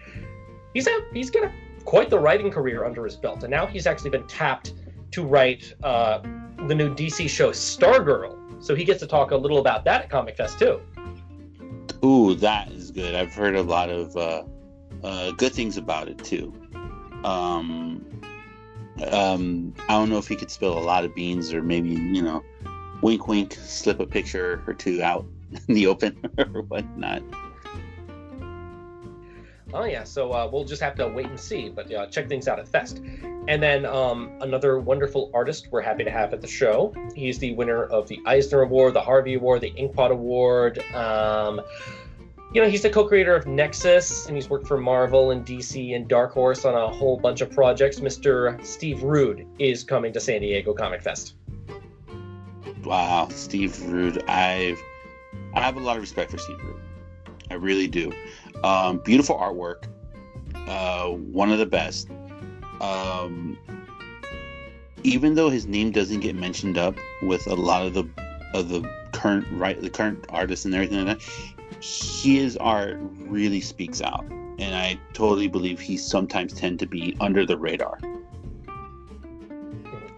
He's 0.73 0.88
a, 0.88 0.99
he's 1.13 1.29
got 1.29 1.45
a, 1.45 1.51
quite 1.86 2.10
the 2.10 2.19
writing 2.19 2.51
career 2.51 2.86
under 2.86 3.03
his 3.06 3.15
belt, 3.15 3.43
and 3.43 3.51
now 3.51 3.65
he's 3.65 3.88
actually 3.88 4.10
been 4.10 4.27
tapped 4.27 4.73
to 5.12 5.23
write 5.23 5.73
uh, 5.84 6.19
the 6.67 6.75
new 6.75 6.93
DC 6.93 7.29
show 7.29 7.51
Stargirl. 7.51 8.63
So 8.63 8.75
he 8.75 8.84
gets 8.84 8.99
to 9.01 9.08
talk 9.08 9.32
a 9.32 9.38
little 9.38 9.60
about 9.60 9.84
that 9.86 10.03
at 10.03 10.10
Comic 10.10 10.38
Fest 10.38 10.60
too. 10.60 10.82
Ooh, 12.03 12.36
that 12.36 12.71
is 12.71 12.91
good. 12.91 13.15
I've 13.15 13.34
heard 13.34 13.56
a 13.56 13.62
lot 13.62 13.89
of 13.89 14.15
uh, 14.17 14.43
uh, 15.03 15.32
good 15.32 15.53
things 15.53 15.77
about 15.77 16.08
it 16.08 16.17
too. 16.23 16.53
Um, 17.23 18.05
um, 19.12 19.73
I 19.89 19.93
don't 19.93 20.09
know 20.09 20.17
if 20.17 20.27
he 20.27 20.36
could 20.36 20.51
spill 20.51 20.77
a 20.77 20.81
lot 20.81 21.05
of 21.05 21.15
beans 21.15 21.53
or 21.53 21.62
maybe, 21.62 21.89
you 21.89 22.21
know, 22.21 22.43
wink, 23.01 23.27
wink, 23.27 23.53
slip 23.53 23.99
a 23.99 24.05
picture 24.05 24.63
or 24.67 24.73
two 24.73 25.01
out 25.01 25.25
in 25.67 25.75
the 25.75 25.88
open 25.88 26.17
or 26.38 26.62
whatnot. 26.63 27.23
Oh 29.75 29.86
yeah, 29.86 30.03
so 30.03 30.31
uh, 30.31 30.47
we'll 30.51 30.65
just 30.65 30.83
have 30.83 30.93
to 30.95 31.07
wait 31.07 31.25
and 31.25 31.39
see, 31.39 31.67
but 31.67 31.91
uh, 31.91 32.05
check 32.05 32.29
things 32.29 32.47
out 32.47 32.59
at 32.59 32.67
Fest. 32.67 33.01
And 33.47 33.62
then 33.62 33.88
um, 33.88 34.38
another 34.39 34.79
wonderful 34.79 35.31
artist 35.33 35.69
we're 35.71 35.81
happy 35.81 36.03
to 36.03 36.12
have 36.12 36.31
at 36.31 36.41
the 36.41 36.47
show. 36.47 36.93
He's 37.15 37.39
the 37.39 37.53
winner 37.53 37.83
of 37.86 38.07
the 38.07 38.21
Eisner 38.27 38.62
Award, 38.62 38.93
the 38.93 39.01
Harvey 39.01 39.33
Award, 39.33 39.62
the 39.62 39.71
Inkpot 39.71 40.12
Award. 40.12 40.77
Um, 40.93 41.59
you 42.53 42.61
know, 42.61 42.69
he's 42.69 42.83
the 42.83 42.89
co-creator 42.89 43.35
of 43.35 43.47
Nexus, 43.47 44.27
and 44.27 44.35
he's 44.35 44.47
worked 44.47 44.67
for 44.67 44.77
Marvel 44.77 45.31
and 45.31 45.43
DC 45.45 45.95
and 45.95 46.07
Dark 46.07 46.33
Horse 46.33 46.65
on 46.65 46.75
a 46.75 46.87
whole 46.87 47.17
bunch 47.17 47.41
of 47.41 47.51
projects. 47.51 47.99
Mr. 47.99 48.63
Steve 48.63 49.01
Rude 49.01 49.47
is 49.57 49.83
coming 49.83 50.13
to 50.13 50.19
San 50.19 50.41
Diego 50.41 50.73
Comic 50.73 51.01
Fest. 51.01 51.33
Wow, 52.83 53.27
Steve 53.31 53.81
Rude. 53.87 54.23
I've 54.29 54.79
I 55.55 55.61
have 55.61 55.77
a 55.77 55.79
lot 55.79 55.95
of 55.95 56.01
respect 56.01 56.29
for 56.29 56.37
Steve 56.37 56.59
Rude. 56.63 56.81
I 57.49 57.55
really 57.55 57.87
do. 57.87 58.11
Um, 58.63 58.99
beautiful 58.99 59.35
artwork. 59.35 59.85
Uh, 60.67 61.07
one 61.09 61.51
of 61.51 61.57
the 61.57 61.65
best. 61.65 62.09
Um, 62.81 63.57
even 65.03 65.33
though 65.33 65.49
his 65.49 65.65
name 65.65 65.91
doesn't 65.91 66.19
get 66.19 66.35
mentioned 66.35 66.77
up 66.77 66.95
with 67.23 67.47
a 67.47 67.55
lot 67.55 67.85
of 67.85 67.93
the 67.93 68.07
of 68.53 68.69
the 68.69 68.87
current 69.11 69.47
right 69.53 69.79
the 69.81 69.89
current 69.89 70.25
artists 70.29 70.65
and 70.65 70.75
everything 70.75 71.05
like 71.05 71.19
that, 71.19 71.52
his 71.84 72.56
art 72.58 72.98
really 73.02 73.60
speaks 73.60 74.02
out, 74.02 74.24
and 74.58 74.74
I 74.74 74.98
totally 75.12 75.48
believe 75.50 75.82
he 75.82 75.98
sometimes 75.98 76.54
tend 76.54 76.80
to 76.80 76.86
be 76.86 77.17
under 77.19 77.46
the 77.46 77.58
radar. 77.58 78.00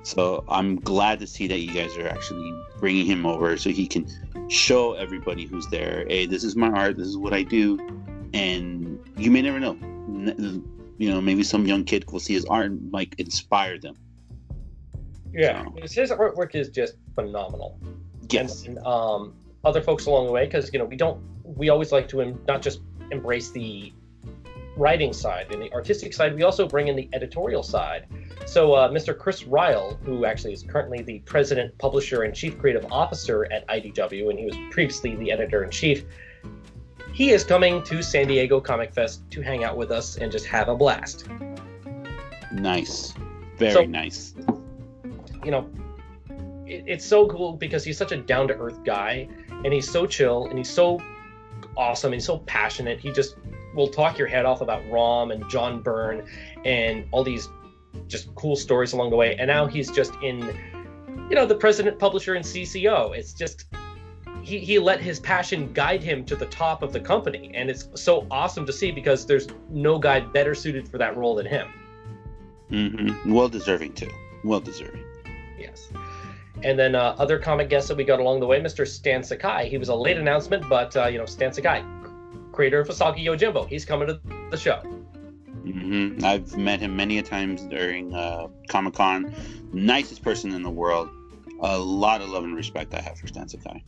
So 0.04 0.44
I'm 0.48 0.76
glad 0.76 1.20
to 1.22 1.28
see 1.28 1.48
that 1.48 1.58
you 1.58 1.74
guys 1.74 1.98
are 1.98 2.08
actually 2.08 2.54
bringing 2.80 3.08
him 3.08 3.26
over 3.26 3.58
so 3.58 3.72
he 3.72 3.88
can 3.88 4.08
show 4.48 4.94
everybody 4.94 5.46
who's 5.48 5.66
there, 5.68 6.06
hey, 6.08 6.28
this 6.28 6.44
is 6.44 6.56
my 6.56 6.70
art, 6.70 6.98
this 6.98 7.08
is 7.08 7.18
what 7.18 7.34
I 7.34 7.42
do, 7.42 7.80
and 8.32 9.00
you 9.18 9.32
may 9.32 9.42
never 9.42 9.60
know. 9.60 9.76
You 10.98 11.10
know, 11.10 11.20
maybe 11.20 11.44
some 11.44 11.66
young 11.66 11.84
kid 11.84 12.10
will 12.12 12.20
see 12.20 12.36
his 12.36 12.46
art 12.46 12.68
and 12.68 12.94
like 12.94 13.16
inspire 13.18 13.80
them. 13.80 13.96
Yeah, 15.34 15.66
so. 15.66 16.02
his 16.02 16.12
artwork 16.12 16.54
is 16.54 16.70
just 16.70 16.94
phenomenal. 17.16 17.80
Yes. 18.30 18.66
And, 18.66 18.78
um, 18.86 19.34
other 19.66 19.82
folks 19.82 20.06
along 20.06 20.28
the 20.28 20.32
way, 20.32 20.46
because 20.46 20.72
you 20.72 20.80
know 20.80 20.86
we 20.86 20.96
don't 20.96 21.20
we 21.46 21.70
always 21.70 21.92
like 21.92 22.08
to 22.10 22.38
not 22.48 22.62
just 22.62 22.82
embrace 23.12 23.52
the 23.52 23.94
writing 24.78 25.14
side 25.14 25.52
and 25.52 25.62
the 25.62 25.72
artistic 25.72 26.14
side, 26.14 26.36
we 26.36 26.44
also 26.44 26.68
bring 26.68 26.88
in 26.88 26.96
the 26.96 27.10
editorial 27.14 27.64
side. 27.64 28.08
So, 28.46 28.74
uh, 28.74 28.90
Mr. 28.90 29.18
Chris 29.18 29.44
Ryall, 29.44 29.98
who 30.04 30.26
actually 30.26 30.54
is 30.54 30.64
currently 30.64 31.02
the 31.02 31.20
president, 31.20 31.78
publisher, 31.78 32.24
and 32.24 32.36
chief 32.36 32.58
creative 32.60 32.92
officer 32.92 33.52
at 33.52 33.68
IDW, 33.68 34.30
and 34.30 34.38
he 34.38 34.46
was 34.46 34.56
previously 34.72 35.16
the 35.16 35.32
editor 35.32 35.64
in 35.64 35.72
chief, 35.72 36.06
he 37.14 37.32
is 37.32 37.44
coming 37.44 37.82
to 37.84 38.04
San 38.04 38.28
Diego 38.28 38.60
Comic 38.60 38.94
Fest 38.94 39.24
to 39.32 39.42
hang 39.42 39.64
out 39.64 39.78
with 39.78 39.90
us 39.90 40.18
and 40.18 40.32
just 40.32 40.46
have 40.48 40.68
a 40.68 40.76
blast. 40.76 41.26
Nice. 42.52 43.14
Very 43.58 43.72
so, 43.72 43.86
nice. 43.86 44.36
You 45.44 45.52
know, 45.52 45.70
it, 46.66 46.84
it's 46.86 47.06
so 47.06 47.28
cool 47.28 47.54
because 47.54 47.84
he's 47.84 47.98
such 47.98 48.12
a 48.12 48.18
down 48.18 48.50
to 48.50 48.58
earth 48.58 48.84
guy 48.84 49.30
and 49.64 49.74
he's 49.74 49.90
so 49.90 50.06
chill 50.06 50.48
and 50.48 50.58
he's 50.58 50.70
so 50.70 51.00
awesome. 51.78 52.14
He's 52.14 52.26
so 52.26 52.40
passionate. 52.40 53.00
He 53.00 53.12
just 53.12 53.36
will 53.74 53.88
talk 53.88 54.18
your 54.18 54.28
head 54.28 54.46
off 54.46 54.62
about 54.62 54.90
Rom 54.90 55.32
and 55.32 55.48
John 55.50 55.82
Byrne 55.82 56.28
and 56.64 57.06
all 57.12 57.24
these 57.24 57.50
just 58.08 58.34
cool 58.36 58.56
stories 58.56 58.94
along 58.94 59.10
the 59.10 59.16
way. 59.16 59.36
And 59.36 59.48
now 59.48 59.66
he's 59.66 59.92
just 59.92 60.14
in, 60.22 60.40
you 61.30 61.36
know, 61.36 61.46
the 61.46 61.56
president, 61.56 62.00
publisher, 62.00 62.36
and 62.36 62.46
CCO. 62.46 63.16
It's 63.16 63.34
just 63.34 63.66
he, 64.42 64.60
he 64.60 64.80
let 64.80 65.02
his 65.02 65.20
passion 65.20 65.74
guide 65.74 66.04
him 66.04 66.24
to 66.26 66.36
the 66.36 66.46
top 66.48 66.84
of 66.84 66.94
the 66.94 67.00
company. 67.00 67.52
And 67.54 67.70
it's 67.70 67.88
so 67.96 68.28
awesome 68.30 68.66
to 68.66 68.74
see 68.74 68.92
because 68.92 69.26
there's 69.26 69.48
no 69.70 69.98
guy 69.98 70.20
better 70.20 70.54
suited 70.54 70.88
for 70.88 70.98
that 70.98 71.18
role 71.18 71.36
than 71.36 71.46
him. 71.46 71.68
Mm-hmm. 72.72 73.34
Well 73.34 73.50
deserving, 73.50 73.94
too. 73.94 74.12
Well 74.44 74.60
deserving. 74.60 75.04
Yes. 75.58 75.90
And 76.66 76.80
then 76.80 76.96
uh, 76.96 77.16
other 77.20 77.38
comic 77.38 77.70
guests 77.70 77.90
that 77.90 77.96
we 77.96 78.04
got 78.04 78.20
along 78.20 78.40
the 78.40 78.48
way, 78.48 78.60
Mr. 78.60 78.88
Stan 78.88 79.22
Sakai. 79.22 79.70
He 79.70 79.78
was 79.78 79.90
a 79.90 79.94
late 79.94 80.18
announcement, 80.18 80.68
but 80.68 80.98
uh, 80.98 81.06
you 81.06 81.20
know, 81.20 81.28
Stan 81.28 81.54
Sakai, 81.54 81.86
creator 82.54 82.80
of 82.80 82.88
Usagi 82.88 83.24
Yojimbo, 83.24 83.68
he's 83.68 83.86
coming 83.86 84.08
to 84.08 84.20
the 84.50 84.58
show. 84.58 84.82
Mm-hmm. 85.64 86.26
I've 86.26 86.58
met 86.58 86.80
him 86.80 86.96
many 86.96 87.20
a 87.20 87.22
times 87.22 87.62
during 87.68 88.16
uh, 88.16 88.48
Comic 88.68 88.96
Con. 88.96 89.32
Nicest 89.74 90.24
person 90.24 90.56
in 90.56 90.64
the 90.64 90.70
world. 90.72 91.08
A 91.62 91.78
lot 91.78 92.22
of 92.22 92.30
love 92.30 92.44
and 92.44 92.56
respect 92.56 92.96
I 92.96 93.02
have 93.02 93.20
for 93.20 93.28
Stan 93.28 93.48
Sakai. 93.48 93.84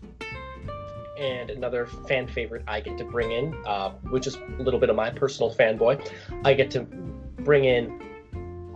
And 1.20 1.50
another 1.50 1.88
fan 2.08 2.28
favorite 2.28 2.63
I 2.68 2.82
get 2.82 2.96
to 3.00 3.06
bring 3.06 3.32
in, 3.32 3.56
uh, 3.66 3.90
which 4.12 4.28
is 4.28 4.36
a 4.36 4.62
little 4.62 4.80
bit 4.80 4.92
of 4.92 4.96
my 4.96 5.10
personal 5.10 5.52
fanboy, 5.52 6.08
I 6.46 6.54
get 6.54 6.69
to 6.71 6.82
bring 6.82 7.65
in 7.65 8.06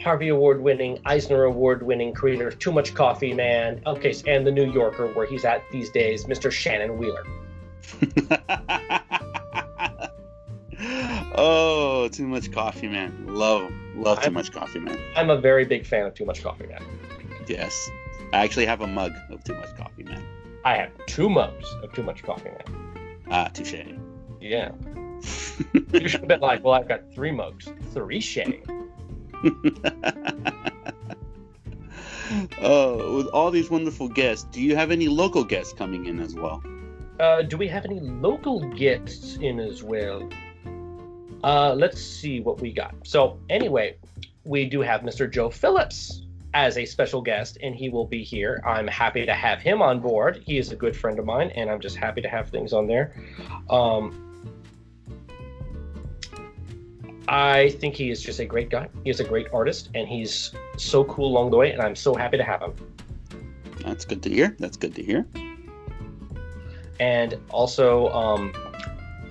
Harvey 0.02 0.30
Award 0.30 0.62
winning, 0.62 1.00
Eisner 1.06 1.44
Award 1.44 1.84
winning 1.84 2.14
creator 2.14 2.48
of 2.48 2.58
Too 2.60 2.72
Much 2.72 2.94
Coffee 2.94 3.34
Man, 3.34 3.82
okay, 3.86 4.14
and 4.28 4.46
The 4.46 4.52
New 4.52 4.72
Yorker, 4.72 5.08
where 5.14 5.26
he's 5.26 5.46
at 5.46 5.64
these 5.72 5.90
days, 5.90 6.26
Mr. 6.26 6.52
Shannon 6.52 6.98
Wheeler. 6.98 7.24
oh, 11.36 12.10
Too 12.12 12.28
Much 12.28 12.52
Coffee 12.52 12.88
Man. 12.88 13.26
Love, 13.28 13.72
love 13.96 14.20
Too 14.22 14.28
I'm, 14.28 14.34
Much 14.34 14.52
Coffee 14.52 14.80
Man. 14.80 15.00
I'm 15.16 15.30
a 15.30 15.38
very 15.38 15.66
big 15.66 15.86
fan 15.86 16.08
of 16.08 16.16
Too 16.16 16.26
Much 16.26 16.44
Coffee 16.44 16.68
Man. 16.68 16.84
Yes. 17.48 17.90
I 18.34 18.44
actually 18.44 18.66
have 18.66 18.82
a 18.82 18.88
mug 18.88 19.14
of 19.30 19.44
Too 19.44 19.54
Much 19.54 19.76
Coffee 19.78 20.04
Man. 20.04 20.26
I 20.66 20.78
have 20.78 20.90
two 21.06 21.30
mugs 21.30 21.66
of 21.84 21.94
Too 21.94 22.04
Much 22.04 22.24
Coffee 22.24 22.50
Man. 22.50 23.18
Ah, 23.30 23.50
touche. 23.54 23.76
Yeah. 24.40 24.72
you 25.94 26.08
should 26.08 26.22
have 26.22 26.28
been 26.28 26.40
like, 26.40 26.64
well, 26.64 26.74
I've 26.74 26.88
got 26.88 27.02
three 27.14 27.32
mugs. 27.32 27.70
Three 27.94 28.20
shade. 28.20 28.64
oh, 32.62 33.18
with 33.18 33.28
all 33.28 33.52
these 33.52 33.70
wonderful 33.70 34.08
guests, 34.08 34.48
do 34.52 34.62
you 34.62 34.76
have 34.76 34.92
any 34.92 35.08
local 35.08 35.44
guests 35.44 35.74
coming 35.74 36.06
in 36.06 36.20
as 36.20 36.36
well? 36.36 36.64
Uh, 37.20 37.42
do 37.42 37.58
we 37.58 37.68
have 37.68 37.86
any 37.86 38.00
local 38.00 38.62
guests 38.72 39.38
in 39.38 39.60
as 39.60 39.84
well? 39.84 40.30
Uh, 41.44 41.74
let's 41.74 42.02
see 42.02 42.40
what 42.40 42.62
we 42.62 42.72
got. 42.72 42.96
So, 43.04 43.40
anyway, 43.50 43.98
we 44.44 44.66
do 44.66 44.82
have 44.82 45.02
Mr. 45.02 45.30
Joe 45.30 45.50
Phillips 45.50 46.22
as 46.54 46.78
a 46.78 46.86
special 46.86 47.22
guest, 47.22 47.58
and 47.62 47.76
he 47.76 47.90
will 47.90 48.06
be 48.06 48.24
here. 48.24 48.62
I'm 48.66 48.88
happy 48.88 49.26
to 49.26 49.34
have 49.34 49.62
him 49.62 49.82
on 49.82 50.00
board. 50.00 50.44
He 50.46 50.58
is 50.58 50.72
a 50.72 50.76
good 50.76 50.96
friend 50.96 51.18
of 51.18 51.26
mine, 51.26 51.52
and 51.56 51.70
I'm 51.70 51.80
just 51.80 51.96
happy 51.96 52.22
to 52.22 52.30
have 52.30 52.50
things 52.50 52.74
on 52.74 52.88
there. 52.88 53.14
Um, 53.70 54.31
I 57.32 57.70
think 57.80 57.96
he 57.96 58.12
is 58.12 58.22
just 58.22 58.40
a 58.40 58.46
great 58.46 58.70
guy. 58.70 58.90
He 59.06 59.10
is 59.10 59.22
a 59.22 59.24
great 59.24 59.48
artist, 59.54 59.90
and 59.96 60.06
he's 60.06 60.52
so 60.76 61.06
cool 61.06 61.28
along 61.28 61.52
the 61.52 61.56
way, 61.56 61.72
and 61.72 61.82
I'm 61.82 61.96
so 61.96 62.14
happy 62.14 62.36
to 62.36 62.44
have 62.44 62.62
him. 62.62 62.76
That's 63.86 64.04
good 64.04 64.22
to 64.24 64.30
hear. 64.30 64.54
That's 64.60 64.76
good 64.76 64.94
to 64.96 65.02
hear. 65.02 65.26
And 67.00 67.40
also, 67.50 68.10
um, 68.10 68.52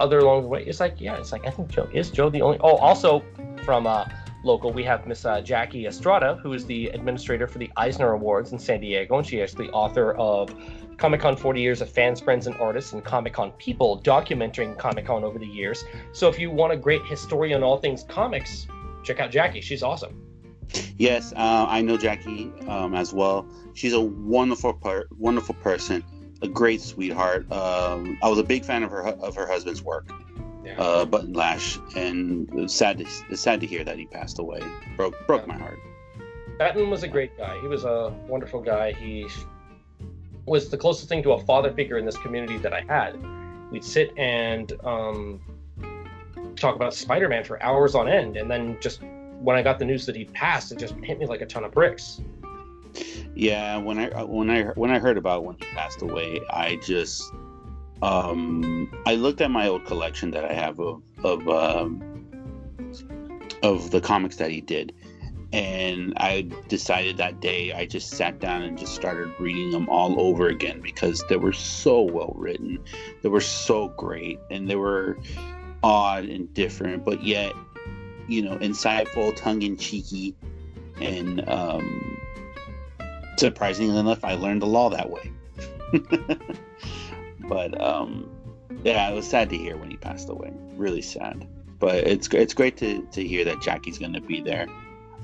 other 0.00 0.20
along 0.20 0.42
the 0.44 0.48
way, 0.48 0.64
it's 0.64 0.80
like, 0.80 0.98
yeah, 0.98 1.18
it's 1.18 1.30
like 1.30 1.46
I 1.46 1.50
think 1.50 1.68
Joe 1.68 1.90
is 1.92 2.08
Joe 2.10 2.30
the 2.30 2.40
only. 2.40 2.56
Oh, 2.60 2.76
also 2.76 3.22
from 3.66 3.86
uh, 3.86 4.06
local, 4.44 4.72
we 4.72 4.82
have 4.84 5.06
Miss 5.06 5.26
uh, 5.26 5.42
Jackie 5.42 5.86
Estrada, 5.86 6.36
who 6.42 6.54
is 6.54 6.64
the 6.64 6.86
administrator 6.88 7.46
for 7.46 7.58
the 7.58 7.70
Eisner 7.76 8.12
Awards 8.12 8.52
in 8.52 8.58
San 8.58 8.80
Diego, 8.80 9.18
and 9.18 9.26
she 9.26 9.40
is 9.40 9.52
the 9.52 9.68
author 9.72 10.14
of 10.14 10.54
Comic 11.00 11.22
Con 11.22 11.34
40 11.34 11.62
Years 11.62 11.80
of 11.80 11.88
Fans, 11.88 12.20
Friends, 12.20 12.46
and 12.46 12.54
Artists, 12.56 12.92
and 12.92 13.02
Comic 13.02 13.32
Con 13.32 13.52
People, 13.52 14.02
documenting 14.02 14.76
Comic 14.76 15.06
Con 15.06 15.24
over 15.24 15.38
the 15.38 15.46
years. 15.46 15.82
So 16.12 16.28
if 16.28 16.38
you 16.38 16.50
want 16.50 16.74
a 16.74 16.76
great 16.76 17.02
historian 17.06 17.56
on 17.56 17.62
all 17.62 17.78
things 17.78 18.04
comics, 18.04 18.66
check 19.02 19.18
out 19.18 19.30
Jackie. 19.30 19.62
She's 19.62 19.82
awesome. 19.82 20.26
Yes, 20.98 21.32
uh, 21.32 21.66
I 21.66 21.80
know 21.80 21.96
Jackie 21.96 22.52
um, 22.68 22.94
as 22.94 23.14
well. 23.14 23.48
She's 23.72 23.94
a 23.94 24.00
wonderful, 24.00 24.74
per- 24.74 25.06
wonderful 25.16 25.54
person, 25.54 26.04
a 26.42 26.48
great 26.48 26.82
sweetheart. 26.82 27.50
Um, 27.50 28.18
I 28.22 28.28
was 28.28 28.38
a 28.38 28.44
big 28.44 28.66
fan 28.66 28.82
of 28.82 28.90
her 28.90 29.06
of 29.06 29.34
her 29.36 29.46
husband's 29.46 29.82
work, 29.82 30.12
yeah. 30.62 30.78
uh, 30.78 31.06
Batton 31.06 31.32
Lash, 31.32 31.78
and 31.96 32.70
sad 32.70 32.98
to 32.98 33.06
it's 33.30 33.40
sad 33.40 33.62
to 33.62 33.66
hear 33.66 33.84
that 33.84 33.96
he 33.96 34.04
passed 34.04 34.38
away. 34.38 34.60
Broke 34.98 35.16
broke 35.26 35.46
yeah. 35.46 35.54
my 35.54 35.58
heart. 35.58 35.78
Batton 36.58 36.90
was 36.90 37.02
a 37.04 37.08
great 37.08 37.38
guy. 37.38 37.58
He 37.58 37.68
was 37.68 37.84
a 37.84 38.14
wonderful 38.28 38.60
guy. 38.60 38.92
He 38.92 39.26
was 40.50 40.68
the 40.68 40.76
closest 40.76 41.08
thing 41.08 41.22
to 41.22 41.30
a 41.30 41.38
father 41.44 41.72
figure 41.72 41.96
in 41.96 42.04
this 42.04 42.16
community 42.18 42.58
that 42.58 42.72
I 42.72 42.80
had. 42.80 43.16
We'd 43.70 43.84
sit 43.84 44.12
and 44.18 44.72
um, 44.82 45.40
talk 46.56 46.74
about 46.74 46.92
Spider-Man 46.92 47.44
for 47.44 47.62
hours 47.62 47.94
on 47.94 48.08
end, 48.08 48.36
and 48.36 48.50
then 48.50 48.76
just 48.80 49.00
when 49.40 49.54
I 49.54 49.62
got 49.62 49.78
the 49.78 49.84
news 49.84 50.06
that 50.06 50.16
he 50.16 50.24
passed, 50.24 50.72
it 50.72 50.78
just 50.78 50.94
hit 51.04 51.20
me 51.20 51.26
like 51.26 51.40
a 51.40 51.46
ton 51.46 51.62
of 51.62 51.70
bricks. 51.70 52.20
Yeah, 53.32 53.76
when 53.76 54.00
I 54.00 54.24
when 54.24 54.50
I 54.50 54.64
when 54.70 54.90
I 54.90 54.98
heard 54.98 55.16
about 55.16 55.44
when 55.44 55.54
he 55.54 55.66
passed 55.66 56.02
away, 56.02 56.40
I 56.50 56.80
just 56.82 57.32
um, 58.02 58.92
I 59.06 59.14
looked 59.14 59.40
at 59.40 59.52
my 59.52 59.68
old 59.68 59.84
collection 59.84 60.32
that 60.32 60.44
I 60.44 60.52
have 60.52 60.80
of 60.80 61.00
of 61.22 61.48
um, 61.48 62.26
of 63.62 63.92
the 63.92 64.00
comics 64.00 64.34
that 64.36 64.50
he 64.50 64.60
did, 64.60 64.92
and 65.52 66.14
I 66.16 66.42
decided 66.68 67.16
that 67.16 67.40
day 67.40 67.72
I 67.72 67.86
just 67.86 68.10
sat 68.10 68.38
down 68.38 68.62
and 68.62 68.78
just 68.78 68.94
started 68.94 69.32
reading 69.40 69.70
them 69.70 69.88
all 69.88 70.20
over 70.20 70.46
again 70.46 70.80
because 70.80 71.24
they 71.28 71.36
were 71.36 71.52
so 71.52 72.02
well 72.02 72.34
written, 72.36 72.78
they 73.22 73.28
were 73.28 73.40
so 73.40 73.88
great, 73.88 74.38
and 74.50 74.68
they 74.68 74.76
were 74.76 75.18
odd 75.82 76.24
and 76.24 76.52
different, 76.54 77.04
but 77.04 77.24
yet 77.24 77.52
you 78.28 78.42
know 78.42 78.56
insightful, 78.58 79.34
tongue 79.34 79.62
in 79.62 79.76
cheeky, 79.76 80.36
and 81.00 81.48
um, 81.48 82.18
surprisingly 83.36 83.98
enough, 83.98 84.24
I 84.24 84.34
learned 84.34 84.62
the 84.62 84.66
law 84.66 84.90
that 84.90 85.10
way. 85.10 85.32
but 87.48 87.80
um, 87.80 88.30
yeah, 88.84 89.08
it 89.10 89.14
was 89.14 89.28
sad 89.28 89.50
to 89.50 89.56
hear 89.56 89.76
when 89.76 89.90
he 89.90 89.96
passed 89.96 90.28
away. 90.28 90.52
Really 90.76 91.02
sad. 91.02 91.46
But 91.80 92.06
it's 92.06 92.28
it's 92.28 92.54
great 92.54 92.76
to, 92.78 93.02
to 93.12 93.26
hear 93.26 93.44
that 93.46 93.62
Jackie's 93.62 93.98
going 93.98 94.12
to 94.12 94.20
be 94.20 94.40
there. 94.42 94.66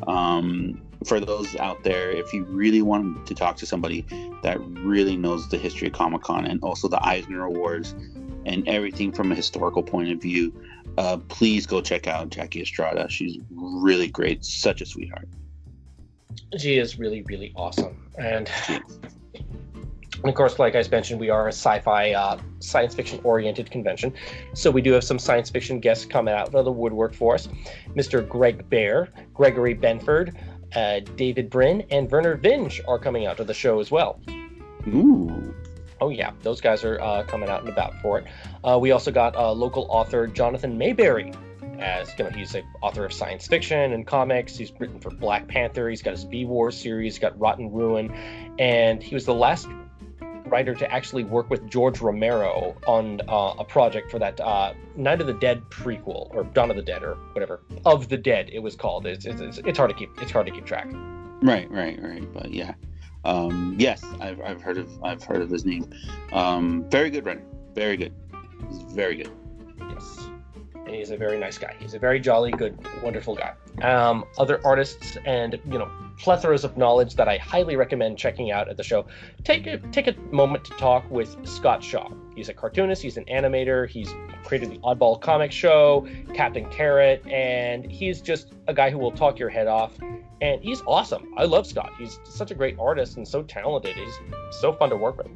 Um, 0.06 0.82
for 1.04 1.20
those 1.20 1.54
out 1.56 1.84
there, 1.84 2.10
if 2.10 2.32
you 2.32 2.44
really 2.44 2.82
want 2.82 3.26
to 3.26 3.34
talk 3.34 3.56
to 3.58 3.66
somebody 3.66 4.04
that 4.42 4.58
really 4.60 5.16
knows 5.16 5.48
the 5.48 5.58
history 5.58 5.88
of 5.88 5.94
Comic 5.94 6.22
Con 6.22 6.46
and 6.46 6.62
also 6.62 6.88
the 6.88 7.04
Eisner 7.06 7.44
Awards 7.44 7.94
and 8.44 8.66
everything 8.68 9.12
from 9.12 9.32
a 9.32 9.34
historical 9.34 9.82
point 9.82 10.10
of 10.10 10.20
view, 10.20 10.52
uh, 10.98 11.18
please 11.28 11.66
go 11.66 11.80
check 11.80 12.06
out 12.06 12.30
Jackie 12.30 12.62
Estrada. 12.62 13.08
She's 13.08 13.38
really 13.50 14.08
great, 14.08 14.44
such 14.44 14.80
a 14.80 14.86
sweetheart. 14.86 15.28
She 16.58 16.78
is 16.78 16.98
really, 16.98 17.22
really 17.22 17.52
awesome. 17.56 18.10
And, 18.18 18.50
and 20.16 20.28
of 20.28 20.34
course, 20.34 20.58
like 20.58 20.74
I 20.74 20.84
mentioned, 20.90 21.20
we 21.20 21.30
are 21.30 21.46
a 21.46 21.52
sci 21.52 21.80
fi, 21.80 22.12
uh, 22.12 22.38
science 22.60 22.94
fiction 22.94 23.20
oriented 23.24 23.70
convention. 23.70 24.12
So 24.54 24.70
we 24.70 24.80
do 24.80 24.92
have 24.92 25.04
some 25.04 25.18
science 25.18 25.50
fiction 25.50 25.80
guests 25.80 26.04
coming 26.04 26.34
out 26.34 26.54
of 26.54 26.64
the 26.64 26.72
woodwork 26.72 27.14
for 27.14 27.34
us 27.34 27.48
Mr. 27.94 28.26
Greg 28.26 28.68
Bear, 28.68 29.08
Gregory 29.34 29.74
Benford, 29.74 30.34
uh, 30.74 31.00
David 31.16 31.50
Brin, 31.50 31.86
and 31.90 32.08
Vernor 32.08 32.36
Vinge 32.40 32.80
are 32.88 32.98
coming 32.98 33.26
out 33.26 33.36
to 33.36 33.44
the 33.44 33.54
show 33.54 33.80
as 33.80 33.90
well. 33.90 34.20
Ooh. 34.88 35.54
Oh 36.00 36.10
yeah, 36.10 36.32
those 36.42 36.60
guys 36.60 36.84
are 36.84 37.00
uh, 37.00 37.22
coming 37.24 37.48
out 37.48 37.60
and 37.60 37.70
about 37.70 37.94
for 38.02 38.18
it. 38.18 38.26
Uh, 38.62 38.78
we 38.78 38.90
also 38.90 39.10
got 39.10 39.34
uh, 39.34 39.52
local 39.52 39.86
author 39.88 40.26
Jonathan 40.26 40.78
Maberry 40.78 41.34
as 41.78 42.10
you 42.18 42.24
know 42.24 42.30
he's 42.30 42.54
an 42.54 42.64
author 42.80 43.04
of 43.04 43.12
science 43.12 43.46
fiction 43.46 43.92
and 43.92 44.06
comics 44.06 44.56
he's 44.56 44.72
written 44.78 44.98
for 44.98 45.10
black 45.10 45.46
panther 45.46 45.88
he's 45.88 46.02
got 46.02 46.12
his 46.12 46.24
v 46.24 46.44
war 46.44 46.70
series 46.70 47.14
he's 47.14 47.18
got 47.20 47.38
rotten 47.38 47.70
ruin 47.70 48.10
and 48.58 49.02
he 49.02 49.14
was 49.14 49.26
the 49.26 49.34
last 49.34 49.68
writer 50.48 50.74
to 50.74 50.90
actually 50.92 51.24
work 51.24 51.50
with 51.50 51.68
george 51.68 52.00
romero 52.00 52.76
on 52.86 53.20
uh, 53.28 53.54
a 53.58 53.64
project 53.64 54.10
for 54.10 54.18
that 54.18 54.40
uh, 54.40 54.72
night 54.96 55.20
of 55.20 55.26
the 55.26 55.34
dead 55.34 55.62
prequel 55.70 56.28
or 56.34 56.44
dawn 56.44 56.70
of 56.70 56.76
the 56.76 56.82
dead 56.82 57.02
or 57.02 57.14
whatever. 57.32 57.60
Of 57.84 58.08
the 58.08 58.16
dead 58.16 58.50
it 58.52 58.60
was 58.60 58.76
called. 58.76 59.06
It's, 59.06 59.26
it's, 59.26 59.58
it's 59.58 59.78
hard 59.78 59.90
to 59.90 59.96
keep 59.96 60.10
it's 60.20 60.30
hard 60.30 60.46
to 60.46 60.52
keep 60.52 60.66
track. 60.66 60.88
Right 61.42 61.70
right 61.70 62.00
right. 62.02 62.32
But 62.32 62.52
yeah. 62.52 62.74
Um, 63.24 63.74
yes 63.78 64.04
I've, 64.20 64.40
I've 64.40 64.62
heard 64.62 64.78
of 64.78 65.02
i've 65.02 65.22
heard 65.22 65.42
of 65.42 65.50
his 65.50 65.64
name. 65.64 65.90
Um, 66.32 66.88
very 66.90 67.10
good 67.10 67.26
writer. 67.26 67.42
Very 67.74 67.96
good. 67.96 68.14
He's 68.68 68.82
very 68.92 69.16
good 69.16 69.30
and 70.86 70.94
he's 70.94 71.10
a 71.10 71.16
very 71.16 71.38
nice 71.38 71.58
guy. 71.58 71.74
He's 71.78 71.94
a 71.94 71.98
very 71.98 72.20
jolly, 72.20 72.52
good, 72.52 72.78
wonderful 73.02 73.34
guy. 73.34 73.54
Um, 73.82 74.24
other 74.38 74.60
artists 74.64 75.18
and 75.26 75.60
you 75.70 75.78
know 75.78 75.90
plethoras 76.18 76.64
of 76.64 76.76
knowledge 76.76 77.16
that 77.16 77.28
I 77.28 77.36
highly 77.36 77.76
recommend 77.76 78.16
checking 78.16 78.52
out 78.52 78.68
at 78.68 78.76
the 78.76 78.82
show. 78.82 79.06
Take 79.44 79.66
a 79.66 79.78
take 79.78 80.06
a 80.06 80.14
moment 80.30 80.64
to 80.66 80.70
talk 80.72 81.08
with 81.10 81.36
Scott 81.46 81.82
Shaw. 81.82 82.08
He's 82.34 82.48
a 82.48 82.54
cartoonist. 82.54 83.02
He's 83.02 83.16
an 83.16 83.24
animator. 83.24 83.88
He's 83.88 84.08
created 84.44 84.70
the 84.70 84.78
Oddball 84.78 85.20
Comic 85.20 85.52
Show, 85.52 86.06
Captain 86.34 86.68
Carrot, 86.70 87.26
and 87.26 87.90
he's 87.90 88.20
just 88.20 88.52
a 88.68 88.74
guy 88.74 88.90
who 88.90 88.98
will 88.98 89.12
talk 89.12 89.38
your 89.38 89.50
head 89.50 89.66
off. 89.66 89.92
And 90.40 90.62
he's 90.62 90.82
awesome. 90.86 91.32
I 91.36 91.44
love 91.44 91.66
Scott. 91.66 91.92
He's 91.98 92.20
such 92.24 92.50
a 92.50 92.54
great 92.54 92.78
artist 92.78 93.16
and 93.16 93.26
so 93.26 93.42
talented. 93.42 93.96
He's 93.96 94.14
so 94.50 94.72
fun 94.72 94.90
to 94.90 94.96
work 94.96 95.18
with. 95.18 95.28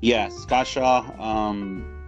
Yeah, 0.00 0.28
Scott 0.28 0.66
Shaw. 0.66 1.04
Um 1.18 1.99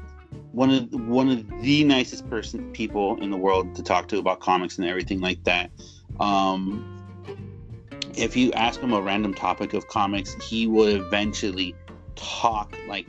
one 0.53 0.71
of 0.71 0.93
one 1.09 1.29
of 1.31 1.63
the 1.63 1.85
nicest 1.85 2.29
person 2.29 2.71
people 2.73 3.21
in 3.23 3.31
the 3.31 3.37
world 3.37 3.75
to 3.75 3.83
talk 3.83 4.09
to 4.09 4.19
about 4.19 4.41
comics 4.41 4.79
and 4.79 4.87
everything 4.87 5.21
like 5.21 5.43
that. 5.45 5.71
Um, 6.21 6.89
if 8.15 8.37
you 8.37 8.53
ask 8.53 8.81
him 8.81 8.93
a 8.93 9.01
random 9.01 9.33
topic 9.33 9.73
of 9.73 9.89
comics, 9.89 10.35
he 10.45 10.67
will 10.67 10.89
eventually 10.89 11.75
talk 12.17 12.77
like 12.87 13.07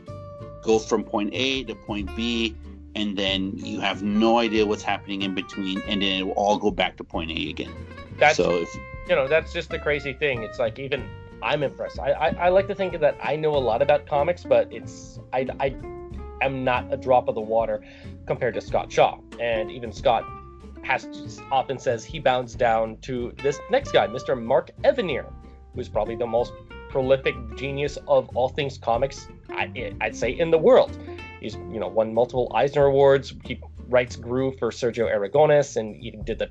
go 0.64 0.80
from 0.80 1.04
point 1.04 1.32
A 1.34 1.66
to 1.66 1.76
point 1.76 2.16
B, 2.16 2.56
and 2.96 3.18
then 3.18 3.52
you 3.58 3.82
have 3.82 4.02
no 4.02 4.40
idea 4.40 4.66
what's 4.66 4.84
happening 4.84 5.22
in 5.22 5.36
between, 5.36 5.82
and 5.88 6.02
then 6.02 6.22
it 6.22 6.26
will 6.26 6.34
all 6.34 6.58
go 6.58 6.72
back 6.72 6.96
to 6.98 7.04
point 7.04 7.32
A 7.32 7.50
again. 7.50 7.74
That's 8.18 8.38
so 8.38 8.62
if, 8.62 8.70
you 9.10 9.16
know 9.16 9.28
that's 9.28 9.52
just 9.52 9.70
the 9.70 9.80
crazy 9.80 10.14
thing. 10.14 10.44
It's 10.44 10.60
like 10.60 10.80
even 10.80 11.10
I'm 11.42 11.62
impressed. 11.62 12.00
I, 12.00 12.12
I, 12.12 12.28
I 12.30 12.50
like 12.50 12.68
to 12.68 12.76
think 12.76 12.98
that 12.98 13.18
I 13.22 13.36
know 13.36 13.54
a 13.54 13.60
lot 13.60 13.82
about 13.82 14.06
comics, 14.06 14.46
but 14.46 14.72
it's 14.72 15.20
I 15.34 15.48
I 15.60 15.76
am 16.42 16.64
not 16.64 16.92
a 16.92 16.98
drop 16.98 17.28
of 17.28 17.36
the 17.36 17.42
water 17.42 17.84
compared 18.26 18.54
to 18.56 18.62
Scott 18.62 18.92
Shaw. 18.92 19.20
And 19.40 19.72
even 19.72 19.92
Scott 19.92 20.26
has 20.84 21.40
often 21.52 21.80
says 21.80 22.04
he 22.04 22.20
bounds 22.20 22.56
down 22.56 22.98
to 23.02 23.34
this 23.42 23.60
next 23.70 23.92
guy, 23.92 24.08
Mr. 24.08 24.42
Mark 24.42 24.72
Evanier, 24.84 25.32
who's 25.76 25.90
probably 25.90 26.16
the 26.16 26.28
most 26.28 26.54
prolific 26.90 27.36
genius 27.56 27.98
of 28.08 28.30
all 28.36 28.50
things 28.50 28.78
comics, 28.78 29.28
I'd 29.50 30.16
say, 30.16 30.32
in 30.32 30.52
the 30.52 30.58
world. 30.58 30.98
He's 31.40 31.56
you 31.56 31.80
know 31.80 31.88
won 31.88 32.14
multiple 32.14 32.52
Eisner 32.54 32.86
Awards. 32.86 33.34
He 33.46 33.60
writes 33.90 34.16
Groo 34.16 34.58
for 34.60 34.72
Sergio 34.72 35.14
Aragonés, 35.14 35.76
and 35.78 35.96
even 36.04 36.24
did 36.24 36.40
the 36.40 36.50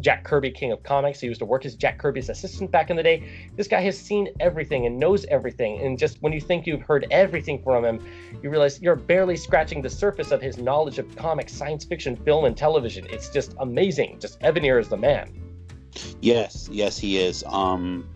Jack 0.00 0.24
Kirby, 0.24 0.50
King 0.50 0.72
of 0.72 0.82
Comics. 0.82 1.20
He 1.20 1.26
used 1.26 1.40
to 1.40 1.44
work 1.44 1.64
as 1.64 1.74
Jack 1.74 1.98
Kirby's 1.98 2.28
assistant 2.28 2.70
back 2.70 2.90
in 2.90 2.96
the 2.96 3.02
day. 3.02 3.48
This 3.56 3.68
guy 3.68 3.80
has 3.80 3.98
seen 3.98 4.28
everything 4.40 4.86
and 4.86 4.98
knows 4.98 5.24
everything. 5.26 5.80
And 5.80 5.98
just 5.98 6.20
when 6.22 6.32
you 6.32 6.40
think 6.40 6.66
you've 6.66 6.82
heard 6.82 7.06
everything 7.10 7.62
from 7.62 7.84
him, 7.84 8.04
you 8.42 8.50
realize 8.50 8.80
you're 8.80 8.96
barely 8.96 9.36
scratching 9.36 9.82
the 9.82 9.90
surface 9.90 10.30
of 10.30 10.40
his 10.40 10.58
knowledge 10.58 10.98
of 10.98 11.14
comics, 11.16 11.52
science 11.52 11.84
fiction, 11.84 12.16
film, 12.16 12.44
and 12.44 12.56
television. 12.56 13.06
It's 13.10 13.28
just 13.28 13.54
amazing. 13.58 14.18
Just 14.20 14.40
Evanier 14.40 14.80
is 14.80 14.88
the 14.88 14.96
man. 14.96 15.40
Yes, 16.20 16.68
yes, 16.70 16.98
he 16.98 17.18
is. 17.18 17.44
Um, 17.46 18.08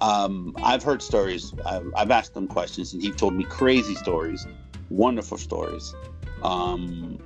um, 0.00 0.54
I've 0.62 0.82
heard 0.82 1.02
stories. 1.02 1.52
I've, 1.64 1.92
I've 1.96 2.10
asked 2.10 2.36
him 2.36 2.46
questions, 2.46 2.92
and 2.92 3.02
he 3.02 3.10
told 3.10 3.34
me 3.34 3.44
crazy 3.44 3.94
stories, 3.94 4.46
wonderful 4.90 5.38
stories. 5.38 5.94
Um, 6.42 7.18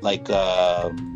like 0.00 0.30
um, 0.30 1.15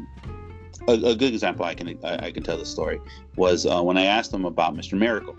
a, 0.88 0.92
a, 0.92 1.14
good 1.14 1.32
example 1.32 1.64
I 1.64 1.74
can 1.74 1.98
I, 2.04 2.26
I 2.26 2.30
can 2.30 2.42
tell 2.42 2.56
the 2.56 2.66
story 2.66 3.00
was 3.36 3.66
uh, 3.66 3.82
when 3.82 3.96
I 3.96 4.04
asked 4.04 4.32
him 4.32 4.44
about 4.44 4.74
Mr. 4.74 4.98
Miracle, 4.98 5.36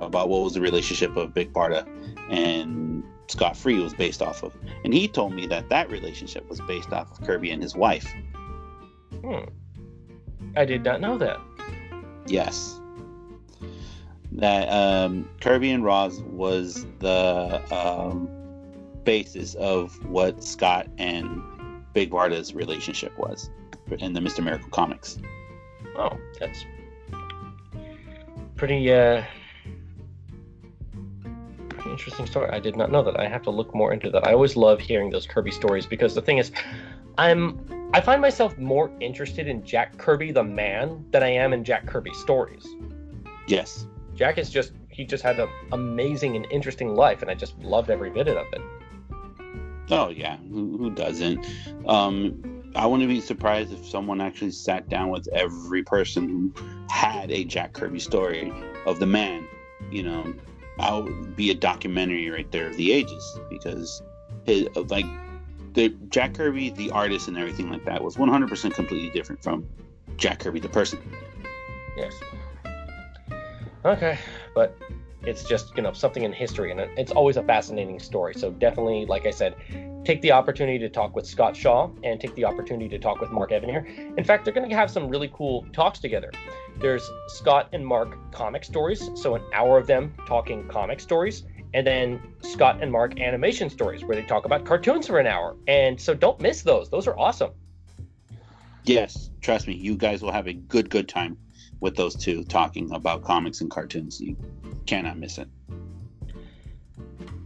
about 0.00 0.28
what 0.28 0.42
was 0.42 0.54
the 0.54 0.60
relationship 0.60 1.16
of 1.16 1.34
Big 1.34 1.52
Barda 1.52 1.86
and 2.30 3.04
Scott 3.28 3.56
Free 3.56 3.78
was 3.78 3.94
based 3.94 4.22
off 4.22 4.42
of, 4.42 4.56
and 4.84 4.92
he 4.92 5.06
told 5.06 5.34
me 5.34 5.46
that 5.46 5.68
that 5.68 5.88
relationship 5.90 6.48
was 6.48 6.60
based 6.62 6.92
off 6.92 7.12
of 7.12 7.24
Kirby 7.26 7.50
and 7.50 7.62
his 7.62 7.76
wife. 7.76 8.12
Hmm. 9.22 9.44
I 10.56 10.64
did 10.64 10.82
not 10.82 11.00
know 11.00 11.16
that. 11.18 11.38
Yes. 12.26 12.80
That 14.32 14.68
um, 14.68 15.28
Kirby 15.40 15.70
and 15.70 15.84
Roz 15.84 16.20
was 16.22 16.86
the 16.98 17.62
um, 17.72 18.28
basis 19.04 19.54
of 19.54 20.04
what 20.06 20.42
Scott 20.42 20.88
and 20.98 21.40
Big 21.92 22.10
Barda's 22.10 22.54
relationship 22.54 23.16
was 23.18 23.50
in 23.92 24.12
the 24.12 24.20
Mr. 24.20 24.42
Miracle 24.42 24.68
comics. 24.70 25.18
Oh, 25.96 26.18
that's 26.38 26.64
pretty 28.56 28.92
uh 28.92 29.24
pretty 31.68 31.90
interesting 31.90 32.26
story. 32.26 32.50
I 32.50 32.60
did 32.60 32.76
not 32.76 32.90
know 32.90 33.02
that. 33.02 33.18
I 33.18 33.26
have 33.26 33.42
to 33.42 33.50
look 33.50 33.74
more 33.74 33.92
into 33.92 34.10
that. 34.10 34.26
I 34.26 34.32
always 34.32 34.56
love 34.56 34.80
hearing 34.80 35.10
those 35.10 35.26
Kirby 35.26 35.50
stories 35.50 35.86
because 35.86 36.14
the 36.14 36.22
thing 36.22 36.38
is 36.38 36.52
I'm 37.18 37.60
I 37.92 38.00
find 38.00 38.22
myself 38.22 38.56
more 38.56 38.90
interested 39.00 39.48
in 39.48 39.64
Jack 39.64 39.98
Kirby 39.98 40.30
the 40.30 40.44
man 40.44 41.04
than 41.10 41.22
I 41.22 41.30
am 41.30 41.52
in 41.52 41.64
Jack 41.64 41.86
Kirby 41.86 42.14
stories. 42.14 42.66
Yes. 43.48 43.86
Jack 44.14 44.38
is 44.38 44.50
just 44.50 44.72
he 44.90 45.04
just 45.04 45.22
had 45.22 45.40
an 45.40 45.48
amazing 45.72 46.36
and 46.36 46.46
interesting 46.50 46.94
life 46.94 47.22
and 47.22 47.30
I 47.30 47.34
just 47.34 47.58
loved 47.58 47.90
every 47.90 48.10
bit 48.10 48.28
of 48.28 48.46
it. 48.52 48.60
Oh 49.90 50.10
yeah, 50.10 50.36
who, 50.36 50.76
who 50.78 50.90
doesn't? 50.90 51.44
Um, 51.86 52.59
I 52.74 52.86
wouldn't 52.86 53.08
be 53.08 53.20
surprised 53.20 53.72
if 53.72 53.86
someone 53.86 54.20
actually 54.20 54.52
sat 54.52 54.88
down 54.88 55.10
with 55.10 55.28
every 55.32 55.82
person 55.82 56.28
who 56.28 56.86
had 56.88 57.30
a 57.30 57.44
Jack 57.44 57.72
Kirby 57.72 57.98
story 57.98 58.52
of 58.86 59.00
the 59.00 59.06
man. 59.06 59.46
You 59.90 60.04
know, 60.04 60.34
I 60.78 60.98
would 60.98 61.34
be 61.36 61.50
a 61.50 61.54
documentary 61.54 62.30
right 62.30 62.50
there 62.52 62.68
of 62.68 62.76
the 62.76 62.92
ages 62.92 63.38
because 63.48 64.02
his 64.44 64.68
like 64.88 65.06
the 65.72 65.90
Jack 66.08 66.34
Kirby, 66.34 66.70
the 66.70 66.90
artist 66.90 67.28
and 67.28 67.36
everything 67.38 67.70
like 67.70 67.84
that 67.84 68.02
was 68.02 68.16
100% 68.16 68.74
completely 68.74 69.10
different 69.10 69.42
from 69.42 69.66
Jack 70.16 70.40
Kirby, 70.40 70.60
the 70.60 70.68
person. 70.68 71.00
Yes. 71.96 72.14
Okay, 73.84 74.18
but 74.54 74.76
it's 75.22 75.44
just 75.44 75.76
you 75.76 75.82
know 75.82 75.92
something 75.92 76.24
in 76.24 76.32
history 76.32 76.70
and 76.70 76.80
it's 76.80 77.12
always 77.12 77.36
a 77.36 77.42
fascinating 77.42 77.98
story. 77.98 78.34
So 78.34 78.50
definitely 78.50 79.06
like 79.06 79.26
i 79.26 79.30
said 79.30 79.54
take 80.04 80.22
the 80.22 80.32
opportunity 80.32 80.78
to 80.78 80.88
talk 80.88 81.14
with 81.14 81.26
scott 81.26 81.54
shaw 81.54 81.90
and 82.04 82.20
take 82.20 82.34
the 82.34 82.44
opportunity 82.44 82.88
to 82.88 82.98
talk 82.98 83.20
with 83.20 83.30
mark 83.30 83.50
evanier 83.50 83.84
in 84.16 84.24
fact 84.24 84.44
they're 84.44 84.54
going 84.54 84.68
to 84.68 84.74
have 84.74 84.90
some 84.90 85.08
really 85.08 85.30
cool 85.34 85.66
talks 85.72 85.98
together. 85.98 86.30
There's 86.78 87.08
scott 87.28 87.68
and 87.72 87.86
mark 87.86 88.16
comic 88.32 88.64
stories 88.64 89.10
so 89.14 89.34
an 89.34 89.42
hour 89.52 89.76
of 89.78 89.86
them 89.86 90.14
talking 90.26 90.66
comic 90.68 91.00
stories 91.00 91.44
and 91.74 91.86
then 91.86 92.20
scott 92.42 92.78
and 92.80 92.90
mark 92.90 93.20
animation 93.20 93.68
stories 93.70 94.04
where 94.04 94.16
they 94.16 94.22
talk 94.22 94.44
about 94.46 94.64
cartoons 94.64 95.06
for 95.06 95.18
an 95.18 95.26
hour. 95.26 95.56
And 95.68 96.00
so 96.00 96.14
don't 96.14 96.40
miss 96.40 96.62
those. 96.62 96.90
Those 96.90 97.06
are 97.06 97.18
awesome. 97.18 97.52
Yes 98.84 99.30
trust 99.40 99.66
me 99.66 99.74
you 99.74 99.96
guys 99.96 100.22
will 100.22 100.32
have 100.32 100.46
a 100.46 100.52
good 100.52 100.90
good 100.90 101.08
time 101.08 101.36
with 101.80 101.96
those 101.96 102.14
two 102.14 102.44
talking 102.44 102.92
about 102.92 103.24
comics 103.24 103.60
and 103.60 103.70
cartoons. 103.70 104.20
You 104.20 104.36
cannot 104.86 105.18
miss 105.18 105.38
it. 105.38 105.48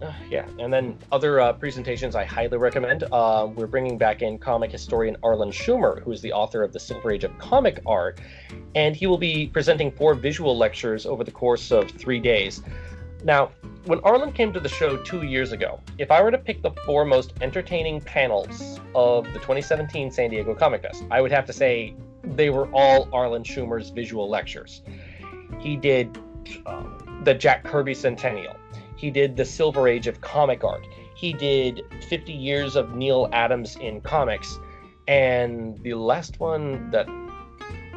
Uh, 0.03 0.13
yeah, 0.29 0.47
and 0.59 0.73
then 0.73 0.99
other 1.13 1.41
uh, 1.41 1.53
presentations 1.53 2.15
I 2.15 2.25
highly 2.25 2.59
recommend. 2.59 3.05
Uh, 3.11 3.49
we're 3.55 3.67
bringing 3.67 3.97
back 3.97 4.23
in 4.23 4.39
comic 4.39 4.71
historian 4.71 5.17
Arlen 5.23 5.51
Schumer, 5.51 6.03
who 6.03 6.13
is 6.13 6.21
the 6.21 6.33
author 6.33 6.63
of 6.63 6.73
The 6.73 6.81
Silver 6.81 7.13
Age 7.13 7.25
of 7.25 7.37
Comic 7.39 7.81
Art, 7.87 8.21
and 8.75 8.95
he 8.95 9.07
will 9.07 9.19
be 9.19 9.47
presenting 9.47 9.91
four 9.93 10.15
visual 10.15 10.59
lectures 10.59 11.07
over 11.07 11.25
the 11.25 11.31
course 11.31 11.71
of 11.71 11.91
three 11.91 12.21
days. 12.21 12.63
Now, 13.23 13.53
when 13.87 14.01
Arlen 14.01 14.33
came 14.33 14.53
to 14.53 14.61
the 14.61 14.69
show 14.69 14.99
two 14.99 15.23
years 15.23 15.53
ago, 15.53 15.81
if 15.97 16.11
I 16.11 16.23
were 16.23 16.31
to 16.31 16.39
pick 16.39 16.61
the 16.61 16.73
four 16.85 17.05
most 17.05 17.33
entertaining 17.41 18.01
panels 18.01 18.81
of 18.95 19.25
the 19.27 19.39
2017 19.39 20.11
San 20.11 20.31
Diego 20.31 20.55
Comic 20.55 20.83
Fest, 20.83 21.05
I 21.11 21.23
would 21.23 21.33
have 21.33 21.47
to 21.47 21.53
say 21.53 21.95
they 22.27 22.51
were 22.51 22.67
all 22.73 23.09
Arlen 23.13 23.43
Schumer's 23.43 23.91
visual 23.91 24.29
lectures. 24.29 24.83
He 25.61 25.77
did 25.77 26.19
um, 26.67 27.23
the 27.25 27.35
Jack 27.35 27.65
Kirby 27.65 27.95
Centennial. 27.95 28.57
He 28.97 29.11
did 29.11 29.37
the 29.37 29.45
Silver 29.45 29.89
Age 29.89 30.07
of 30.07 30.21
comic 30.21 30.65
art. 30.65 30.87
He 31.15 31.33
did 31.33 31.83
50 32.09 32.33
years 32.33 32.77
of 32.77 32.95
Neal 32.95 33.29
Adams 33.33 33.77
in 33.77 34.01
comics. 34.01 34.59
And 35.07 35.79
the 35.83 35.95
last 35.95 36.41
one 36.41 36.91
that 36.91 37.07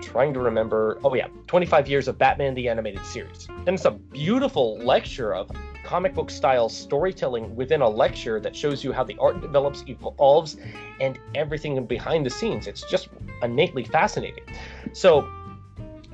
trying 0.01 0.33
to 0.33 0.39
remember, 0.39 0.99
oh 1.03 1.13
yeah, 1.13 1.27
25 1.47 1.87
years 1.87 2.07
of 2.07 2.17
Batman 2.17 2.53
the 2.53 2.69
Animated 2.69 3.05
Series. 3.05 3.47
And 3.49 3.69
it's 3.69 3.85
a 3.85 3.91
beautiful 3.91 4.77
lecture 4.79 5.33
of 5.33 5.49
comic 5.87 6.13
book 6.13 6.29
style 6.29 6.67
storytelling 6.67 7.55
within 7.55 7.79
a 7.79 7.87
lecture 7.87 8.41
that 8.41 8.53
shows 8.53 8.83
you 8.83 8.91
how 8.91 9.05
the 9.05 9.15
art 9.19 9.39
develops, 9.39 9.85
evolves, 9.87 10.57
and 10.99 11.17
everything 11.33 11.85
behind 11.85 12.25
the 12.25 12.29
scenes. 12.29 12.67
It's 12.67 12.83
just 12.91 13.07
innately 13.41 13.85
fascinating. 13.85 14.43
So 14.91 15.25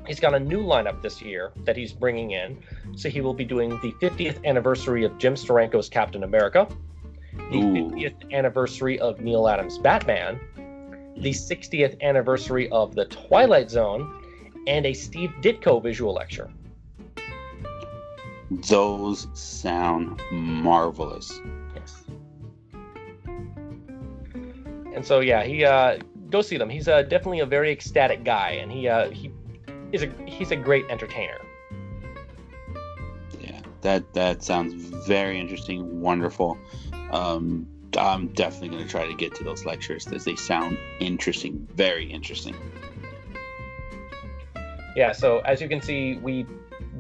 he's 0.05 0.19
got 0.19 0.35
a 0.35 0.39
new 0.39 0.61
lineup 0.63 1.01
this 1.01 1.23
year 1.23 1.51
that 1.65 1.75
he's 1.75 1.91
bringing 1.91 2.31
in. 2.31 2.61
So 2.95 3.09
he 3.09 3.19
will 3.21 3.33
be 3.33 3.45
doing 3.45 3.71
the 3.81 3.91
50th 3.93 4.45
anniversary 4.45 5.05
of 5.05 5.17
Jim 5.17 5.33
Steranko's 5.33 5.89
Captain 5.89 6.23
America, 6.23 6.67
the 7.33 7.57
Ooh. 7.57 7.89
50th 7.89 8.31
anniversary 8.31 8.99
of 8.99 9.21
Neal 9.21 9.47
Adams' 9.47 9.79
Batman, 9.79 10.39
the 11.17 11.31
60th 11.31 11.99
anniversary 12.01 12.69
of 12.69 12.93
The 12.93 13.05
Twilight 13.05 13.71
Zone, 13.71 14.23
and 14.67 14.85
a 14.85 14.93
Steve 14.93 15.33
Ditko 15.41 15.81
visual 15.81 16.13
lecture. 16.13 16.51
Those 18.61 19.27
sound 19.33 20.21
marvelous. 20.31 21.39
Yes. 21.75 22.03
And 24.93 25.05
so 25.05 25.19
yeah, 25.19 25.43
he 25.43 25.65
uh, 25.65 25.97
go 26.29 26.41
see 26.41 26.57
them. 26.57 26.69
He's 26.69 26.87
uh, 26.87 27.03
definitely 27.03 27.39
a 27.39 27.45
very 27.45 27.71
ecstatic 27.71 28.23
guy, 28.23 28.51
and 28.51 28.71
he 28.71 28.87
uh, 28.87 29.09
he 29.09 29.31
is 29.91 30.03
a 30.03 30.11
he's 30.25 30.51
a 30.51 30.55
great 30.55 30.85
entertainer. 30.89 31.39
Yeah, 33.39 33.61
that 33.81 34.13
that 34.13 34.43
sounds 34.43 34.73
very 35.07 35.39
interesting, 35.39 36.01
wonderful. 36.01 36.57
Um, 37.11 37.67
I'm 37.97 38.27
definitely 38.29 38.69
going 38.69 38.83
to 38.83 38.89
try 38.89 39.07
to 39.07 39.13
get 39.13 39.35
to 39.35 39.43
those 39.43 39.65
lectures 39.65 40.05
because 40.05 40.25
they 40.25 40.35
sound 40.35 40.77
interesting, 40.99 41.67
very 41.75 42.05
interesting. 42.05 42.55
Yeah, 44.95 45.11
so 45.11 45.39
as 45.39 45.61
you 45.61 45.67
can 45.67 45.81
see, 45.81 46.17
we 46.17 46.45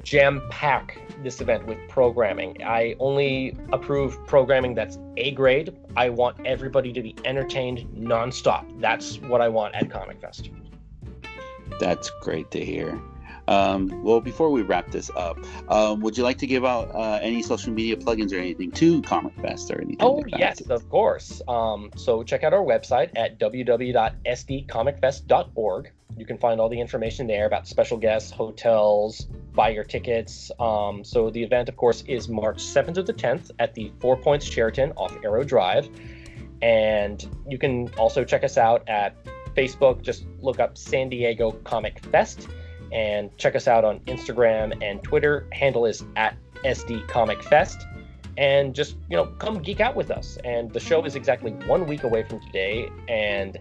jam 0.03 0.41
pack 0.49 0.99
this 1.23 1.41
event 1.41 1.65
with 1.65 1.77
programming. 1.89 2.63
I 2.63 2.95
only 2.99 3.57
approve 3.71 4.25
programming 4.27 4.75
that's 4.75 4.97
A 5.17 5.31
grade. 5.31 5.75
I 5.95 6.09
want 6.09 6.45
everybody 6.45 6.91
to 6.93 7.01
be 7.01 7.15
entertained 7.25 7.87
nonstop. 7.95 8.65
That's 8.79 9.19
what 9.21 9.41
I 9.41 9.49
want 9.49 9.75
at 9.75 9.89
Comic 9.89 10.19
Fest. 10.21 10.49
That's 11.79 12.11
great 12.21 12.51
to 12.51 12.63
hear. 12.63 13.01
Um, 13.47 14.03
well, 14.03 14.19
before 14.21 14.49
we 14.49 14.61
wrap 14.61 14.91
this 14.91 15.09
up, 15.15 15.37
um, 15.69 16.01
would 16.01 16.17
you 16.17 16.23
like 16.23 16.37
to 16.39 16.47
give 16.47 16.65
out 16.65 16.93
uh, 16.93 17.19
any 17.21 17.41
social 17.41 17.71
media 17.73 17.95
plugins 17.97 18.33
or 18.33 18.37
anything 18.37 18.71
to 18.71 19.01
Comic 19.01 19.33
Fest 19.41 19.71
or 19.71 19.81
anything? 19.81 19.97
Oh, 19.99 20.15
like 20.15 20.37
yes, 20.37 20.61
of 20.61 20.89
course. 20.89 21.41
Um, 21.47 21.91
so 21.95 22.23
check 22.23 22.43
out 22.43 22.53
our 22.53 22.63
website 22.63 23.11
at 23.15 23.39
www.sdcomicfest.org. 23.39 25.91
You 26.15 26.25
can 26.25 26.37
find 26.37 26.61
all 26.61 26.69
the 26.69 26.79
information 26.79 27.25
there 27.27 27.47
about 27.47 27.67
special 27.67 27.97
guests, 27.97 28.31
hotels, 28.31 29.27
buy 29.53 29.69
your 29.69 29.83
tickets. 29.83 30.51
Um, 30.59 31.03
so 31.03 31.29
the 31.29 31.43
event, 31.43 31.69
of 31.69 31.75
course, 31.75 32.03
is 32.07 32.29
March 32.29 32.57
7th 32.57 32.95
to 32.95 33.03
the 33.03 33.13
10th 33.13 33.51
at 33.59 33.73
the 33.73 33.91
Four 33.99 34.17
Points 34.17 34.45
Sheraton 34.45 34.93
off 34.95 35.15
Aero 35.23 35.43
Drive. 35.43 35.89
And 36.61 37.25
you 37.49 37.57
can 37.57 37.89
also 37.97 38.23
check 38.23 38.43
us 38.43 38.57
out 38.57 38.87
at 38.87 39.15
Facebook. 39.55 40.01
Just 40.01 40.25
look 40.39 40.59
up 40.59 40.77
San 40.77 41.09
Diego 41.09 41.51
Comic 41.63 42.03
Fest 42.05 42.47
and 42.91 43.35
check 43.37 43.55
us 43.55 43.67
out 43.67 43.85
on 43.85 43.99
Instagram 44.01 44.83
and 44.83 45.03
Twitter. 45.03 45.47
Handle 45.51 45.85
is 45.85 46.03
at 46.15 46.35
SD 46.63 47.07
Comic 47.07 47.41
Fest. 47.43 47.85
And 48.35 48.73
just, 48.73 48.97
you 49.09 49.15
know, 49.15 49.27
come 49.37 49.61
geek 49.61 49.79
out 49.79 49.95
with 49.95 50.09
us. 50.09 50.37
And 50.43 50.71
the 50.73 50.79
show 50.79 51.05
is 51.05 51.15
exactly 51.15 51.51
one 51.51 51.85
week 51.85 52.03
away 52.03 52.23
from 52.23 52.39
today. 52.41 52.89
And 53.07 53.59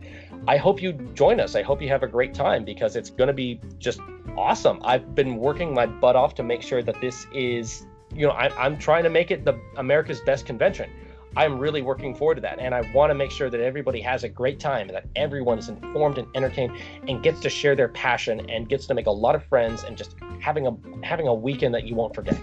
I 0.49 0.57
hope 0.57 0.81
you 0.81 0.93
join 1.15 1.41
us. 1.41 1.55
I 1.55 1.63
hope 1.63 1.83
you 1.83 1.89
have 1.89 2.03
a 2.03 2.07
great 2.07 2.33
time 2.33 2.65
because 2.65 2.97
it's 2.97 3.11
going 3.11 3.29
to 3.29 3.35
be 3.35 3.61
just 3.79 4.01
awesome. 4.37 4.81
I've 4.83 5.15
been 5.15 5.37
working 5.37 5.75
my 5.75 5.87
butt 5.87 6.17
off 6.17 6.35
to 6.37 6.43
make 6.43 6.63
sure 6.63 6.83
that 6.83 7.01
this 7.03 7.27
is, 7.35 7.87
you 8.15 8.27
know, 8.27 8.33
I, 8.33 8.67
am 8.67 8.79
trying 8.79 9.05
to 9.05 9.11
make 9.11 9.31
it 9.31 9.45
the 9.45 9.61
America's 9.77 10.21
best 10.23 10.47
convention. 10.47 10.91
I'm 11.37 11.59
really 11.59 11.83
working 11.83 12.15
forward 12.15 12.37
to 12.37 12.41
that, 12.43 12.59
and 12.59 12.75
I 12.75 12.83
want 12.93 13.11
to 13.11 13.15
make 13.15 13.31
sure 13.31 13.49
that 13.51 13.61
everybody 13.61 14.01
has 14.03 14.25
a 14.25 14.29
great 14.29 14.61
time, 14.61 14.89
and 14.89 14.97
that 14.97 15.07
everyone 15.17 15.59
is 15.59 15.69
informed 15.69 16.19
and 16.19 16.27
entertained, 16.35 16.77
and 17.09 17.23
gets 17.23 17.41
to 17.41 17.51
share 17.51 17.75
their 17.75 17.89
passion, 17.89 18.49
and 18.51 18.69
gets 18.69 18.87
to 18.87 18.95
make 18.95 19.07
a 19.07 19.11
lot 19.11 19.35
of 19.35 19.45
friends, 19.45 19.85
and 19.85 19.97
just 19.97 20.17
having 20.41 20.67
a 20.67 20.77
having 21.03 21.29
a 21.29 21.35
weekend 21.35 21.75
that 21.75 21.85
you 21.85 21.95
won't 21.95 22.15
forget. 22.15 22.39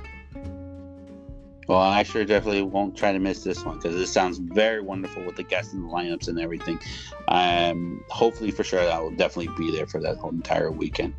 Well, 1.70 1.78
I 1.78 2.02
sure 2.02 2.26
definitely 2.26 2.64
won't 2.64 2.98
try 2.98 3.12
to 3.12 3.20
miss 3.20 3.44
this 3.44 3.64
one 3.64 3.78
because 3.78 3.94
it 3.94 4.08
sounds 4.08 4.40
very 4.40 4.82
wonderful 4.82 5.24
with 5.24 5.36
the 5.36 5.44
guests 5.44 5.72
and 5.72 5.84
the 5.84 5.88
lineups 5.88 6.28
and 6.28 6.40
everything. 6.40 6.80
Um, 7.28 8.04
hopefully, 8.10 8.50
for 8.50 8.64
sure, 8.64 8.80
I 8.80 8.98
will 8.98 9.12
definitely 9.12 9.54
be 9.56 9.70
there 9.70 9.86
for 9.86 10.02
that 10.02 10.18
whole 10.18 10.32
entire 10.32 10.72
weekend. 10.72 11.14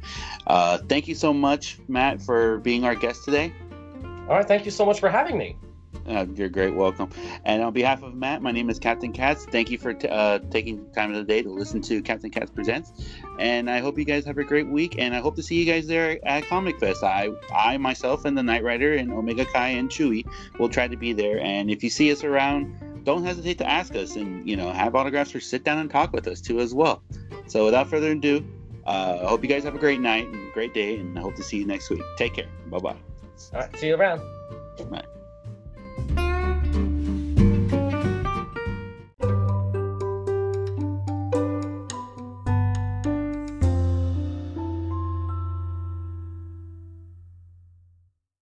Uh, 0.49 0.79
thank 0.79 1.07
you 1.07 1.14
so 1.14 1.33
much, 1.33 1.79
Matt, 1.87 2.21
for 2.21 2.59
being 2.59 2.85
our 2.85 2.97
guest 2.97 3.25
today. 3.25 3.53
All 4.29 4.37
right, 4.37 4.49
thank 4.49 4.64
you 4.64 4.73
so 4.73 4.85
much 4.85 4.99
for 4.99 5.09
having 5.09 5.39
me. 5.39 5.57
Uh, 6.07 6.26
you're 6.34 6.49
great. 6.49 6.74
Welcome. 6.74 7.11
And 7.45 7.62
on 7.62 7.72
behalf 7.72 8.03
of 8.03 8.14
Matt, 8.14 8.43
my 8.43 8.51
name 8.51 8.70
is 8.70 8.78
Captain 8.78 9.12
Katz. 9.12 9.45
Thank 9.47 9.70
you 9.70 9.78
for 9.78 9.93
t- 9.93 10.09
uh, 10.09 10.38
taking 10.51 10.91
time 10.93 11.11
of 11.11 11.16
the 11.16 11.24
day 11.24 11.43
to 11.43 11.51
listen 11.51 11.80
to 11.82 12.03
Captain 12.03 12.30
Katz 12.30 12.51
Presents. 12.51 12.93
And 13.38 13.70
I 13.70 13.80
hope 13.80 13.99
you 13.99 14.05
guys 14.05 14.24
have 14.24 14.38
a 14.38 14.45
great 14.45 14.68
week. 14.68 14.97
And 14.99 15.14
I 15.14 15.20
hope 15.20 15.36
to 15.36 15.43
see 15.43 15.57
you 15.57 15.70
guys 15.70 15.86
there 15.86 16.18
at 16.26 16.47
Comic 16.47 16.80
Fest. 16.80 17.05
I, 17.05 17.30
I 17.55 17.76
myself, 17.76 18.24
and 18.24 18.36
the 18.36 18.43
Knight 18.43 18.64
Rider, 18.64 18.95
and 18.95 19.12
Omega 19.12 19.45
Kai, 19.45 19.68
and 19.70 19.88
Chewy 19.88 20.24
will 20.59 20.68
try 20.68 20.88
to 20.88 20.97
be 20.97 21.12
there. 21.12 21.41
And 21.41 21.70
if 21.70 21.84
you 21.84 21.91
see 21.91 22.11
us 22.12 22.24
around, 22.24 23.05
don't 23.05 23.24
hesitate 23.24 23.59
to 23.59 23.68
ask 23.68 23.95
us 23.95 24.16
and 24.16 24.49
you 24.49 24.57
know 24.57 24.70
have 24.72 24.95
autographs 24.95 25.34
or 25.34 25.41
sit 25.41 25.64
down 25.64 25.78
and 25.78 25.91
talk 25.91 26.12
with 26.12 26.26
us 26.28 26.41
too 26.41 26.61
as 26.61 26.74
well. 26.74 27.03
So 27.47 27.64
without 27.64 27.88
further 27.88 28.12
ado, 28.12 28.47
uh, 28.86 29.20
I 29.22 29.26
hope 29.26 29.43
you 29.43 29.49
guys 29.49 29.64
have 29.64 29.74
a 29.74 29.78
great 29.78 30.01
night 30.01 30.26
and 30.26 30.53
great 30.53 30.74
day, 30.74 30.97
and 30.97 31.18
I 31.18 31.22
hope 31.22 31.34
to 31.36 31.43
see 31.43 31.59
you 31.59 31.66
next 31.66 31.91
week. 31.91 32.03
Take 32.16 32.34
care. 32.34 32.49
Bye 32.66 32.78
bye. 32.78 32.97
All 33.53 33.61
right, 33.61 33.76
see 33.76 33.88
you 33.88 33.97
around. 33.97 34.20
Bye. 34.91 35.05